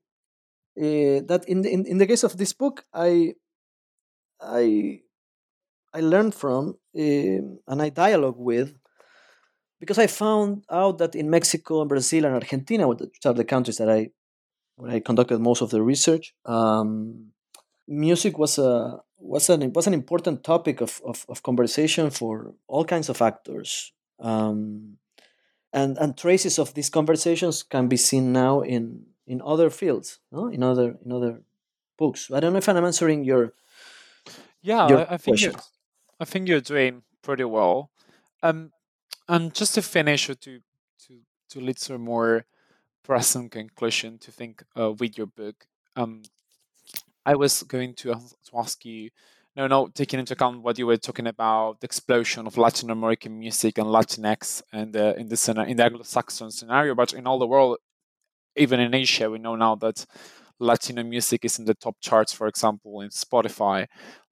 uh, 0.79 1.19
that 1.29 1.45
in 1.47 1.63
the, 1.63 1.71
in, 1.73 1.87
in 1.87 1.99
the 1.99 2.07
case 2.07 2.25
of 2.25 2.37
this 2.37 2.53
book 2.53 2.85
I 2.93 3.35
I 4.41 5.01
I 5.95 6.01
learned 6.01 6.35
from 6.35 6.77
uh, 6.97 7.43
and 7.71 7.83
I 7.83 7.89
dialogue 7.91 8.39
with 8.39 8.75
because 9.81 9.99
I 9.99 10.07
found 10.07 10.65
out 10.71 10.99
that 10.99 11.15
in 11.15 11.29
Mexico 11.29 11.81
and 11.81 11.89
Brazil 11.89 12.25
and 12.25 12.35
Argentina, 12.35 12.87
which 12.87 13.27
are 13.27 13.35
the 13.35 13.45
countries 13.45 13.79
that 13.79 13.91
I 13.91 14.11
where 14.77 14.93
I 14.93 15.01
conducted 15.01 15.41
most 15.41 15.63
of 15.63 15.71
the 15.71 15.83
research, 15.83 16.35
um, 16.47 17.33
music 17.87 18.39
was 18.39 18.59
a 18.59 19.01
was 19.19 19.51
an 19.51 19.73
was 19.73 19.87
an 19.87 19.95
important 19.95 20.45
topic 20.45 20.81
of, 20.81 21.01
of, 21.05 21.25
of 21.29 21.43
conversation 21.43 22.11
for 22.11 22.55
all 22.67 22.85
kinds 22.85 23.09
of 23.09 23.23
actors. 23.23 23.93
Um, 24.19 24.99
and 25.73 25.97
and 25.99 26.17
traces 26.17 26.59
of 26.59 26.75
these 26.75 26.91
conversations 26.91 27.63
can 27.63 27.89
be 27.89 27.97
seen 27.97 28.33
now 28.33 28.61
in 28.61 29.07
in 29.27 29.41
other 29.45 29.71
fields, 29.71 30.19
no? 30.31 30.49
in 30.49 30.63
other 30.63 30.97
in 31.05 31.13
other 31.13 31.43
books. 31.97 32.31
I 32.33 32.41
don't 32.41 32.53
know 32.53 32.59
if 32.59 32.69
I'm 32.69 32.85
answering 32.85 33.25
your 33.25 33.55
yeah. 34.61 34.89
Your 34.89 35.01
I, 35.01 35.15
I 35.15 35.17
think 35.17 35.41
you're, 35.41 35.55
I 36.21 36.25
think 36.25 36.49
you're 36.49 36.61
doing 36.61 37.03
pretty 37.23 37.45
well. 37.45 37.91
Um, 38.43 38.73
and 39.29 39.55
just 39.55 39.75
to 39.75 39.83
finish 39.83 40.29
or 40.29 40.35
to 40.35 40.61
to 41.07 41.21
to 41.51 41.61
lead 41.61 41.77
to 41.79 41.95
a 41.95 41.99
more 41.99 42.45
present 43.03 43.51
conclusion 43.53 44.19
to 44.19 44.31
think 44.31 44.63
uh, 44.79 44.93
with 44.93 45.19
your 45.19 45.27
book. 45.27 45.67
Um, 45.97 46.23
I 47.25 47.35
was 47.35 47.63
going 47.63 47.95
to, 47.95 48.15
to 48.15 48.59
ask 48.59 48.85
you, 48.85 49.11
no, 49.55 49.67
no, 49.67 49.89
taking 49.89 50.19
into 50.19 50.33
account 50.33 50.63
what 50.63 50.79
you 50.79 50.87
were 50.87 50.97
talking 50.97 51.27
about, 51.27 51.81
the 51.81 51.85
explosion 51.85 52.47
of 52.47 52.57
Latin 52.57 52.91
American 52.91 53.39
music 53.39 53.79
and 53.79 53.87
Latinx 53.87 54.63
and 54.73 54.97
uh, 54.97 55.15
in 55.17 55.29
the 55.29 55.65
in 55.69 55.77
the 55.77 55.85
Anglo-Saxon 55.85 56.51
scenario, 56.51 56.95
but 56.95 57.13
in 57.13 57.27
all 57.27 57.39
the 57.39 57.47
world, 57.47 57.77
even 58.57 58.81
in 58.81 58.95
Asia, 58.95 59.31
we 59.31 59.39
know 59.39 59.57
now 59.57 59.75
that 59.77 60.07
Latino 60.59 61.03
music 61.03 61.45
is 61.45 61.59
in 61.59 61.67
the 61.67 61.75
top 61.75 61.97
charts, 62.01 62.33
for 62.33 62.47
example, 62.47 63.01
in 63.03 63.11
Spotify. 63.11 63.87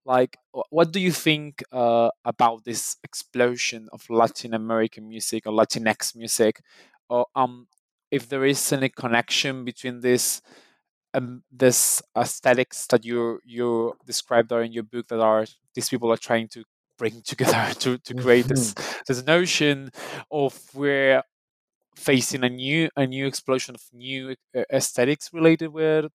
Like, 0.07 0.38
what 0.70 0.93
do 0.93 1.01
you 1.01 1.12
think 1.12 1.62
uh, 1.70 2.09
about 2.24 2.64
this 2.64 2.97
explosion 3.05 3.88
of 3.93 4.09
Latin 4.09 4.55
American 4.55 5.07
music 5.09 5.47
or 5.47 5.53
Latinx 5.53 6.16
music? 6.16 6.62
Or 7.09 7.26
um, 7.34 7.66
if 8.11 8.28
there 8.28 8.45
is 8.45 8.72
any 8.72 8.88
connection 8.88 9.64
between 9.64 10.01
this 10.01 10.41
um, 11.15 11.43
this 11.51 12.03
aesthetics 12.17 12.87
that 12.89 13.05
you 13.05 13.41
you 13.45 13.97
described 14.07 14.49
there 14.49 14.63
in 14.63 14.73
your 14.73 14.83
book 14.83 15.09
that 15.09 15.21
are 15.21 15.47
these 15.75 15.89
people 15.89 16.13
are 16.13 16.17
trying 16.17 16.49
to 16.49 16.65
bring 16.99 17.23
together 17.25 17.73
to, 17.75 17.99
to 17.99 18.15
create 18.15 18.47
this 18.47 18.75
mm-hmm. 18.75 19.01
this 19.07 19.25
notion 19.27 19.91
of 20.31 20.59
we're 20.75 21.23
facing 21.97 22.45
a 22.45 22.49
new 22.49 22.89
a 22.97 23.07
new 23.07 23.27
explosion 23.27 23.75
of 23.75 23.83
new 23.93 24.35
uh, 24.57 24.63
aesthetics 24.73 25.31
related 25.33 25.69
with 25.69 26.07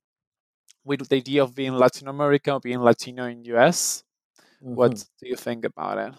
with 0.85 1.09
the 1.09 1.15
idea 1.15 1.43
of 1.43 1.55
being 1.55 1.73
Latin 1.73 2.07
America, 2.07 2.59
being 2.61 2.79
Latino 2.79 3.25
in 3.25 3.43
US. 3.45 4.03
Mm-hmm. 4.63 4.75
What 4.75 5.03
do 5.19 5.27
you 5.27 5.35
think 5.35 5.65
about 5.65 5.97
it? 5.97 6.13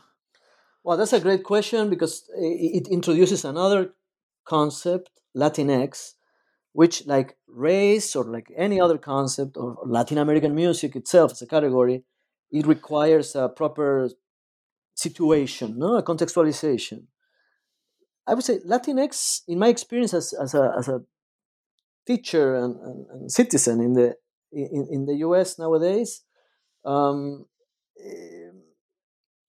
Well, 0.83 0.97
that's 0.97 1.13
a 1.13 1.21
great 1.21 1.45
question 1.45 1.89
because 1.89 2.29
it 2.37 2.89
introduces 2.89 3.45
another 3.45 3.95
concept, 4.45 5.11
Latinx, 5.37 6.15
which, 6.77 7.07
like 7.07 7.39
race 7.49 8.15
or 8.15 8.25
like 8.25 8.53
any 8.55 8.79
other 8.79 8.99
concept 8.99 9.57
or 9.57 9.79
Latin 9.87 10.19
American 10.19 10.55
music 10.55 10.95
itself 10.95 11.33
as 11.33 11.41
a 11.41 11.47
category, 11.47 12.05
it 12.51 12.67
requires 12.67 13.35
a 13.35 13.49
proper 13.49 14.11
situation, 14.95 15.79
no, 15.79 15.97
a 15.97 16.03
contextualization. 16.03 17.05
I 18.27 18.35
would 18.35 18.45
say 18.45 18.59
Latinx, 18.59 19.41
in 19.49 19.59
my 19.59 19.69
experience 19.69 20.13
as, 20.13 20.35
as 20.35 20.53
a 20.53 20.75
as 20.77 20.89
a 20.89 21.01
teacher 22.07 22.55
and, 22.55 22.77
and, 22.77 23.07
and 23.11 23.33
citizen 23.33 23.81
in 23.81 23.95
the 23.95 24.17
in, 24.53 24.87
in 24.91 25.07
the 25.07 25.17
U.S. 25.27 25.59
nowadays, 25.59 26.25
um, 26.85 27.47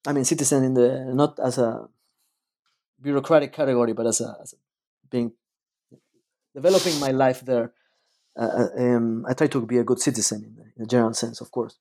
I 0.08 0.14
mean 0.14 0.24
citizen 0.24 0.64
in 0.64 0.76
the 0.76 1.12
not 1.14 1.38
as 1.40 1.58
a 1.58 1.90
bureaucratic 3.02 3.52
category, 3.52 3.92
but 3.92 4.08
as 4.08 4.22
a, 4.22 4.38
as 4.42 4.54
a 4.54 4.58
being 5.12 5.34
developing 6.60 6.99
my 6.99 7.12
life 7.12 7.41
there. 7.51 7.68
Uh, 8.36 8.51
uh, 8.62 8.70
um, 8.84 9.26
I 9.30 9.34
try 9.34 9.47
to 9.47 9.66
be 9.66 9.78
a 9.78 9.84
good 9.84 9.99
citizen 9.99 10.39
in 10.47 10.53
the, 10.58 10.64
in 10.76 10.80
the 10.84 10.89
general 10.93 11.14
sense, 11.14 11.38
of 11.41 11.49
course. 11.51 11.76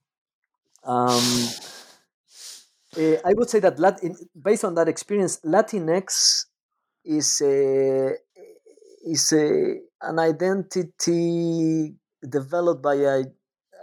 Um, 0.85 1.27
uh, 3.01 3.17
I 3.29 3.33
would 3.37 3.51
say 3.53 3.61
that 3.61 3.79
Latin, 3.79 4.17
based 4.49 4.65
on 4.65 4.75
that 4.75 4.89
experience, 4.89 5.41
Latinx 5.45 6.47
is 7.05 7.29
a, 7.43 8.13
is 9.15 9.33
a, 9.33 9.47
an 10.03 10.19
identity 10.19 11.95
developed 12.39 12.83
by 12.83 12.97
a, 12.97 13.25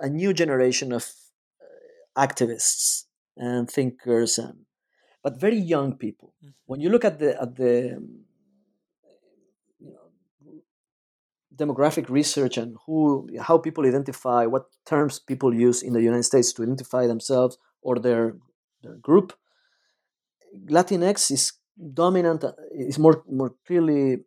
a 0.01 0.09
new 0.09 0.31
generation 0.33 0.91
of 0.91 1.03
uh, 1.05 2.25
activists 2.25 3.05
and 3.35 3.69
thinkers, 3.69 4.37
and 4.37 4.57
but 5.23 5.39
very 5.39 5.57
young 5.57 5.95
people. 5.95 6.33
Mm-hmm. 6.37 6.51
When 6.65 6.79
you 6.81 6.89
look 6.89 7.05
at 7.05 7.17
the 7.19 7.41
at 7.41 7.55
the 7.55 8.01
demographic 11.55 12.09
research 12.09 12.57
and 12.57 12.77
who 12.85 13.27
how 13.41 13.57
people 13.57 13.85
identify 13.85 14.45
what 14.45 14.65
terms 14.85 15.19
people 15.19 15.53
use 15.53 15.81
in 15.83 15.93
the 15.93 16.01
United 16.01 16.23
States 16.23 16.53
to 16.53 16.63
identify 16.63 17.07
themselves 17.07 17.57
or 17.81 17.99
their 17.99 18.35
their 18.81 18.95
group. 18.95 19.33
Latinx 20.69 21.31
is 21.31 21.53
dominant 21.93 22.43
is 22.71 22.99
more 22.99 23.23
more 23.29 23.53
clearly 23.65 24.23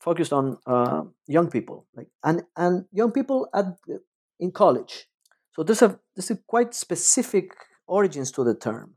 focused 0.00 0.32
on 0.32 0.58
uh, 0.66 1.02
young 1.26 1.48
people 1.50 1.86
like 1.94 2.08
and 2.22 2.42
and 2.56 2.84
young 2.92 3.12
people 3.12 3.48
at 3.54 3.66
in 4.38 4.50
college. 4.50 5.06
So 5.52 5.62
there's 5.62 5.82
a 5.82 5.98
there's 6.14 6.30
a 6.30 6.36
quite 6.36 6.74
specific 6.74 7.54
origins 7.86 8.32
to 8.32 8.44
the 8.44 8.54
term. 8.54 8.94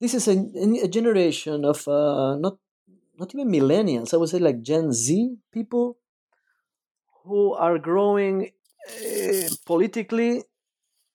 This 0.00 0.14
is 0.14 0.28
a, 0.28 0.36
a 0.82 0.88
generation 0.88 1.64
of 1.64 1.86
uh, 1.88 2.36
not 2.36 2.58
not 3.18 3.34
even 3.34 3.50
millennials. 3.50 4.14
I 4.14 4.16
would 4.16 4.28
say 4.28 4.38
like 4.38 4.62
Gen 4.62 4.92
Z 4.92 5.36
people 5.52 5.98
who 7.24 7.54
are 7.54 7.78
growing 7.78 8.50
uh, 8.88 9.48
politically 9.66 10.44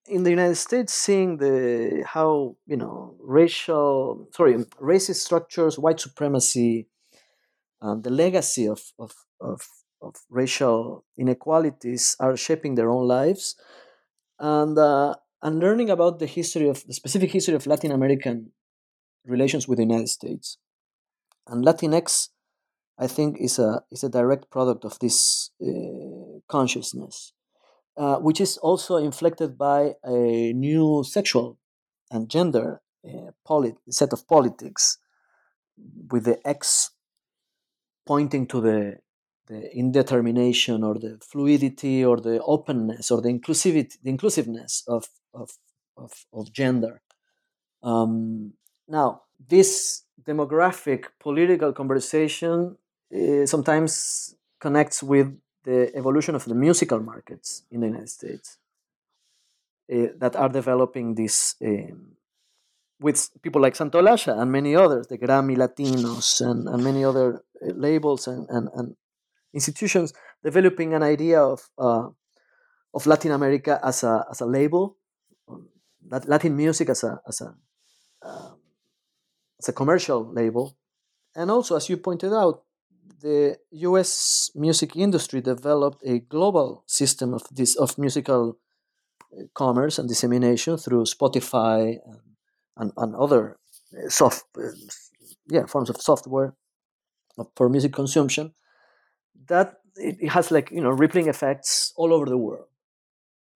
in 0.08 0.24
the 0.24 0.30
United 0.30 0.56
States, 0.56 0.94
seeing 0.94 1.38
the 1.38 2.04
how 2.06 2.56
you 2.68 2.78
know 2.78 3.16
racial 3.20 4.28
sorry 4.34 4.56
racist 4.80 5.22
structures, 5.22 5.80
white 5.80 6.00
supremacy, 6.00 6.88
um, 7.82 8.02
the 8.02 8.10
legacy 8.10 8.68
of, 8.68 8.82
of 9.00 9.14
of 9.42 9.68
of 10.02 10.16
racial 10.30 11.04
inequalities 11.18 12.16
are 12.20 12.38
shaping 12.38 12.76
their 12.76 12.90
own 12.90 13.08
lives, 13.08 13.56
and 14.40 14.78
uh, 14.78 15.16
and 15.42 15.60
learning 15.60 15.90
about 15.90 16.20
the 16.20 16.28
history 16.28 16.70
of 16.70 16.86
the 16.86 16.94
specific 16.94 17.32
history 17.32 17.56
of 17.56 17.66
Latin 17.66 17.92
American 17.92 18.52
relations 19.26 19.68
with 19.68 19.78
the 19.78 19.84
United 19.84 20.10
States, 20.10 20.58
and 21.48 21.66
Latinx 21.66 22.30
I 22.98 23.08
think 23.08 23.38
is 23.40 23.60
a 23.60 23.84
is 23.92 24.04
a 24.04 24.10
direct 24.10 24.50
product 24.50 24.86
of 24.86 24.98
this 25.00 25.52
uh, 25.62 26.40
consciousness, 26.48 27.34
uh, 27.98 28.18
which 28.18 28.40
is 28.40 28.58
also 28.58 28.98
inflected 28.98 29.58
by 29.58 29.96
a 30.04 30.54
new 30.54 31.04
sexual 31.04 31.58
and 32.10 32.30
gender 32.30 32.82
uh, 33.06 33.32
polit- 33.46 33.80
set 33.90 34.14
of 34.14 34.28
politics, 34.28 34.98
with 36.10 36.24
the 36.24 36.40
X 36.48 36.92
pointing 38.06 38.48
to 38.48 38.62
the 38.62 38.98
the 39.48 39.76
indetermination 39.76 40.84
or 40.84 40.96
the 40.96 41.20
fluidity 41.22 42.04
or 42.04 42.18
the 42.20 42.42
openness 42.44 43.12
or 43.12 43.22
the 43.22 43.30
inclusivity 43.30 43.98
the 44.02 44.10
inclusiveness 44.10 44.84
of 44.88 45.10
of 45.34 45.52
of, 45.98 46.12
of 46.34 46.52
gender. 46.54 47.02
Um, 47.84 48.54
now 48.88 49.24
this 49.50 50.04
demographic 50.24 51.06
political 51.20 51.74
conversation 51.74 52.78
uh, 53.14 53.46
sometimes 53.46 54.36
connects 54.60 55.04
with 55.04 55.38
the 55.64 55.96
evolution 55.96 56.36
of 56.36 56.46
the 56.46 56.56
musical 56.56 57.00
markets 57.00 57.64
in 57.72 57.82
the 57.82 57.88
United 57.88 58.10
States 58.10 58.58
uh, 59.92 60.08
that 60.18 60.36
are 60.36 60.50
developing 60.50 61.16
this 61.16 61.56
um, 61.64 62.16
with 63.00 63.30
people 63.42 63.62
like 63.62 63.74
Santaolalla 63.74 64.40
and 64.40 64.52
many 64.52 64.76
others, 64.76 65.08
the 65.08 65.18
Grammy 65.18 65.56
Latinos 65.58 66.42
and, 66.42 66.68
and 66.68 66.84
many 66.84 67.04
other 67.04 67.44
uh, 67.62 67.74
labels 67.74 68.28
and, 68.28 68.48
and, 68.50 68.70
and, 68.74 68.96
institutions 69.54 70.12
developing 70.44 70.94
an 70.94 71.02
idea 71.02 71.42
of 71.42 71.70
uh, 71.78 72.10
of 72.94 73.06
Latin 73.06 73.32
America 73.32 73.80
as 73.82 74.04
a 74.04 74.26
as 74.30 74.42
a 74.42 74.46
label, 74.46 74.98
Latin 76.10 76.58
music 76.58 76.90
as 76.90 77.06
a 77.06 77.22
as 77.26 77.40
a 77.40 77.56
uh, 78.22 78.52
as 79.58 79.70
a 79.70 79.72
commercial 79.72 80.30
label, 80.34 80.76
and 81.36 81.50
also 81.50 81.78
as 81.78 81.88
you 81.88 81.96
pointed 81.96 82.34
out, 82.34 82.65
the 83.22 83.58
U.S. 83.72 84.52
music 84.56 84.96
industry 84.96 85.42
developed 85.42 86.02
a 86.06 86.20
global 86.20 86.84
system 86.88 87.34
of 87.34 87.44
this 87.52 87.76
of 87.76 87.98
musical 87.98 88.58
uh, 89.34 89.44
commerce 89.54 90.00
and 90.00 90.08
dissemination 90.08 90.78
through 90.78 91.04
Spotify 91.06 91.98
and, 92.06 92.22
and, 92.78 92.92
and 92.98 93.16
other 93.16 93.58
uh, 93.94 94.10
soft, 94.10 94.46
uh, 94.58 94.70
yeah, 95.48 95.66
forms 95.66 95.90
of 95.90 96.02
software 96.02 96.56
for 97.56 97.70
music 97.70 97.94
consumption. 97.94 98.54
That 99.48 99.78
it 99.96 100.30
has 100.30 100.52
like 100.52 100.72
you 100.72 100.82
know 100.82 100.92
rippling 100.92 101.28
effects 101.28 101.94
all 101.96 102.14
over 102.14 102.26
the 102.26 102.38
world. 102.38 102.68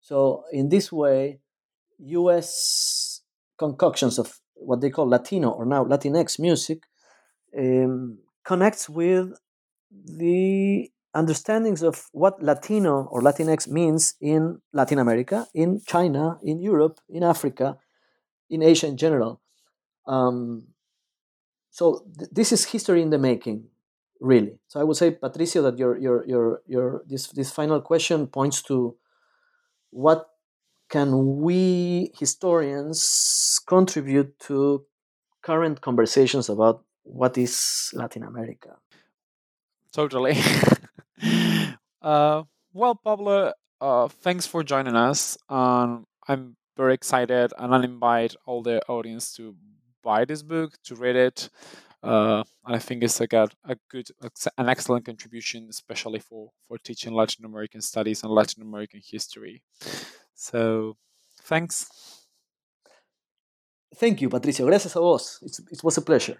So 0.00 0.44
in 0.52 0.68
this 0.68 0.90
way, 0.90 1.40
U.S. 1.98 3.20
concoctions 3.58 4.18
of 4.18 4.40
what 4.54 4.80
they 4.80 4.90
call 4.90 5.08
Latino 5.08 5.50
or 5.50 5.64
now 5.64 5.84
Latinx 5.84 6.38
music 6.38 6.84
um, 7.58 8.18
connects 8.44 8.88
with 8.88 9.34
the 9.90 10.90
understandings 11.14 11.82
of 11.82 12.08
what 12.12 12.42
Latino 12.42 13.08
or 13.10 13.20
Latinx 13.20 13.68
means 13.68 14.14
in 14.20 14.60
Latin 14.72 14.98
America, 14.98 15.46
in 15.54 15.80
China, 15.86 16.38
in 16.42 16.60
Europe, 16.60 17.00
in 17.08 17.22
Africa, 17.22 17.78
in 18.48 18.62
Asia 18.62 18.86
in 18.86 18.96
general. 18.96 19.40
Um, 20.06 20.68
so 21.70 22.04
th- 22.18 22.30
this 22.30 22.52
is 22.52 22.64
history 22.66 23.02
in 23.02 23.10
the 23.10 23.18
making, 23.18 23.64
really. 24.20 24.58
So 24.68 24.80
I 24.80 24.84
would 24.84 24.96
say, 24.96 25.10
Patricio, 25.10 25.62
that 25.62 25.78
your 25.78 25.98
your 25.98 26.26
your 26.26 26.62
your 26.66 27.02
this 27.06 27.28
this 27.28 27.50
final 27.50 27.80
question 27.80 28.26
points 28.26 28.62
to 28.62 28.96
what 29.90 30.26
can 30.88 31.40
we 31.40 32.12
historians 32.18 33.60
contribute 33.66 34.38
to 34.40 34.84
current 35.42 35.80
conversations 35.80 36.48
about 36.48 36.84
what 37.12 37.36
is 37.38 37.90
Latin 37.94 38.22
America? 38.22 38.76
Totally. 39.92 40.38
uh, 42.02 42.42
well, 42.72 42.94
Pablo, 42.94 43.52
uh, 43.80 44.08
thanks 44.08 44.46
for 44.46 44.62
joining 44.62 44.96
us. 44.96 45.36
Um, 45.48 46.06
I'm 46.28 46.56
very 46.76 46.94
excited, 46.94 47.52
and 47.58 47.74
I'll 47.74 47.84
invite 47.84 48.36
all 48.46 48.62
the 48.62 48.80
audience 48.88 49.34
to 49.36 49.54
buy 50.02 50.24
this 50.24 50.42
book, 50.42 50.74
to 50.84 50.94
read 50.94 51.16
it, 51.16 51.50
uh, 52.02 52.42
I 52.64 52.78
think 52.78 53.02
it's 53.02 53.20
like 53.20 53.34
a, 53.34 53.48
a 53.64 53.76
good, 53.90 54.08
an 54.56 54.68
excellent 54.68 55.04
contribution, 55.04 55.66
especially 55.68 56.18
for 56.18 56.50
for 56.66 56.78
teaching 56.78 57.12
Latin 57.12 57.44
American 57.44 57.82
studies 57.82 58.22
and 58.22 58.32
Latin 58.32 58.62
American 58.62 59.02
history. 59.04 59.62
So, 60.34 60.96
thanks. 61.42 61.86
Thank 63.96 64.22
you, 64.22 64.30
Patricio. 64.30 64.64
Gracias 64.64 64.96
a 64.96 65.00
vos. 65.00 65.40
It's, 65.42 65.58
it 65.58 65.84
was 65.84 65.98
a 65.98 66.02
pleasure. 66.02 66.38